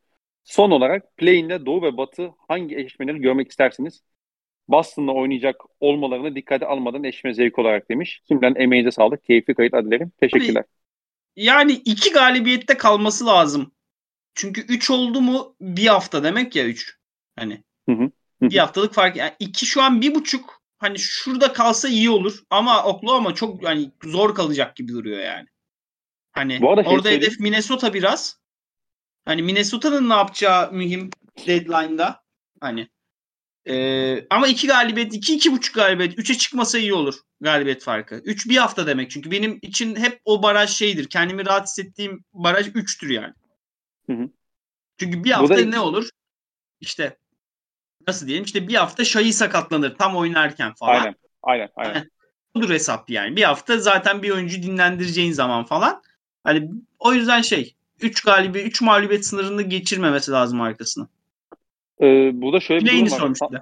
Son 0.44 0.72
olarak 0.72 1.18
play'inde 1.18 1.66
Doğu 1.66 1.82
ve 1.82 1.98
Batı 1.98 2.30
hangi 2.48 2.76
eşleşmeleri 2.76 3.20
görmek 3.20 3.50
istersiniz? 3.50 4.04
Boston'la 4.68 5.12
oynayacak 5.12 5.56
olmalarını 5.80 6.36
dikkate 6.36 6.66
almadan 6.66 7.04
eşleşme 7.04 7.34
zevk 7.34 7.60
olarak 7.60 7.90
demiş. 7.90 8.22
Şimdiden 8.28 8.56
emeğinize 8.56 8.92
sağlık. 8.92 9.24
Keyifli 9.24 9.56
kayıt 9.56 9.74
dilerim. 9.74 10.12
Teşekkürler. 10.20 10.64
Yani 11.36 11.72
iki 11.72 12.12
galibiyette 12.12 12.78
kalması 12.78 13.26
lazım. 13.26 13.72
Çünkü 14.36 14.62
3 14.62 14.92
oldu 14.92 15.22
mu 15.22 15.56
bir 15.62 15.88
hafta 15.88 16.24
demek 16.24 16.56
ya 16.56 16.66
3. 16.66 16.98
Hani 17.36 17.64
Hı 17.90 17.96
hı. 17.96 18.12
Bir 18.42 18.58
haftalık 18.58 18.94
fark. 18.94 19.16
Yani 19.16 19.32
iki 19.40 19.66
şu 19.66 19.82
an 19.82 20.02
bir 20.02 20.16
buçuk. 20.16 20.57
Hani 20.78 21.00
şurada 21.00 21.54
kalsa 21.54 21.88
iyi 21.88 22.10
olur. 22.10 22.44
Ama 22.50 22.84
Oklahoma 22.84 23.36
çok 23.36 23.64
yani 23.64 23.92
zor 24.04 24.36
kalacak 24.36 24.76
gibi 24.76 24.94
duruyor 24.94 25.20
yani. 25.20 25.48
Hani 26.32 26.62
Bu 26.62 26.70
arada 26.70 26.84
şey 26.84 26.92
orada 26.94 27.04
söyleyeyim. 27.04 27.24
hedef 27.24 27.40
Minnesota 27.40 27.94
biraz. 27.94 28.40
Hani 29.26 29.42
Minnesota'nın 29.44 30.10
ne 30.10 30.14
yapacağı 30.14 30.72
mühim 30.72 31.10
deadline'da. 31.48 32.24
Hani 32.62 32.88
ee, 33.70 34.28
ama 34.30 34.48
iki 34.48 34.68
galibiyet, 34.68 35.14
iki 35.14 35.36
iki 35.36 35.52
buçuk 35.52 35.76
galibiyet, 35.76 36.20
üçe 36.20 36.38
çıkmasa 36.38 36.78
iyi 36.78 36.94
olur 36.94 37.16
galibiyet 37.42 37.84
farkı. 37.84 38.16
Üç 38.16 38.50
bir 38.50 38.58
hafta 38.58 38.88
demek 38.88 39.12
çünkü 39.12 39.32
benim 39.32 39.60
için 39.62 39.96
hep 39.96 40.22
o 40.26 40.44
baraj 40.44 40.70
şeydir. 40.70 41.10
Kendimi 41.10 41.46
rahat 41.46 41.68
hissettiğim 41.68 42.24
baraj 42.34 42.68
üçtür 42.76 43.10
yani. 43.10 43.34
Hı 44.10 44.14
hı. 44.14 44.30
Çünkü 45.00 45.24
bir 45.24 45.32
hafta 45.32 45.56
Burada- 45.56 45.70
ne 45.70 45.80
olur? 45.80 46.10
İşte 46.80 47.18
nasıl 48.08 48.28
diyelim? 48.28 48.45
İşte 48.45 48.68
bir 48.68 48.76
hafta 48.76 49.05
Şahi 49.05 49.34
sakatlanır 49.34 49.95
tam 49.95 50.16
oynarken 50.16 50.74
falan. 50.74 50.99
Aynen. 50.99 51.16
Aynen. 51.43 51.70
Aynen. 51.76 52.10
Budur 52.55 52.70
hesap 52.70 53.10
yani. 53.10 53.36
Bir 53.36 53.43
hafta 53.43 53.78
zaten 53.78 54.24
bir 54.24 54.32
oyuncu 54.32 54.64
dinlendireceğin 54.64 55.32
zaman 55.32 55.64
falan. 55.64 56.01
Hani 56.43 56.70
o 56.99 57.14
yüzden 57.14 57.41
şey 57.41 57.76
3 58.01 58.22
galibi 58.22 58.60
3 58.60 58.82
mağlubiyet 58.82 59.26
sınırını 59.26 59.62
geçirmemesi 59.62 60.32
lazım 60.32 60.62
arkasına. 60.62 61.08
Ee, 62.01 62.32
burada 62.34 62.60
şöyle 62.60 62.86
bir 62.86 62.89
Play'ini 62.89 63.10
durum 63.10 63.30
var. 63.30 63.36
sormuş 63.36 63.51
bir 63.51 63.60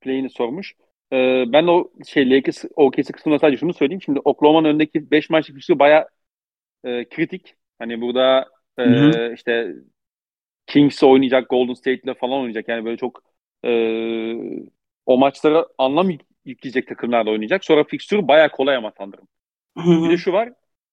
play'ini 0.00 0.30
sormuş. 0.30 0.74
Ee, 1.12 1.44
ben 1.48 1.66
o 1.66 1.90
şey 2.06 2.30
Lakers 2.30 2.64
OKC 2.76 3.12
kısmında 3.12 3.38
sadece 3.38 3.56
şunu 3.56 3.74
söyleyeyim. 3.74 4.02
Şimdi 4.02 4.20
Oklahoma'nın 4.24 4.68
önündeki 4.68 5.10
5 5.10 5.30
maçlık 5.30 5.54
fikstürü 5.54 5.78
baya 5.78 6.08
kritik. 6.84 7.54
Hani 7.78 8.00
burada 8.00 8.48
e, 8.78 9.34
işte 9.34 9.74
Kings 10.66 11.02
oynayacak, 11.02 11.50
Golden 11.50 11.74
State'le 11.74 12.14
falan 12.14 12.38
oynayacak. 12.38 12.68
Yani 12.68 12.84
böyle 12.84 12.96
çok 12.96 13.22
e, 13.64 13.70
o 15.06 15.18
maçlara 15.18 15.66
anlam 15.78 16.10
yük- 16.10 16.26
yükleyecek 16.44 16.86
takımlarla 16.88 17.30
oynayacak. 17.30 17.64
Sonra 17.64 17.84
fikstürü 17.84 18.28
baya 18.28 18.50
kolay 18.50 18.76
ama 18.76 18.90
Thunder'ın. 18.94 19.28
Bir 20.06 20.10
de 20.10 20.16
şu 20.16 20.32
var. 20.32 20.52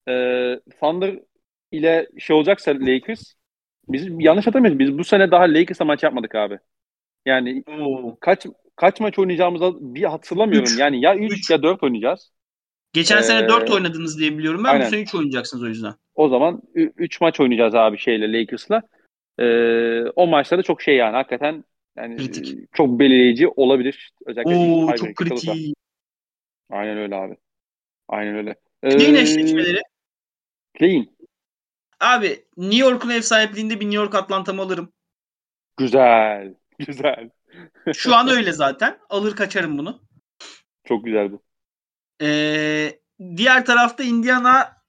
E, 0.09 0.13
Thunder 0.82 1.20
ile 1.72 2.07
şey 2.20 2.36
olacaksa 2.36 2.72
Lakers 2.72 3.34
biz 3.89 4.07
yanlış 4.20 4.47
hatırlamıyoruz. 4.47 4.80
Biz 4.80 4.97
bu 4.97 5.03
sene 5.03 5.32
daha 5.32 5.43
Lakers'la 5.43 5.86
maç 5.86 6.03
yapmadık 6.03 6.36
abi. 6.36 6.59
Yani 7.26 7.63
Oo. 7.82 8.18
kaç 8.20 8.45
kaç 8.76 8.99
maç 8.99 9.20
oynayacağımızı 9.20 9.74
bir 9.82 10.03
hatırlamıyorum. 10.03 10.70
Üç. 10.74 10.80
Yani 10.80 11.01
ya 11.01 11.16
3 11.16 11.34
Üç. 11.34 11.49
ya 11.49 11.63
4 11.63 11.84
oynayacağız. 11.84 12.32
Geçen 12.93 13.18
Ee, 13.18 13.24
sene 13.24 13.47
4 13.47 13.72
oynadınız 13.72 14.20
diye 14.20 14.38
biliyorum 14.38 14.63
ben. 14.63 14.70
Bu 14.72 14.74
aynen. 14.74 14.89
sene 14.89 15.01
3 15.01 15.16
oynayacaksınız 15.16 15.63
o 15.63 15.68
yüzden. 15.68 15.93
O 16.16 16.30
zaman 16.30 16.61
3 16.76 17.22
maç 17.22 17.39
oynayacağız 17.39 17.76
abi 17.76 17.97
şeyle 17.97 18.39
Lakers'la. 18.39 18.82
Ee, 19.39 20.03
o 20.16 20.28
maçlarda 20.28 20.63
çok 20.63 20.82
şey 20.82 20.95
yani 20.95 21.16
hakikaten 21.16 21.63
yani 21.98 22.18
Kritik. 22.18 22.54
e, 22.54 22.68
çok 22.74 23.00
belirleyici 23.00 23.48
olabilir. 23.48 24.12
Özellikle 24.26 24.56
Oo 24.56 24.96
çok 24.96 25.16
kalırsa. 25.16 25.52
kritik. 25.54 25.76
Aynen 26.70 26.98
öyle 26.98 27.16
abi. 27.16 27.38
Aynen 28.08 28.36
öyle. 28.36 28.56
Ee, 28.84 28.93
eşleşmeleri. 28.93 29.82
Play'in. 30.74 31.18
Abi 32.00 32.46
New 32.58 32.78
York'un 32.78 33.10
ev 33.10 33.22
sahipliğinde 33.22 33.80
bir 33.80 33.86
New 33.86 33.96
York 33.96 34.16
Atlanta'mı 34.16 34.62
alırım. 34.62 34.93
Güzel. 35.78 36.56
Güzel. 36.88 37.30
Şu 37.93 38.16
an 38.16 38.28
öyle 38.30 38.52
zaten. 38.52 39.00
Alır 39.10 39.36
kaçarım 39.36 39.78
bunu. 39.78 40.02
Çok 40.84 41.06
güzel 41.06 41.32
bu. 41.32 41.41
Ee, 42.22 43.00
diğer 43.38 43.66
tarafta 43.66 44.04
Indiana 44.04 44.82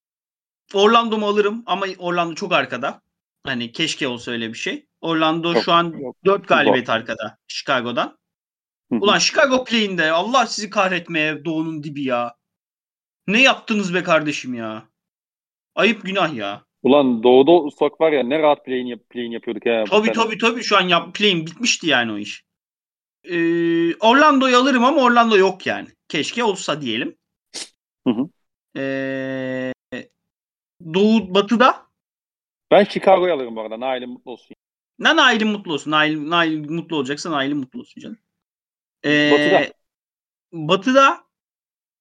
Orlando'mu 0.74 1.26
alırım 1.26 1.62
ama 1.66 1.86
Orlando 1.98 2.34
çok 2.34 2.52
arkada. 2.52 3.02
Hani 3.46 3.72
keşke 3.72 4.08
olsa 4.08 4.30
öyle 4.30 4.48
bir 4.48 4.58
şey. 4.58 4.86
Orlando 5.00 5.54
Çok- 5.54 5.62
şu 5.62 5.72
an 5.72 5.94
yok. 5.98 6.16
4 6.24 6.48
galibiyet 6.48 6.90
arkada 6.90 7.38
Chicago'dan. 7.48 8.18
Hı 8.92 8.96
hı. 8.96 9.00
Ulan 9.00 9.18
Chicago 9.18 9.64
play'inde 9.64 10.12
Allah 10.12 10.46
sizi 10.46 10.70
kahretmeye 10.70 11.44
doğunun 11.44 11.82
dibi 11.82 12.04
ya. 12.04 12.34
Ne 13.26 13.42
yaptınız 13.42 13.94
be 13.94 14.02
kardeşim 14.02 14.54
ya? 14.54 14.88
Ayıp 15.74 16.04
günah 16.04 16.34
ya. 16.34 16.64
Ulan 16.82 17.22
Doğu'da 17.22 17.52
Ustak 17.52 18.00
var 18.00 18.12
ya 18.12 18.22
ne 18.22 18.38
rahat 18.38 18.64
play'in, 18.64 18.86
yap 18.86 19.00
play'in 19.10 19.30
yapıyorduk 19.30 19.66
ya. 19.66 19.84
Tabii 19.84 20.12
tabii 20.12 20.38
tabii 20.38 20.62
şu 20.62 20.76
an 20.76 20.88
yap, 20.88 21.14
play'in 21.14 21.46
bitmişti 21.46 21.86
yani 21.86 22.12
o 22.12 22.18
iş. 22.18 22.44
Ee, 23.24 23.94
Orlando'yu 23.94 24.56
alırım 24.56 24.84
ama 24.84 25.02
Orlando 25.02 25.36
yok 25.36 25.66
yani. 25.66 25.88
Keşke 26.08 26.44
olsa 26.44 26.80
diyelim. 26.80 27.16
Hı 28.06 28.10
hı. 28.10 28.28
Ee, 28.80 29.72
Doğu 30.94 31.34
Batı'da 31.34 31.85
Ben 32.70 32.84
Chicago'yu 32.84 33.34
alırım 33.34 33.56
bu 33.56 33.60
arada. 33.60 33.80
Nail'in 33.80 34.10
mutlu 34.10 34.30
olsun. 34.30 34.56
Ne 34.98 35.16
Nail'in 35.16 35.48
mutlu 35.48 35.72
olsun. 35.72 35.90
Nail, 35.90 36.30
Nail 36.30 36.70
mutlu 36.70 36.96
olacaksa 36.96 37.30
Nail'in 37.30 37.56
mutlu 37.56 37.80
olsun 37.80 38.00
canım. 38.00 38.18
Ee, 39.04 39.30
Batı'da. 39.32 39.72
Batı'da 40.52 41.26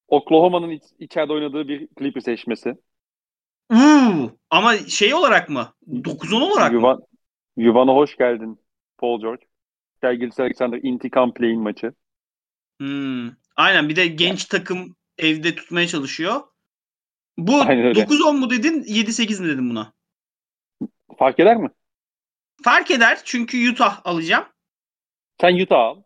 Oklahoma'nın 0.07 0.69
iç- 0.69 0.93
içeride 0.99 1.33
oynadığı 1.33 1.67
bir 1.67 1.87
Clippers 1.99 2.27
eşleşmesi. 2.27 2.75
uu, 3.73 4.37
ama 4.49 4.77
şey 4.77 5.13
olarak 5.13 5.49
mı? 5.49 5.73
9-10 5.87 6.41
olarak 6.41 6.71
mı? 6.71 6.77
Yuvan, 6.77 7.01
Yuvan'a 7.57 7.93
hoş 7.93 8.17
geldin 8.17 8.59
Paul 8.97 9.21
George. 9.21 9.45
Sergilisi 10.01 10.41
Alexander 10.41 10.79
intikam 10.83 11.33
play'in 11.33 11.61
maçı. 11.61 11.93
Hmm. 12.79 13.29
Aynen 13.55 13.89
bir 13.89 13.95
de 13.95 14.07
genç 14.07 14.45
takım 14.45 14.95
evde 15.17 15.55
tutmaya 15.55 15.87
çalışıyor. 15.87 16.41
Bu 17.37 17.61
Aynen 17.61 17.85
öyle. 17.85 18.01
9-10 18.01 18.37
mu 18.37 18.49
dedin 18.49 18.83
7-8 18.83 19.41
mi 19.41 19.47
dedin 19.47 19.69
buna? 19.69 19.93
Fark 21.17 21.39
eder 21.39 21.57
mi? 21.57 21.69
Fark 22.63 22.91
eder 22.91 23.19
çünkü 23.25 23.71
Utah 23.71 24.01
alacağım. 24.05 24.45
Sen 25.41 25.59
Utah 25.59 25.79
al. 25.79 26.03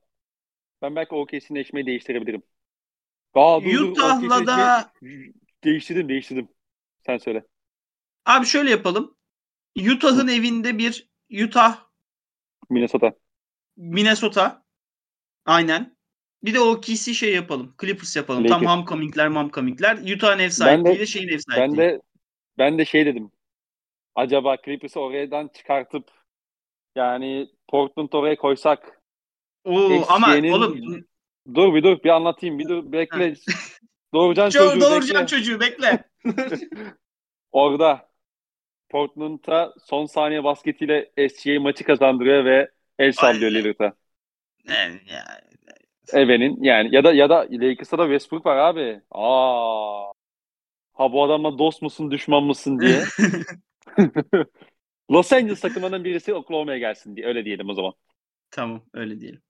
Ben 0.81 0.95
belki 0.95 1.15
OKC'nin 1.15 1.59
eşmeyi 1.59 1.85
değiştirebilirim. 1.85 2.43
Aa, 3.33 3.63
dur, 3.63 3.73
dur, 3.73 3.91
Utah'la 3.91 4.15
OKC'nin 4.37 4.47
da 4.47 4.93
Değiştirdim 5.63 6.09
değiştirdim. 6.09 6.49
Sen 7.05 7.17
söyle. 7.17 7.45
abi 8.25 8.45
şöyle 8.45 8.69
yapalım. 8.71 9.15
Utah'ın 9.95 10.27
evinde 10.27 10.77
bir 10.77 11.09
Utah 11.43 11.85
Minnesota. 12.69 13.13
Minnesota. 13.77 14.63
Aynen. 15.45 15.97
Bir 16.43 16.53
de 16.53 16.59
OKC 16.59 17.13
şey 17.13 17.33
yapalım. 17.33 17.75
Clippers 17.81 18.15
yapalım. 18.15 18.45
Tam 18.47 18.61
Lakers. 18.63 18.71
homecoming'ler 18.71 19.27
momcoming'ler. 19.27 20.15
Utah'ın 20.15 20.39
ev 20.39 20.39
Ben 20.39 20.45
de- 20.45 20.49
sahipliğiyle 20.51 21.05
şeyin 21.05 21.27
ev 21.27 21.37
sahipliği. 21.37 21.77
Ben 21.77 21.77
de 21.77 22.01
ben 22.57 22.77
de 22.77 22.85
şey 22.85 23.05
dedim. 23.05 23.31
Acaba 24.15 24.57
Clippers'ı 24.65 24.99
oradan 24.99 25.47
çıkartıp 25.47 26.07
yani 26.95 27.49
Portland 27.67 28.13
oraya 28.13 28.35
koysak 28.35 29.01
Oo, 29.63 30.05
ama 30.09 30.27
oğlum 30.27 31.03
dur 31.55 31.73
bir 31.73 31.83
dur 31.83 32.03
bir 32.03 32.09
anlatayım 32.09 32.59
bir 32.59 32.69
dur 32.69 32.91
bekle. 32.91 33.33
Doğurcan 34.13 34.49
çocuğu 34.49 34.81
doğuracağım 34.81 35.25
bekle. 35.25 35.37
çocuğu 35.37 35.59
bekle. 35.59 36.03
Orada 37.51 38.09
Portland'a 38.89 39.73
son 39.85 40.05
saniye 40.05 40.43
basketiyle 40.43 41.11
SGA 41.29 41.59
maçı 41.59 41.83
kazandırıyor 41.83 42.45
ve 42.45 42.71
el 42.99 43.11
sallıyor. 43.11 43.51
Lillard'a. 43.51 43.93
Yani, 44.69 44.99
ya- 45.05 45.41
Eve'nin 46.13 46.63
yani 46.63 46.95
ya 46.95 47.03
da 47.03 47.13
ya 47.13 47.29
da 47.29 47.47
Lakers'ta 47.51 47.97
da 47.97 48.03
Westbrook 48.03 48.45
var 48.45 48.57
abi. 48.57 49.01
Aa. 49.11 50.11
Ha 50.93 51.11
bu 51.11 51.23
adamla 51.23 51.59
dost 51.59 51.81
musun 51.81 52.11
düşman 52.11 52.43
mısın 52.43 52.79
diye. 52.79 53.03
Los 55.11 55.33
Angeles 55.33 55.61
takımının 55.61 56.03
birisi 56.03 56.33
Oklahoma'ya 56.33 56.77
gelsin 56.77 57.15
diye 57.15 57.25
öyle 57.25 57.45
diyelim 57.45 57.69
o 57.69 57.73
zaman. 57.73 57.93
tamam 58.51 58.85
öyle 58.93 59.21
diyelim. 59.21 59.41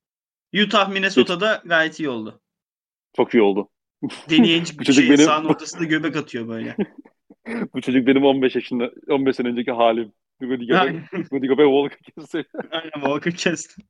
Utah 0.65 0.89
Minnesota'da 0.89 1.61
gayet 1.65 1.99
iyi 1.99 2.09
oldu. 2.09 2.41
Çok 3.15 3.33
iyi 3.33 3.41
oldu. 3.41 3.69
Deneyici 4.29 4.73
Bu 4.79 4.83
çocuk 4.83 5.03
şey, 5.03 5.13
benim- 5.13 5.25
sahanın 5.25 5.49
ortasında 5.49 5.83
göbek 5.83 6.15
atıyor 6.15 6.47
böyle. 6.47 6.75
Bu 7.73 7.81
çocuk 7.81 8.07
benim 8.07 8.23
15 8.25 8.55
yaşında 8.55 8.91
15 9.09 9.35
sene 9.35 9.47
önceki 9.47 9.71
halim. 9.71 10.13
Rudy 10.41 11.47
Gobert, 11.47 11.67
Walker 11.67 11.99
kesti. 12.15 12.45
aynen, 12.71 12.91
Walker 12.91 13.33
kesti. 13.35 13.81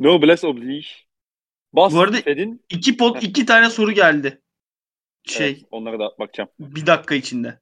Noblesse 0.00 0.46
oblige. 0.46 0.86
Boston 1.72 1.98
Bu 1.98 2.02
arada- 2.02 2.20
Fed'in 2.22 2.64
İki 2.68 2.96
pot 2.96 3.22
iki 3.22 3.46
tane 3.46 3.70
soru 3.70 3.92
geldi. 3.92 4.42
Şey 5.26 5.50
evet, 5.50 5.62
onlara 5.70 5.98
da 5.98 6.12
bakacağım. 6.18 6.50
bir 6.60 6.86
dakika 6.86 7.14
içinde. 7.14 7.60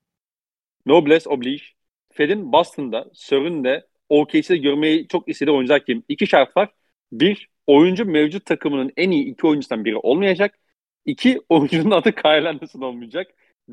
Noblesse 0.87 1.31
oblige. 1.31 1.65
Fed'in 2.13 2.53
Boston'da, 2.53 3.11
Sör'ünde, 3.15 3.87
OKC'de 4.09 4.57
görmeyi 4.57 5.09
çok 5.09 5.29
istediği 5.29 5.53
oyuncular 5.53 5.85
kim? 5.85 6.03
İki 6.09 6.27
şart 6.27 6.57
var. 6.57 6.69
Bir, 7.13 7.49
oyuncu 7.67 8.05
mevcut 8.05 8.47
takımının 8.47 8.93
en 8.97 9.11
iyi 9.11 9.25
iki 9.25 9.47
oyuncusundan 9.47 9.85
biri 9.85 9.97
olmayacak. 9.97 10.59
İki, 11.05 11.41
oyuncunun 11.49 11.91
adı 11.91 12.13
Kyle 12.15 12.49
Anderson 12.49 12.81
olmayacak. 12.81 13.31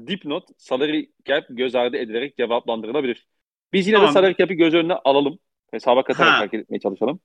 Dipnot, 0.08 0.48
salary 0.58 1.06
cap 1.26 1.46
göz 1.50 1.76
ardı 1.76 1.98
edilerek 1.98 2.38
cevaplandırılabilir. 2.38 3.28
Biz 3.74 3.88
yine 3.88 3.96
Tamam. 3.96 4.10
de 4.10 4.14
salary 4.14 4.36
cap'i 4.36 4.56
göz 4.56 4.74
önüne 4.74 4.94
alalım. 4.94 5.40
Hesaba 5.72 6.04
katarak 6.04 6.34
Ha. 6.34 6.40
hareket 6.40 6.62
etmeye 6.62 6.80
çalışalım. 6.80 7.20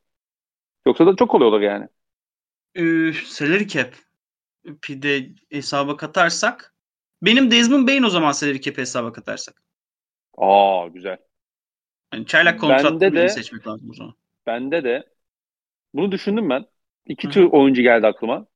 Yoksa 0.87 1.07
da 1.07 1.17
çok 1.17 1.31
kolay 1.31 1.49
olur 1.49 1.61
yani. 1.61 1.89
Ee, 2.75 3.13
salary 3.27 3.67
cap. 3.67 3.95
Bir 4.65 5.03
de 5.03 5.29
hesaba 5.51 5.97
katarsak. 5.97 6.75
Benim 7.23 7.51
Desmond 7.51 7.89
Bain 7.89 8.03
o 8.03 8.11
zaman 8.11 8.33
salary 8.33 8.61
cap 8.61 8.79
hesaba 8.79 9.13
katarsak. 9.13 9.63
Aa 10.43 10.89
güzel. 10.89 11.19
Yani 12.15 12.27
çaylak 12.27 12.61
kontratlı 12.61 13.01
Bende 13.01 13.13
birini 13.13 13.29
de- 13.29 13.31
seçmek 13.31 13.67
lazım 13.67 13.91
o 13.91 13.95
zaman. 13.95 14.15
Bende 14.47 14.85
de 14.85 15.05
bunu 15.95 16.13
düşündüm 16.13 16.51
ben. 16.51 16.65
İki 17.07 17.29
tür 17.29 17.45
oyuncu 17.45 17.83
geldi 17.83 18.07
aklıma. 18.07 18.47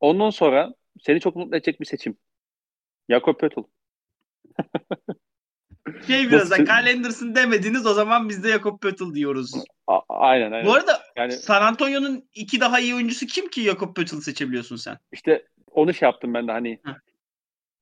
Ondan 0.00 0.30
sonra 0.30 0.74
seni 1.02 1.20
çok 1.20 1.36
mutlu 1.36 1.56
edecek 1.56 1.80
bir 1.80 1.86
seçim. 1.86 2.16
Jakob 3.10 3.40
Pöttl. 3.40 3.60
Şey 6.06 6.28
biraz 6.28 6.50
da 6.50 6.64
Kyle 6.64 6.92
Anderson 6.92 7.34
demediniz 7.34 7.86
o 7.86 7.94
zaman 7.94 8.28
biz 8.28 8.44
de 8.44 8.52
Jakob 8.52 8.80
Pöttl 8.80 9.14
diyoruz. 9.14 9.52
A- 9.86 10.00
aynen 10.08 10.52
aynen. 10.52 10.66
Bu 10.66 10.72
arada 10.72 11.02
yani 11.16 11.32
San 11.32 11.62
Antonio'nun 11.62 12.28
iki 12.34 12.60
daha 12.60 12.80
iyi 12.80 12.94
oyuncusu 12.94 13.26
kim 13.26 13.50
ki 13.50 13.62
Jakob 13.62 13.96
Pöttl 13.96 14.20
seçebiliyorsun 14.20 14.76
sen? 14.76 14.98
işte 15.12 15.46
onu 15.70 15.94
şey 15.94 16.06
yaptım 16.06 16.34
ben 16.34 16.48
de 16.48 16.52
hani. 16.52 16.80
Hı. 16.84 16.96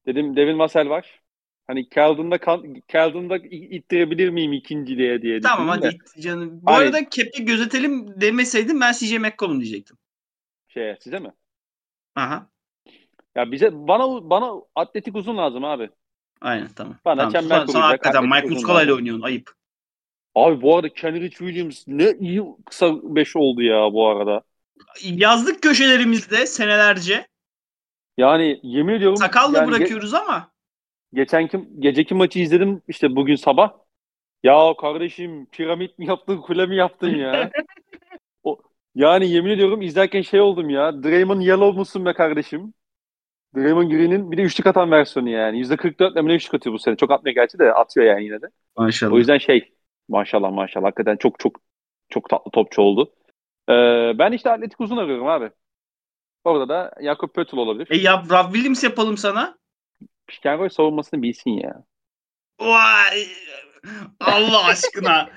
Dedim 0.07 0.37
Devin 0.37 0.59
Vassell 0.59 0.89
var. 0.89 1.23
Hani 1.67 1.89
Keldon'da 1.89 2.39
Keldon'da 2.89 3.37
ittirebilir 3.51 4.29
miyim 4.29 4.53
ikinciliğe 4.53 5.23
diye 5.23 5.41
Tamam 5.41 5.69
düşündüm 5.69 5.91
hadi 5.91 5.97
it 6.17 6.23
canım. 6.23 6.61
Bu 6.63 6.71
Hani- 6.71 6.85
arada 6.85 7.11
cap'i 7.11 7.45
gözetelim 7.45 8.21
demeseydim 8.21 8.81
ben 8.81 8.93
CJ 8.93 9.19
McCollum 9.19 9.61
diyecektim. 9.61 9.97
Şeye, 10.69 10.99
size 11.01 11.19
mi? 11.19 11.33
Aha. 12.15 12.47
Ya 13.35 13.53
bize 13.53 13.71
bana 13.73 14.31
bana 14.31 14.53
atletik 14.75 15.17
uzun 15.17 15.37
lazım 15.37 15.65
abi. 15.65 15.91
Aynen 16.41 16.69
tamam. 16.77 16.97
Bana 17.05 17.17
tamam. 17.17 17.33
çember 17.33 17.57
Sonra, 17.57 17.67
sonra 17.67 17.83
kuracak, 17.83 18.07
hakikaten 18.07 18.29
Mike 18.29 18.55
Muscala 18.55 18.83
ile 18.83 18.95
oynuyorsun. 18.95 19.23
Ayıp. 19.23 19.51
Abi 20.35 20.63
bu 20.63 20.77
arada 20.77 20.89
Kenrich 20.89 21.37
Williams 21.37 21.85
ne 21.87 22.13
iyi 22.21 22.43
kısa 22.67 22.95
5 23.03 23.37
oldu 23.37 23.63
ya 23.63 23.93
bu 23.93 24.09
arada. 24.09 24.43
Yazlık 25.03 25.63
köşelerimizde 25.63 26.47
senelerce 26.47 27.27
Yani 28.17 28.61
yemin 28.63 28.95
ediyorum 28.95 29.17
sakalla 29.17 29.59
yani 29.59 29.69
bırakıyoruz 29.69 30.15
ama 30.15 30.51
geçenki 31.13 31.69
geceki 31.79 32.15
maçı 32.15 32.39
izledim 32.39 32.83
işte 32.89 33.17
bugün 33.17 33.37
sabah. 33.37 33.73
Ya 34.43 34.75
kardeşim 34.81 35.47
piramit 35.47 35.99
mi 35.99 36.07
yaptın 36.07 36.41
kule 36.41 36.67
mi 36.67 36.77
yaptın 36.77 37.09
ya? 37.09 37.51
o, 38.43 38.59
yani 38.95 39.31
yemin 39.31 39.51
ediyorum 39.51 39.83
izlerken 39.83 40.23
şey 40.23 40.41
oldum 40.41 40.71
ya. 40.71 41.03
Draymond 41.03 41.43
Yellow 41.43 41.79
musun 41.79 42.07
be 42.07 42.13
kardeşim? 42.13 42.75
Draymond 43.57 43.91
Green'in 43.91 44.33
bir 44.33 44.37
de 44.37 44.43
üçlük 44.43 44.67
atan 44.67 44.91
versiyonu 44.91 45.29
yani. 45.29 45.59
%44 45.59 46.25
ile 46.25 46.35
üçlük 46.35 46.55
atıyor 46.55 46.75
bu 46.75 46.79
sene. 46.79 46.97
Çok 46.97 47.11
atmıyor 47.11 47.35
gerçi 47.35 47.59
de 47.59 47.73
atıyor 47.73 48.07
yani 48.07 48.25
yine 48.25 48.43
de. 48.43 48.47
maşallah. 48.77 49.13
O 49.13 49.19
yüzden 49.19 49.39
şey 49.39 49.73
maşallah 50.09 50.51
maşallah 50.51 50.87
hakikaten 50.87 51.17
çok 51.17 51.39
çok 51.39 51.61
çok 52.09 52.31
tatlı 52.31 52.51
topçu 52.51 52.83
oldu. 52.83 53.13
Ee, 53.69 54.13
ben 54.19 54.33
işte 54.33 54.51
atletik 54.51 54.81
uzun 54.81 54.97
arıyorum 54.97 55.27
abi. 55.27 55.51
Orada 56.45 56.69
da 56.69 56.95
Jakob 57.03 57.29
Pöttl 57.29 57.57
olabilir. 57.57 57.89
E 57.91 57.97
yap 57.97 58.31
Rob 58.31 58.53
Williams 58.53 58.85
yapalım 58.85 59.17
sana. 59.17 59.59
Pikenroy 60.27 60.69
savunmasını 60.71 61.23
bilsin 61.23 61.51
ya. 61.51 61.85
Vay! 62.61 63.27
Allah 64.21 64.65
aşkına. 64.65 65.29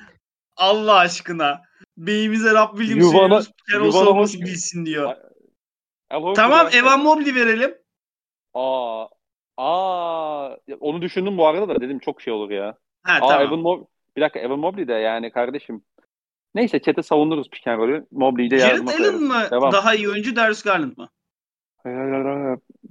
Allah 0.57 0.95
aşkına. 0.95 1.61
Beyimize 1.97 2.49
Williams 2.49 3.13
Yuvana- 3.13 3.23
veriyoruz. 3.23 3.51
Carroll 3.71 3.85
Yuvana 3.85 4.05
savunması 4.05 4.37
hoş- 4.37 4.45
bilsin 4.45 4.85
diyor. 4.85 5.15
Al 6.09 6.21
Horford 6.21 6.35
Tamam 6.35 6.65
versene. 6.65 6.81
Evan 6.81 7.03
Mobley 7.03 7.35
verelim. 7.35 7.75
Aa, 8.53 9.05
aa, 9.57 10.55
onu 10.79 11.01
düşündüm 11.01 11.37
bu 11.37 11.47
arada 11.47 11.67
da 11.69 11.81
dedim 11.81 11.99
çok 11.99 12.21
şey 12.21 12.33
olur 12.33 12.49
ya. 12.51 12.77
Ha 13.03 13.13
Aa, 13.13 13.19
tamam. 13.27 13.41
Evan 13.47 13.59
Mob 13.59 13.85
bir 14.15 14.21
dakika 14.21 14.39
Evan 14.39 14.59
Mobley 14.59 14.87
de 14.87 14.93
yani 14.93 15.31
kardeşim. 15.31 15.83
Neyse 16.55 16.81
chat'e 16.81 17.03
savunuruz 17.03 17.49
pick 17.49 17.67
and 17.67 17.79
roll'ü. 17.79 18.07
Mobley'i 18.11 18.51
de 18.51 18.55
yardıma 18.55 18.91
Jared 18.91 19.05
Allen 19.05 19.21
mı 19.21 19.47
Devam. 19.51 19.71
daha 19.71 19.95
iyi 19.95 20.09
oyuncu 20.09 20.35
Darius 20.35 20.63
Garland 20.63 20.97
mı? 20.97 21.09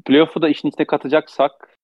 Playoff'u 0.06 0.42
da 0.42 0.48
işin 0.48 0.68
içine 0.68 0.86
katacaksak 0.86 1.77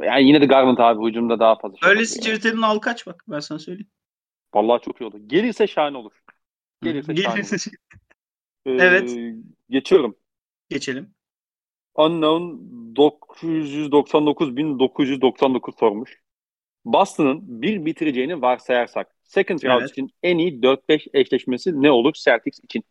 yani 0.00 0.28
yine 0.28 0.40
de 0.40 0.46
Garland 0.46 0.78
abi 0.78 1.08
hücumda 1.08 1.40
daha 1.40 1.58
fazla 1.58 1.76
şey 1.76 1.88
Öylesi. 1.90 2.22
Jared 2.22 2.44
Allen'ın 2.44 2.62
al 2.62 2.78
kaç 2.78 3.06
bak 3.06 3.24
ben 3.28 3.40
sana 3.40 3.58
söyleyeyim. 3.58 3.90
Vallahi 4.54 4.82
çok 4.84 5.00
iyi 5.00 5.04
olur. 5.04 5.20
Gelirse 5.26 5.66
şahane 5.66 5.96
olur. 5.96 6.12
Gelirse 6.82 7.16
şahane 7.16 7.40
olur. 7.40 7.48
Gelirse 7.48 7.70
Ee, 8.66 8.70
Evet. 8.72 9.16
Geçiyorum. 9.70 10.16
geçelim. 10.68 11.14
Unknown 11.94 12.44
999.999 12.96 15.78
sormuş. 15.78 16.20
Boston'ın 16.84 17.62
bir 17.62 17.84
bitireceğini 17.84 18.42
varsayarsak 18.42 19.14
second 19.22 19.62
round 19.64 19.80
Evet. 19.80 19.90
için 19.90 20.10
en 20.22 20.38
iyi 20.38 20.60
4-5 20.60 21.08
eşleşmesi 21.14 21.82
ne 21.82 21.90
olur 21.90 22.12
Celtics 22.12 22.60
için? 22.64 22.84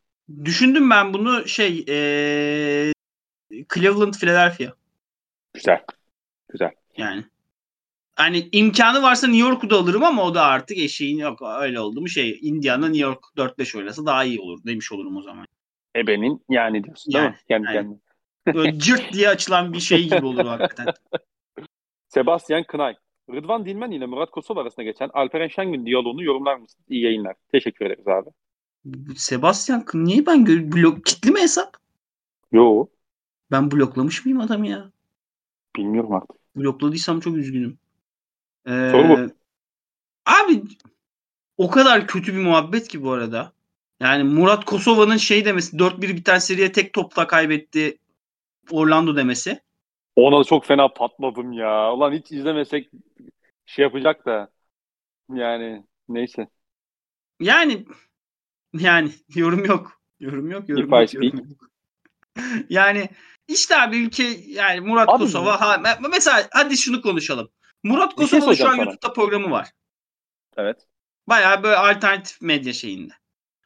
Düşündüm 0.45 0.89
ben 0.89 1.13
bunu 1.13 1.47
şey 1.47 1.79
eee 1.87 2.93
Cleveland 3.73 4.13
Philadelphia 4.13 4.73
Güzel. 5.53 5.83
Güzel. 6.53 6.71
yani. 6.97 7.23
Hani 8.15 8.49
imkanı 8.51 9.01
varsa 9.01 9.27
New 9.27 9.47
York'u 9.49 9.69
da 9.69 9.75
alırım 9.75 10.03
ama 10.03 10.23
o 10.23 10.35
da 10.35 10.43
artık 10.43 10.77
eşeğin 10.77 11.17
yok 11.17 11.39
öyle 11.59 11.79
oldu 11.79 12.01
mu 12.01 12.09
şey 12.09 12.39
Indiana 12.41 12.87
New 12.87 13.03
York 13.07 13.23
4-5 13.37 13.77
oynasa 13.77 14.05
daha 14.05 14.23
iyi 14.23 14.39
olur 14.39 14.63
demiş 14.65 14.91
olurum 14.91 15.17
o 15.17 15.21
zaman. 15.21 15.47
Ebenin 15.95 16.41
yani 16.49 16.83
diyorsun 16.83 17.13
değil 17.13 17.23
Yani, 17.23 17.31
mi? 17.31 17.39
Kendi 17.47 17.65
yani. 17.65 17.75
kendine. 17.75 17.97
Böyle 18.55 18.79
cırt 18.79 19.13
diye 19.13 19.29
açılan 19.29 19.73
bir 19.73 19.79
şey 19.79 20.03
gibi 20.09 20.25
olur 20.25 20.45
hakikaten. 20.45 20.93
Sebastian 22.07 22.63
Kınay. 22.63 22.95
Rıdvan 23.31 23.65
Dilmen 23.65 23.91
ile 23.91 24.05
Murat 24.05 24.31
Kosov 24.31 24.57
arasında 24.57 24.83
geçen 24.83 25.09
Alperen 25.13 25.47
Şengün 25.47 25.85
diyaloğunu 25.85 26.23
yorumlar 26.23 26.55
mısın? 26.55 26.81
İyi 26.89 27.03
yayınlar. 27.03 27.35
Teşekkür 27.51 27.85
ederiz 27.85 28.07
abi. 28.07 28.29
Sebastian 29.15 29.85
niye 29.93 30.25
ben 30.25 30.45
blok 30.45 31.05
kitli 31.05 31.31
mi 31.31 31.41
hesap? 31.41 31.77
Yo. 32.51 32.85
Ben 33.51 33.71
bloklamış 33.71 34.25
mıyım 34.25 34.39
adamı 34.39 34.67
ya? 34.67 34.91
Bilmiyorum 35.75 36.13
artık. 36.13 36.42
Blokladıysam 36.55 37.19
çok 37.19 37.37
üzgünüm. 37.37 37.77
Ee. 38.67 39.29
Abi 40.25 40.63
o 41.57 41.69
kadar 41.69 42.07
kötü 42.07 42.33
bir 42.33 42.41
muhabbet 42.41 42.87
ki 42.87 43.03
bu 43.03 43.11
arada. 43.11 43.53
Yani 43.99 44.23
Murat 44.23 44.65
Kosova'nın 44.65 45.17
şey 45.17 45.45
demesi 45.45 45.77
4-1 45.77 46.01
biten 46.01 46.37
seriye 46.37 46.71
tek 46.71 46.93
topla 46.93 47.27
kaybetti 47.27 47.97
Orlando 48.71 49.15
demesi. 49.15 49.59
Ona 50.15 50.39
da 50.39 50.43
çok 50.43 50.65
fena 50.65 50.87
patladım 50.87 51.53
ya. 51.53 51.93
Ulan 51.93 52.13
hiç 52.13 52.31
izlemesek 52.31 52.89
şey 53.65 53.83
yapacak 53.83 54.25
da. 54.25 54.49
Yani 55.33 55.83
neyse. 56.09 56.47
Yani 57.39 57.85
yani 58.73 59.11
yorum 59.35 59.65
yok. 59.65 60.01
Yorum 60.19 60.51
yok. 60.51 60.69
Yorum 60.69 61.03
If 61.03 61.13
yok, 61.13 61.23
yorum 61.23 61.49
yok. 61.49 61.69
yani 62.69 63.09
işte 63.47 63.77
abi 63.77 63.97
ülke 63.97 64.23
yani 64.47 64.79
Murat 64.79 65.09
Abi- 65.09 65.17
Kosova 65.23 65.61
ha, 65.61 65.75
me- 65.75 66.09
mesela 66.11 66.47
hadi 66.51 66.77
şunu 66.77 67.01
konuşalım. 67.01 67.49
Murat 67.83 68.09
şey 68.09 68.15
Kosova'nın 68.15 68.55
şu 68.55 68.67
an 68.67 68.71
sana. 68.71 68.83
YouTube'da 68.83 69.13
programı 69.13 69.51
var. 69.51 69.69
Evet. 70.57 70.87
Bayağı 71.27 71.63
böyle 71.63 71.75
alternatif 71.75 72.41
medya 72.41 72.73
şeyinde. 72.73 73.13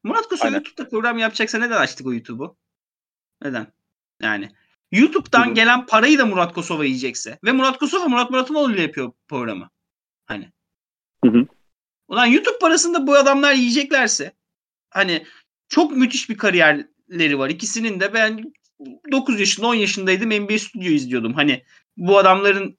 Murat 0.04 0.28
Kosova 0.28 0.48
Aynen. 0.48 0.56
YouTube'da 0.58 0.90
program 0.90 1.18
yapacaksa 1.18 1.58
neden 1.58 1.78
açtık 1.78 2.08
o 2.08 2.14
YouTube'u? 2.14 2.58
Neden? 3.41 3.68
Yani 4.22 4.52
YouTube'dan 4.91 5.45
Hı 5.45 5.49
hı. 5.49 5.54
gelen 5.54 5.86
parayı 5.86 6.18
da 6.20 6.26
Murat 6.26 6.54
Kosova 6.54 6.86
yiyecekse 6.86 7.40
ve 7.44 7.52
Murat 7.52 7.78
Kosova 7.78 8.08
Murat 8.08 8.30
Muratoğlu 8.32 8.74
ile 8.74 8.82
yapıyor 8.82 9.12
programı. 9.28 9.70
Hani. 10.26 10.52
Hı 11.26 11.32
hı. 11.32 11.48
Ulan 12.08 12.26
YouTube 12.26 12.58
parasını 12.60 12.94
da 12.94 13.08
bu 13.08 13.16
adamlar 13.16 13.54
yiyeceklerse 13.54 14.34
hani 14.90 15.26
çok 15.70 15.91
müthiş 15.91 16.30
bir 16.30 16.38
kariyerleri 16.38 17.40
var. 17.40 17.49
İkisinin 17.49 17.99
de 17.99 18.14
ben 18.14 18.54
9 19.12 19.40
yaşında 19.40 19.68
10 19.68 19.76
yaşındaydım 19.76 20.30
NBA 20.30 20.58
Studio 20.58 20.88
izliyordum. 20.88 21.34
Hani 21.34 21.64
bu 21.98 22.18
adamların 22.18 22.78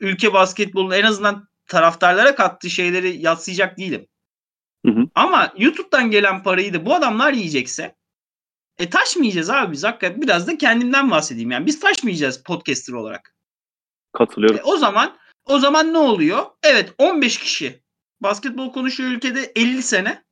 ülke 0.00 0.32
basketbolunu 0.32 0.94
en 0.94 1.04
azından 1.04 1.48
taraftarlara 1.66 2.34
kattığı 2.34 2.70
şeyleri 2.70 3.22
yatsıyacak 3.22 3.78
değilim. 3.78 4.06
Hı 4.86 4.92
hı. 4.92 5.06
Ama 5.14 5.52
YouTube'dan 5.58 6.10
gelen 6.10 6.42
parayı 6.42 6.74
da 6.74 6.86
bu 6.86 6.94
adamlar 6.94 7.32
yiyecekse 7.32 7.96
e 8.78 8.90
taşmayacağız 8.90 9.50
abi 9.50 9.72
biz 9.72 9.84
hakikaten 9.84 10.22
biraz 10.22 10.46
da 10.46 10.58
kendimden 10.58 11.10
bahsedeyim 11.10 11.50
yani 11.50 11.66
biz 11.66 11.80
taşmayacağız 11.80 12.42
podcaster 12.42 12.92
olarak. 12.92 13.34
Katılıyorum. 14.12 14.58
E, 14.58 14.62
o 14.62 14.76
zaman 14.76 15.16
o 15.44 15.58
zaman 15.58 15.92
ne 15.92 15.98
oluyor? 15.98 16.46
Evet 16.62 16.94
15 16.98 17.38
kişi 17.38 17.82
basketbol 18.20 18.72
konuşuyor 18.72 19.10
ülkede 19.10 19.52
50 19.56 19.82
sene. 19.82 20.24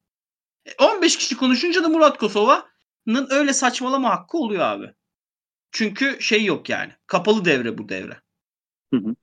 E, 0.66 0.84
15 0.84 1.16
kişi 1.16 1.36
konuşunca 1.36 1.82
da 1.82 1.88
Murat 1.88 2.18
Kosova'nın 2.18 3.28
öyle 3.30 3.52
saçmalama 3.52 4.10
hakkı 4.10 4.38
oluyor 4.38 4.62
abi. 4.62 4.94
Çünkü 5.72 6.20
şey 6.20 6.44
yok 6.44 6.68
yani. 6.68 6.92
Kapalı 7.06 7.44
devre 7.44 7.78
bu 7.78 7.88
devre. 7.88 8.16
Hı 8.94 9.00
hı. 9.00 9.14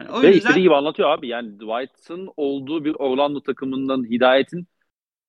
Yani 0.00 0.10
o 0.10 0.22
Ve 0.22 0.26
yüzden 0.26 0.38
istediği 0.38 0.62
gibi 0.62 0.74
anlatıyor 0.74 1.10
abi. 1.10 1.28
Yani 1.28 1.58
Dwight'ın 1.58 2.30
olduğu 2.36 2.84
bir 2.84 2.94
Orlando 2.94 3.40
takımından 3.42 4.10
Hidayet'in 4.10 4.66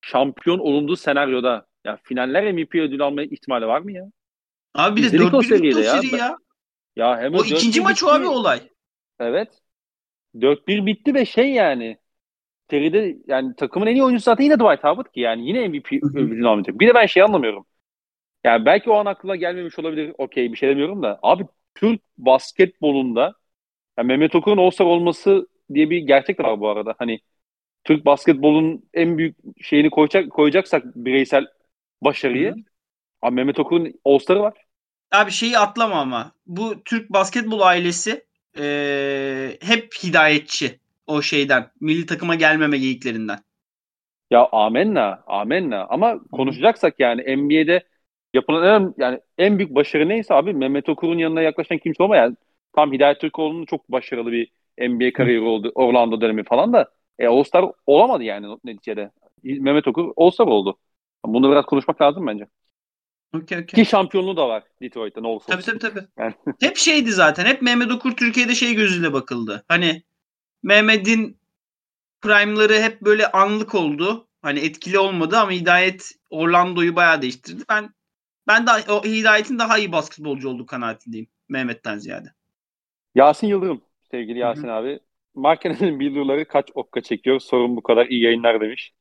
şampiyon 0.02 0.60
olunduğu 0.60 0.95
senaryoda 0.95 1.68
ya 1.86 1.98
finaller 2.03 2.53
MVP 2.53 2.76
ödülü 2.76 3.03
alma 3.03 3.24
ihtimali 3.24 3.68
var 3.68 3.82
mı 3.82 3.91
ya? 3.91 4.12
abi 4.76 4.95
bir 4.95 5.03
de 5.03 5.08
izledik 5.08 5.34
o 5.34 5.38
4-1 5.38 5.41
bitti 5.41 5.48
seride 5.48 5.76
o 5.76 5.80
ya. 5.80 6.02
seri 6.02 6.16
ya. 6.16 6.38
Ya 6.95 7.18
hemen 7.18 7.40
O 7.40 7.44
ikinci 7.44 7.80
4-1 7.80 7.84
maç 7.84 8.03
o 8.03 8.08
abi 8.08 8.28
olay. 8.28 8.60
Evet. 9.20 9.62
4-1 10.36 10.86
bitti 10.86 11.14
ve 11.14 11.26
şey 11.26 11.52
yani 11.52 11.98
seride 12.70 13.18
yani 13.28 13.56
takımın 13.56 13.88
en 13.88 13.95
iyi 13.95 14.03
oyuncusu 14.03 14.24
zaten 14.24 14.44
yine 14.44 14.56
Dwight 14.56 14.84
Howard 14.84 15.14
ki 15.14 15.20
yani 15.20 15.48
yine 15.48 15.68
MVP 15.68 15.94
ödülünü 15.94 16.48
almayacak. 16.48 16.80
Bir 16.80 16.88
de 16.88 16.94
ben 16.95 17.06
şey 17.06 17.24
anlamıyorum. 17.24 17.66
Yani 18.43 18.65
belki 18.65 18.89
o 18.89 18.93
an 18.95 19.05
aklına 19.05 19.35
gelmemiş 19.35 19.80
olabilir. 19.80 20.13
Okey 20.18 20.51
bir 20.51 20.57
şey 20.57 20.69
demiyorum 20.69 21.03
da. 21.03 21.19
Abi 21.23 21.45
Türk 21.76 22.01
basketbolunda 22.18 23.34
yani 23.99 24.07
Mehmet 24.07 24.35
Okur'un 24.35 24.57
All-Star 24.57 24.85
olması 24.85 25.47
diye 25.76 25.89
bir 25.89 25.99
gerçek 25.99 26.39
de 26.39 26.43
var 26.43 26.59
bu 26.59 26.69
arada. 26.69 26.95
Hani 26.99 27.19
Türk 27.85 28.05
basketbolun 28.05 28.89
en 28.95 29.19
büyük 29.19 29.38
şeyini 29.63 29.91
koyacak, 29.91 30.31
koyacaksak 30.31 30.85
bireysel 30.97 31.47
başarıyı 32.01 32.49
Hı 32.49 32.53
hı. 32.53 32.63
abi 33.23 33.35
Mehmet 33.35 33.59
Okur'un 33.59 33.93
All-Star'ı 34.05 34.41
var. 34.41 34.53
Abi 35.11 35.31
şeyi 35.31 35.57
atlama 35.57 35.95
ama. 36.01 36.31
Bu 36.45 36.84
Türk 36.84 37.09
basketbol 37.13 37.59
ailesi 37.59 38.26
eee, 38.57 39.57
hep 39.61 39.93
hidayetçi 40.03 40.80
o 41.07 41.22
şeyden. 41.22 41.72
Milli 41.81 42.05
takıma 42.05 42.35
gelmeme 42.35 42.77
geyiklerinden. 42.77 43.43
Ya 44.31 44.47
amenna, 44.51 45.23
amenna. 45.27 45.85
Ama 45.89 46.19
konuşacaksak 46.31 46.99
yani 46.99 47.22
NBA'de 47.38 47.84
yapılan 48.34 48.84
en, 48.84 48.94
yani 48.98 49.20
en 49.38 49.58
büyük 49.58 49.76
başarı 49.76 50.10
neyse 50.10 50.34
abi 50.34 50.53
Mehmet 50.53 50.90
Okur'un 50.90 51.18
yanına 51.18 51.41
yaklaşan 51.41 51.78
kimse 51.78 52.03
olma 52.03 52.16
yani. 52.18 52.36
Tam 52.76 52.94
Hidayet 52.94 53.20
Türkoğlu'nun 53.22 53.66
çok 53.66 53.91
başarılı 53.91 54.32
bir 54.32 54.52
NBA 54.80 55.14
kariyeri 55.14 55.41
oldu. 55.41 55.72
Orlando 55.76 56.22
dönemi 56.22 56.44
falan 56.44 56.74
da. 56.74 56.91
E, 57.20 57.28
All-Star 57.28 57.66
olamadı 57.86 58.24
yani 58.24 58.58
neticede. 58.64 59.12
Mehmet 59.44 59.88
Okur 59.88 60.14
All-Star 60.18 60.48
oldu. 60.48 60.78
Bunu 61.26 61.52
biraz 61.52 61.66
konuşmak 61.66 62.02
lazım 62.02 62.28
bence. 62.28 62.48
Okey 63.36 63.58
okey. 63.58 63.84
Ki 63.84 63.90
şampiyonluğu 63.90 64.38
da 64.38 64.49
var 64.49 64.64
Detroit'te 64.82 65.24
ne 65.24 65.28
olursa 65.28 65.45
Tabii 65.48 65.58
olsun. 65.58 65.78
tabii 65.78 65.94
tabii. 65.94 66.08
Yani. 66.20 66.34
Hep 66.60 66.78
şeydi 66.78 67.12
zaten. 67.12 67.45
Hep 67.45 67.62
Mehmet 67.62 67.91
Okur 67.91 68.12
Türkiye'de 68.16 68.56
şey 68.56 68.76
gözüyle 68.76 69.14
bakıldı. 69.14 69.66
Hani 69.68 70.03
Mehmet'in 70.64 71.38
prime'ları 72.22 72.74
hep 72.74 73.02
böyle 73.02 73.32
anlık 73.32 73.76
oldu. 73.76 74.28
Hani 74.41 74.60
etkili 74.60 74.99
olmadı 74.99 75.38
ama 75.38 75.52
Hidayet 75.52 76.12
Orlando'yu 76.30 76.95
bayağı 76.95 77.22
değiştirdi. 77.22 77.64
Ben 77.70 77.90
ben 78.47 78.68
de 78.68 78.72
o 78.91 79.03
Hidayet'in 79.03 79.59
daha 79.59 79.77
iyi 79.77 79.91
basketbolcu 79.91 80.49
olduğu 80.49 80.65
kanaatindeyim 80.65 81.27
Mehmet'ten 81.49 81.97
ziyade. 81.97 82.27
Yasin 83.15 83.47
Yıldırım 83.47 83.81
sevgili. 84.11 84.39
Yasin 84.39 84.68
abi. 84.68 84.99
Marken'in 85.35 85.99
billurları 85.99 86.47
kaç 86.47 86.69
okka 86.73 87.01
çekiyor? 87.01 87.39
Sorun 87.39 87.76
bu 87.76 87.84
kadar 87.84 88.05
iyi 88.05 88.23
yayınlar 88.23 88.61
demiş. 88.61 88.93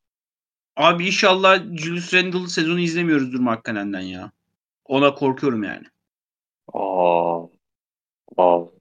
Abi 0.76 1.06
inşallah 1.06 1.76
Julius 1.76 2.14
Randle 2.14 2.46
sezonu 2.46 2.80
izlemiyoruzdur 2.80 3.40
Markkanen'den 3.40 4.00
ya. 4.00 4.32
Ona 4.84 5.14
korkuyorum 5.14 5.62
yani. 5.62 5.86
Aa. 6.72 7.46
Wow. 8.28 8.70
Değil 8.70 8.80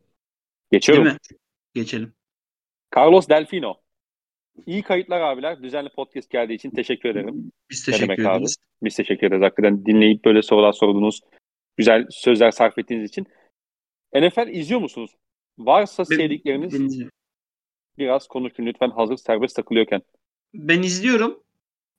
Geçiyorum. 0.72 1.06
mi? 1.06 1.18
Geçelim. 1.74 2.14
Carlos 2.96 3.30
Delfino. 3.30 3.76
İyi 4.66 4.82
kayıtlar 4.84 5.22
abiler. 5.22 5.64
Düzenli 5.64 5.90
podcast 5.90 6.30
geldiği 6.30 6.54
için 6.54 6.70
teşekkür 6.72 7.10
ederim. 7.10 7.52
Biz 7.70 7.86
teşekkür 7.86 8.08
demek 8.08 8.20
abi? 8.20 8.36
ederiz. 8.38 8.56
Biz 8.84 8.96
teşekkür 8.96 9.28
ederiz. 9.28 9.44
Hakikaten 9.44 9.86
dinleyip 9.86 10.26
böyle 10.26 10.42
sorular 10.42 10.74
sordunuz. 10.74 11.20
Güzel 11.78 12.08
sözler 12.10 12.52
sarf 12.52 12.78
ettiğiniz 12.78 13.10
için. 13.10 13.28
NFL 14.16 14.48
izliyor 14.48 14.82
musunuz? 14.82 15.12
Varsa 15.58 16.04
Ben- 16.12 16.18
sevdikleriniz 16.18 16.74
Ben, 16.74 17.10
biraz 17.98 18.28
konuşun 18.28 18.66
lütfen 18.66 18.90
hazır 18.90 19.18
serbest 19.18 19.56
takılıyorken. 19.56 20.02
Ben 20.54 20.82
izliyorum. 20.84 21.44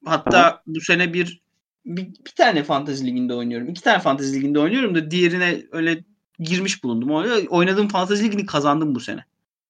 Hatta 0.05 0.63
bu 0.67 0.81
sene 0.81 1.15
bir, 1.15 1.43
bir 1.87 2.07
bir 2.07 2.33
tane 2.37 2.63
fantezi 2.63 3.07
liginde 3.07 3.35
oynuyorum. 3.35 3.69
İki 3.69 3.83
tane 3.83 3.99
fantezi 3.99 4.39
liginde 4.39 4.59
oynuyorum 4.59 4.95
da 4.95 5.11
diğerine 5.11 5.63
öyle 5.73 6.05
girmiş 6.39 6.85
bulundum. 6.85 7.11
Oynadığım 7.51 7.89
fantezi 7.89 8.25
ligini 8.25 8.47
kazandım 8.47 8.95
bu 8.95 9.01
sene. 9.01 9.25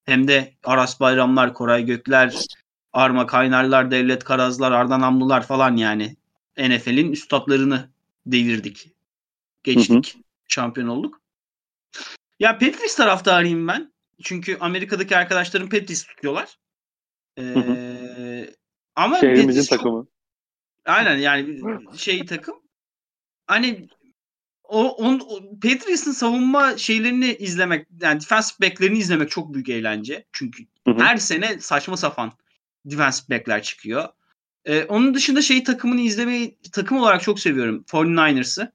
Hem 0.05 0.29
de 0.29 0.53
Aras 0.65 1.01
Bayramlar, 1.01 1.55
Koray 1.55 1.85
Gökler, 1.85 2.35
Arma 2.93 3.27
Kaynarlar, 3.27 3.91
Devlet 3.91 4.25
Karazlar, 4.25 4.73
Ardan 4.73 5.01
Amlular 5.01 5.47
falan 5.47 5.77
yani. 5.77 6.17
NFL'in 6.59 7.13
üstadlarını 7.13 7.91
devirdik. 8.27 8.91
Geçtik. 9.65 10.17
Şampiyon 10.49 10.89
olduk. 10.89 11.21
Ya 12.41 12.53
Patriots 12.53 12.97
taraftarıyım 12.97 13.69
ben. 13.69 13.93
Çünkü 14.23 14.57
Amerika'daki 14.61 15.17
arkadaşlarım 15.17 15.69
Patriots 15.69 16.03
tutuyorlar. 16.03 16.59
Ee, 17.39 17.43
hı. 17.43 18.55
ama 18.97 19.21
Şehrimizin 19.21 19.47
Patriots 19.47 19.69
çok- 19.69 19.79
takımı. 19.79 20.07
Aynen 20.85 21.17
yani 21.17 21.61
şey 21.97 22.27
takım. 22.27 22.55
Hani 23.47 23.89
o, 24.65 24.89
on, 24.89 25.21
o 25.29 25.41
Patriots'ın 25.63 26.13
savunma 26.13 26.77
şeylerini 26.79 27.35
izlemek 27.35 27.87
yani 28.01 28.21
defensive 28.21 28.69
back'lerini 28.69 28.99
izlemek 28.99 29.31
çok 29.31 29.55
büyük 29.55 29.69
eğlence. 29.69 30.25
Çünkü 30.33 30.65
Hı 30.87 30.91
hı. 30.91 30.99
her 30.99 31.17
sene 31.17 31.61
saçma 31.61 31.97
sapan 31.97 32.33
defensive 32.85 33.37
back'ler 33.37 33.63
çıkıyor. 33.63 34.09
Ee, 34.65 34.85
onun 34.85 35.15
dışında 35.15 35.43
şey 35.43 35.65
takımını 35.65 36.01
izlemeyi 36.01 36.59
takım 36.73 36.99
olarak 36.99 37.23
çok 37.23 37.41
seviyorum. 37.41 37.85
49ers'ı. 37.87 38.73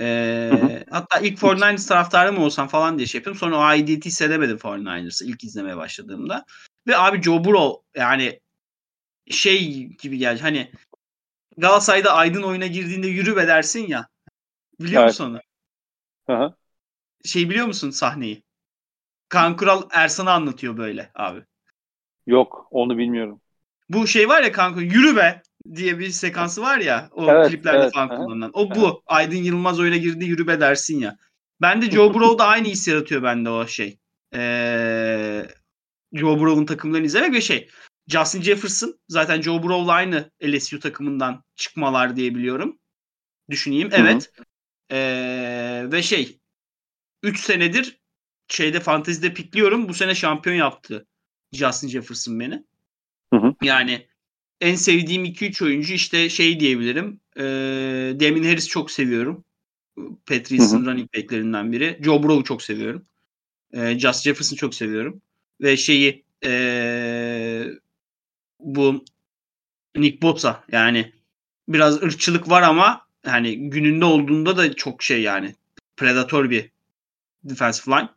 Ee, 0.00 0.50
Hı 0.52 0.66
hı. 0.66 0.84
hatta 0.90 1.18
ilk 1.18 1.38
49ers 1.38 1.88
taraftarı 1.88 2.32
mı 2.32 2.44
olsam 2.44 2.68
falan 2.68 2.98
diye 2.98 3.06
şey 3.06 3.18
yapıyorum. 3.18 3.40
Sonra 3.40 3.56
o 3.56 3.60
aidiyeti 3.60 4.06
hissedemedim 4.06 4.56
49ers'ı 4.56 5.24
ilk 5.24 5.44
izlemeye 5.44 5.76
başladığımda. 5.76 6.44
Ve 6.86 6.96
abi 6.96 7.22
Joe 7.22 7.44
Burrow 7.44 8.00
yani 8.00 8.40
şey 9.30 9.84
gibi 9.84 10.18
geldi. 10.18 10.40
Hani 10.42 10.72
Galatasaray'da 11.56 12.12
Aydın 12.14 12.42
oyuna 12.42 12.66
girdiğinde 12.66 13.06
yürü 13.06 13.36
be 13.36 13.46
dersin 13.46 13.86
ya. 13.86 14.08
Biliyor 14.80 15.02
Evet. 15.02 15.10
musun 15.10 15.30
onu? 15.30 15.40
Hı 16.26 16.44
hı. 16.44 16.54
Şey 17.24 17.50
biliyor 17.50 17.66
musun 17.66 17.90
sahneyi? 17.90 18.42
Kaan 19.28 19.56
Kural 19.56 19.82
Ersan'ı 19.90 20.30
anlatıyor 20.30 20.76
böyle 20.76 21.10
abi. 21.14 21.44
Yok 22.26 22.66
onu 22.70 22.98
bilmiyorum. 22.98 23.40
Bu 23.88 24.06
şey 24.06 24.28
var 24.28 24.42
ya 24.42 24.52
kanka 24.52 24.80
yürü 24.80 25.16
be 25.16 25.42
diye 25.74 25.98
bir 25.98 26.10
sekansı 26.10 26.62
var 26.62 26.78
ya 26.78 27.08
o 27.12 27.30
Evet, 27.30 27.50
kliplerde 27.50 27.78
evet, 27.78 27.94
falan 27.94 28.08
kullanılan. 28.08 28.50
O 28.54 28.74
bu. 28.74 29.02
Aydın 29.06 29.36
Yılmaz 29.36 29.80
oyuna 29.80 29.96
girdi 29.96 30.24
yürü 30.24 30.46
be 30.46 30.60
dersin 30.60 31.00
ya. 31.00 31.16
Ben 31.60 31.82
de 31.82 31.90
Joe 31.90 32.14
Burrow 32.14 32.38
da 32.38 32.46
aynı 32.46 32.68
his 32.68 32.88
yaratıyor 32.88 33.22
bende 33.22 33.50
o 33.50 33.66
şey. 33.66 33.98
Ee, 34.34 35.46
Joe 36.12 36.38
Burrow'un 36.38 36.66
takımlarını 36.66 37.06
izlemek 37.06 37.32
ve 37.32 37.40
şey. 37.40 37.68
Justin 38.08 38.42
Jefferson 38.42 39.00
zaten 39.08 39.42
Joe 39.42 39.62
Burrow'la 39.62 39.92
aynı 39.92 40.30
LSU 40.44 40.80
takımından 40.80 41.44
çıkmalar 41.56 42.16
diye 42.16 42.34
biliyorum. 42.34 42.78
Düşüneyim. 43.50 43.88
Evet. 43.92 44.32
Ee, 44.90 45.82
ve 45.92 46.02
şey 46.02 46.38
3 47.22 47.40
senedir 47.40 48.00
şeyde 48.48 48.80
fantezide 48.80 49.34
pikliyorum. 49.34 49.88
Bu 49.88 49.94
sene 49.94 50.14
şampiyon 50.14 50.56
yaptı 50.56 51.06
Justin 51.52 51.88
Jefferson 51.88 52.40
beni. 52.40 52.64
Hı 53.32 53.36
hı. 53.36 53.54
Yani 53.62 54.06
en 54.60 54.74
sevdiğim 54.74 55.24
2-3 55.24 55.64
oyuncu 55.64 55.94
işte 55.94 56.28
şey 56.28 56.60
diyebilirim. 56.60 57.20
E, 57.36 57.42
Damien 58.20 58.44
Harris 58.44 58.68
çok 58.68 58.90
seviyorum. 58.90 59.44
Patriots'ın 60.26 60.86
running 60.86 61.14
back'lerinden 61.16 61.72
biri. 61.72 61.98
Joe 62.02 62.22
Burrow'u 62.22 62.44
çok 62.44 62.62
seviyorum. 62.62 63.04
E, 63.72 63.98
Justin 63.98 64.30
Jefferson'ı 64.30 64.58
çok 64.58 64.74
seviyorum. 64.74 65.22
Ve 65.60 65.76
şeyi 65.76 66.24
e, 66.44 67.64
bu 68.60 69.04
Nick 69.96 70.22
Bosa 70.22 70.64
yani 70.72 71.12
biraz 71.68 72.02
ırkçılık 72.02 72.50
var 72.50 72.62
ama 72.62 73.06
yani 73.26 73.70
gününde 73.70 74.04
olduğunda 74.04 74.56
da 74.56 74.74
çok 74.74 75.02
şey 75.02 75.22
yani 75.22 75.54
predator 75.96 76.50
bir 76.50 76.70
defensive 77.44 77.96
line 77.96 78.08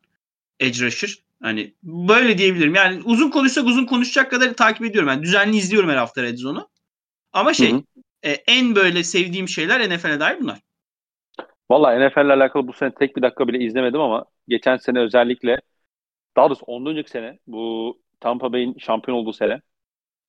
edge 0.60 0.86
rusher. 0.86 1.25
Hani 1.42 1.74
böyle 1.84 2.38
diyebilirim. 2.38 2.76
Yani 2.76 3.02
uzun 3.06 3.30
konuşsak 3.30 3.66
uzun 3.66 3.86
konuşacak 3.86 4.32
kadar 4.32 4.54
takip 4.54 4.86
ediyorum. 4.86 5.10
Yani 5.10 5.24
düzenli 5.24 5.58
izliyorum 5.58 5.90
her 5.90 5.96
hafta 5.96 6.24
Red 6.24 6.38
Zone'u. 6.38 6.70
Ama 7.34 7.54
şey 7.54 7.72
Hı 7.72 7.76
hı. 7.76 7.84
e, 8.24 8.32
en 8.32 8.76
böyle 8.76 9.04
sevdiğim 9.04 9.48
şeyler 9.48 9.90
NFL'e 9.90 10.20
dair 10.20 10.40
bunlar. 10.42 10.60
Valla 11.72 12.08
NFL 12.08 12.26
ile 12.26 12.34
alakalı 12.34 12.68
bu 12.68 12.74
sene 12.74 12.92
tek 12.92 13.18
bir 13.18 13.22
dakika 13.22 13.48
bile 13.48 13.66
izlemedim 13.66 14.02
ama 14.02 14.26
geçen 14.48 14.78
sene 14.78 15.00
özellikle 15.00 15.62
daha 16.38 16.50
doğrusu 16.50 16.66
ondan 16.66 16.92
önceki 16.92 17.10
sene 17.10 17.40
bu 17.48 17.98
Tampa 18.20 18.54
Bay'in 18.54 18.78
şampiyon 18.80 19.18
olduğu 19.18 19.34
sene 19.34 19.62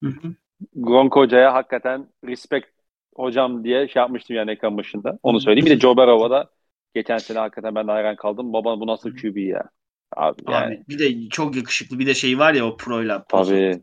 Hı 0.02 0.08
hı. 0.08 0.34
Gronk 0.74 1.16
Hoca'ya 1.16 1.54
hakikaten 1.54 2.08
respect 2.24 2.68
hocam 3.16 3.64
diye 3.64 3.88
şey 3.88 4.00
yapmıştım 4.00 4.36
yani 4.36 4.50
ekran 4.50 4.76
başında. 4.76 5.18
Onu 5.22 5.40
söyleyeyim. 5.40 5.66
Bir 5.66 5.70
de 5.70 5.80
Joe 5.80 5.96
Burrow'a 5.96 6.30
da 6.30 6.50
geçen 6.94 7.18
sene 7.18 7.38
hakikaten 7.38 7.74
ben 7.74 7.86
de 7.86 7.92
hayran 7.92 8.16
kaldım. 8.16 8.52
Baba 8.52 8.80
bu 8.80 8.86
nasıl 8.86 9.16
QB 9.16 9.36
ya? 9.36 9.70
Abi 10.16 10.42
yani 10.48 10.74
Abi 10.74 10.84
bir 10.88 10.98
de 10.98 11.28
çok 11.28 11.56
yakışıklı 11.56 11.98
bir 11.98 12.06
de 12.06 12.14
şey 12.14 12.38
var 12.38 12.54
ya 12.54 12.66
o 12.66 12.76
proyla. 12.76 13.24
tabii. 13.28 13.82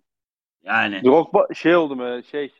Yani 0.63 1.03
Drogba 1.03 1.47
şey 1.53 1.75
oldu 1.75 1.95
mu 1.95 2.23
şey 2.31 2.51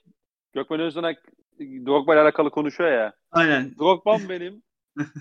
Gökmen 0.54 0.80
Özdenek 0.80 1.18
Drogba 1.60 2.14
ile 2.14 2.22
alakalı 2.22 2.50
konuşuyor 2.50 2.92
ya. 2.92 3.14
aynen. 3.32 3.76
Drogba'm 3.80 4.30
benim. 4.30 4.64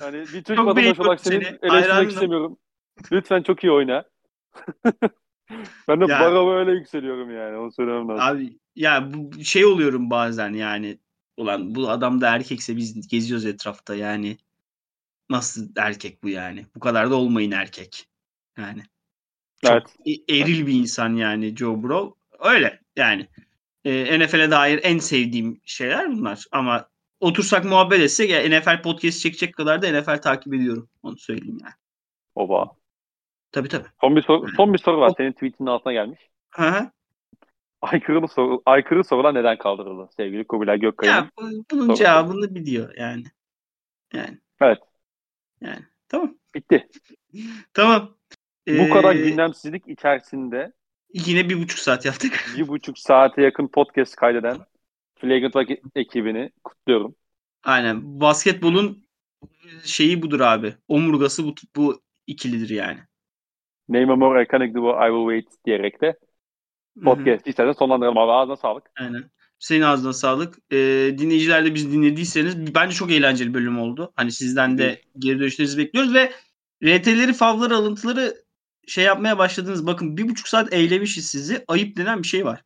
Hani 0.00 0.18
bir 0.20 0.44
Türk 0.44 0.58
vatandaşı 0.66 1.02
olarak 1.02 1.20
seni 1.20 1.44
eleştirmek 1.62 2.10
istemiyorum. 2.10 2.58
Lütfen 3.12 3.42
çok 3.42 3.64
iyi 3.64 3.72
oyna. 3.72 4.04
ben 5.88 6.00
de 6.00 6.12
Ya. 6.12 6.20
Barrov'a 6.20 6.56
öyle 6.56 6.72
yükseliyorum 6.72 7.36
yani. 7.36 7.56
Onu 7.56 7.72
söylemem 7.72 8.08
lazım. 8.08 8.36
Abi 8.36 8.58
ya 8.76 9.14
bu 9.14 9.44
şey 9.44 9.64
oluyorum 9.64 10.10
bazen 10.10 10.52
yani 10.52 10.98
ulan 11.36 11.74
bu 11.74 11.90
adam 11.90 12.20
da 12.20 12.28
erkekse 12.34 12.76
biz 12.76 13.08
geziyoruz 13.08 13.46
etrafta 13.46 13.94
yani 13.94 14.36
nasıl 15.30 15.68
erkek 15.76 16.22
bu 16.22 16.28
yani 16.28 16.66
bu 16.74 16.80
kadar 16.80 17.10
da 17.10 17.14
olmayın 17.14 17.50
erkek 17.50 18.08
yani 18.58 18.82
çok 19.64 19.72
Evet. 19.72 19.96
e- 20.28 20.38
eril 20.38 20.66
bir 20.66 20.72
insan 20.74 21.16
yani 21.16 21.56
Joe 21.56 21.82
Burrow 21.82 22.20
öyle 22.50 22.80
yani 22.96 23.28
e, 23.84 24.18
NFL'e 24.18 24.50
dair 24.50 24.80
en 24.82 24.98
sevdiğim 24.98 25.60
şeyler 25.64 26.10
bunlar 26.12 26.44
ama 26.52 26.88
otursak 27.20 27.64
muhabbet 27.64 28.00
etsek 28.00 28.30
ya 28.30 28.48
NFL 28.60 28.82
podcast 28.82 29.20
çekecek 29.20 29.54
kadar 29.54 29.82
da 29.82 30.00
NFL 30.00 30.22
takip 30.22 30.54
ediyorum 30.54 30.88
onu 31.02 31.18
söyleyeyim 31.18 31.58
yani 31.62 31.74
Oba. 32.34 32.76
tabii 33.52 33.68
tabii 33.68 33.88
Son 34.00 34.16
bir 34.16 34.22
soru, 34.22 34.48
son 34.56 34.72
bir 34.72 34.78
soru 34.78 35.00
var. 35.00 35.12
Senin 35.16 35.32
tweetinin 35.32 35.68
altına 35.68 35.92
gelmiş. 35.92 36.20
Hı 36.50 36.62
hı. 36.68 36.90
Aykırı, 37.82 38.28
soru, 38.28 38.62
aykırı 38.66 39.04
sorular 39.04 39.34
neden 39.34 39.58
kaldırıldı 39.58 40.08
sevgili 40.16 40.46
Kubilay 40.46 40.80
Gökkaya'nın? 40.80 41.22
ya 41.24 41.30
bu- 41.38 41.64
bunun 41.70 41.88
Doğru. 41.88 41.96
cevabını 41.96 42.54
biliyor 42.54 42.94
yani 42.96 43.24
yani 44.14 44.38
Evet. 44.60 44.78
yani 45.60 45.80
tamam 46.08 46.34
Bitti. 46.54 46.88
Tamam. 47.74 48.16
Bu 48.68 48.94
kadar 48.94 49.14
Ee, 49.14 49.28
gündemsizlik 49.28 49.88
içerisinde 49.88 50.72
Yine 51.14 51.48
bir 51.48 51.62
buçuk 51.62 51.78
saat 51.78 52.04
yaptık. 52.04 52.44
bir 52.56 52.68
buçuk 52.68 52.98
saate 52.98 53.42
yakın 53.42 53.68
podcast 53.68 54.16
kaydeden 54.16 54.58
Flagrant 55.14 55.70
ekibini 55.94 56.50
kutluyorum. 56.64 57.14
Aynen. 57.62 58.20
Basketbolun 58.20 59.04
şeyi 59.84 60.22
budur 60.22 60.40
abi. 60.40 60.74
Omurgası 60.88 61.44
bu, 61.44 61.54
bu 61.76 62.02
ikilidir 62.26 62.68
yani. 62.68 62.98
Name 63.88 64.14
more 64.14 64.42
iconic 64.42 64.74
duo 64.74 64.90
I 64.90 65.08
will 65.08 65.42
wait 65.42 65.64
diyerek 65.64 66.00
de 66.00 66.18
podcast 67.04 67.46
istersen 67.46 67.72
sonlandıralım 67.72 68.18
abi. 68.18 68.32
Ağzına 68.32 68.56
sağlık. 68.56 68.90
Aynen. 69.00 69.24
Senin 69.58 69.82
ağzına 69.82 70.12
sağlık. 70.12 70.58
Ee, 70.72 70.76
dinleyiciler 71.18 71.64
de 71.64 71.74
biz 71.74 71.92
dinlediyseniz 71.92 72.74
bence 72.74 72.94
çok 72.94 73.10
eğlenceli 73.10 73.54
bölüm 73.54 73.78
oldu. 73.78 74.12
Hani 74.16 74.32
sizden 74.32 74.78
de 74.78 75.00
geri 75.18 75.40
dönüşlerinizi 75.40 75.78
bekliyoruz 75.78 76.14
ve 76.14 76.32
RT'leri, 76.84 77.32
favları, 77.32 77.76
alıntıları 77.76 78.41
şey 78.86 79.04
yapmaya 79.04 79.38
başladınız. 79.38 79.86
Bakın 79.86 80.16
bir 80.16 80.28
buçuk 80.28 80.48
saat 80.48 80.72
eylemişiz 80.72 81.26
sizi. 81.26 81.64
Ayıp 81.68 81.96
denen 81.96 82.22
bir 82.22 82.28
şey 82.28 82.44
var. 82.44 82.62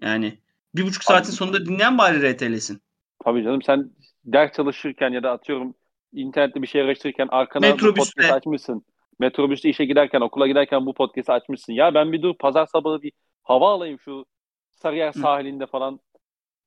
Yani 0.00 0.38
bir 0.74 0.82
buçuk 0.86 1.04
saatin 1.04 1.30
Abi- 1.30 1.36
sonunda 1.36 1.66
dinleyen 1.66 1.98
bari 1.98 2.32
RT'lesin. 2.34 2.82
Tabii 3.24 3.44
canım 3.44 3.62
sen 3.62 3.90
ders 4.24 4.52
çalışırken 4.56 5.10
ya 5.10 5.22
da 5.22 5.30
atıyorum 5.30 5.74
internette 6.12 6.62
bir 6.62 6.66
şey 6.66 6.80
araştırırken 6.82 7.28
arkana 7.30 7.62
bu 7.66 7.70
Metrobüste. 7.70 8.20
podcast 8.22 8.32
açmışsın. 8.36 8.84
Metrobüste 9.18 9.68
işe 9.68 9.84
giderken, 9.84 10.20
okula 10.20 10.46
giderken 10.46 10.86
bu 10.86 10.94
podcast'i 10.94 11.32
açmışsın. 11.32 11.72
Ya 11.72 11.94
ben 11.94 12.12
bir 12.12 12.22
dur 12.22 12.34
pazar 12.38 12.66
sabahı 12.66 13.02
bir 13.02 13.12
hava 13.42 13.72
alayım 13.74 13.98
şu 14.00 14.24
Sarıyer 14.70 15.14
Hı. 15.14 15.18
sahilinde 15.18 15.66
falan 15.66 16.00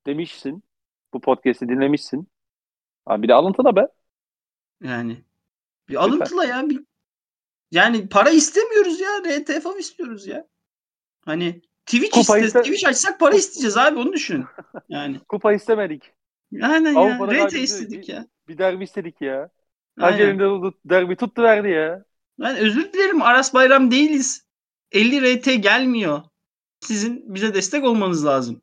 demişsin. 0.06 0.62
Bu 1.14 1.20
podcast'i 1.20 1.68
dinlemişsin. 1.68 2.28
Abi 3.06 3.22
bir 3.22 3.28
de 3.28 3.34
alıntı 3.34 3.64
da 3.64 3.76
be. 3.76 3.86
Yani 4.82 5.24
bir 5.88 5.94
alıntıla 6.04 6.44
ya 6.44 6.68
bir 6.70 6.80
yani 7.72 8.08
para 8.08 8.30
istemiyoruz 8.30 9.00
ya. 9.00 9.08
RT 9.38 9.62
fav 9.62 9.78
istiyoruz 9.78 10.26
ya. 10.26 10.46
Hani 11.24 11.62
Twitch 11.86 12.10
Kupa 12.10 12.38
iste, 12.38 12.62
Twitch 12.62 12.88
açsak 12.88 13.20
para 13.20 13.36
isteyeceğiz 13.36 13.76
abi 13.76 13.98
onu 13.98 14.12
düşünün. 14.12 14.46
Yani 14.88 15.18
Kupa 15.18 15.52
istemedik. 15.52 16.12
aynen 16.62 16.92
ya. 16.92 17.46
RT 17.46 17.52
istedik 17.54 18.08
ya. 18.08 18.26
Bir 18.48 18.58
derbi 18.58 18.84
istedik 18.84 19.20
ya. 19.20 19.50
Aynen. 20.00 20.12
Hakemin 20.12 20.38
de 20.38 20.76
derbi 20.84 21.16
tuttu 21.16 21.42
verdi 21.42 21.68
ya. 21.68 22.04
Ben 22.38 22.56
özür 22.56 22.92
dilerim 22.92 23.22
Aras 23.22 23.54
Bayram 23.54 23.90
değiliz. 23.90 24.46
50 24.92 25.36
RT 25.36 25.62
gelmiyor. 25.62 26.22
Sizin 26.80 27.34
bize 27.34 27.54
destek 27.54 27.84
olmanız 27.84 28.26
lazım. 28.26 28.62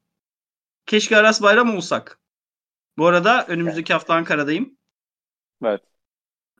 Keşke 0.85 1.17
Aras 1.17 1.41
Bayram 1.41 1.75
olsak. 1.75 2.19
Bu 2.97 3.05
arada 3.07 3.45
önümüzdeki 3.47 3.93
hafta 3.93 4.13
Ankara'dayım. 4.13 4.77
Evet. 5.65 5.81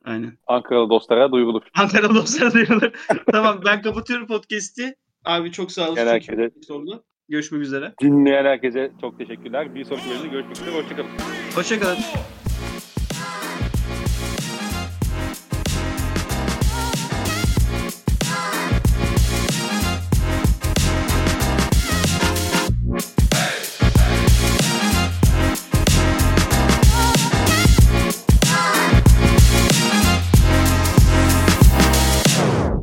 Aynen. 0.04 0.38
Ankaralı 0.46 0.90
dostlara 0.90 1.32
duyurulur. 1.32 1.62
Ankara 1.78 2.14
dostları 2.14 2.54
duyuyorlar. 2.54 2.92
tamam 3.32 3.60
ben 3.66 3.82
kapatıyorum 3.82 4.26
podcast'i. 4.26 4.94
Abi 5.24 5.52
çok 5.52 5.72
sağ 5.72 5.86
Çok 5.86 5.98
herkese. 5.98 6.50
Görüşmek 7.28 7.62
üzere. 7.62 7.94
Dinleyen 8.02 8.44
herkese 8.44 8.92
çok 9.00 9.18
teşekkürler. 9.18 9.74
Bir 9.74 9.84
sonraki 9.84 10.10
bölümde 10.10 10.28
görüşmek 10.28 10.56
üzere. 10.56 10.74
Hoşçakalın. 10.74 11.10
Hoşçakalın. 11.54 11.98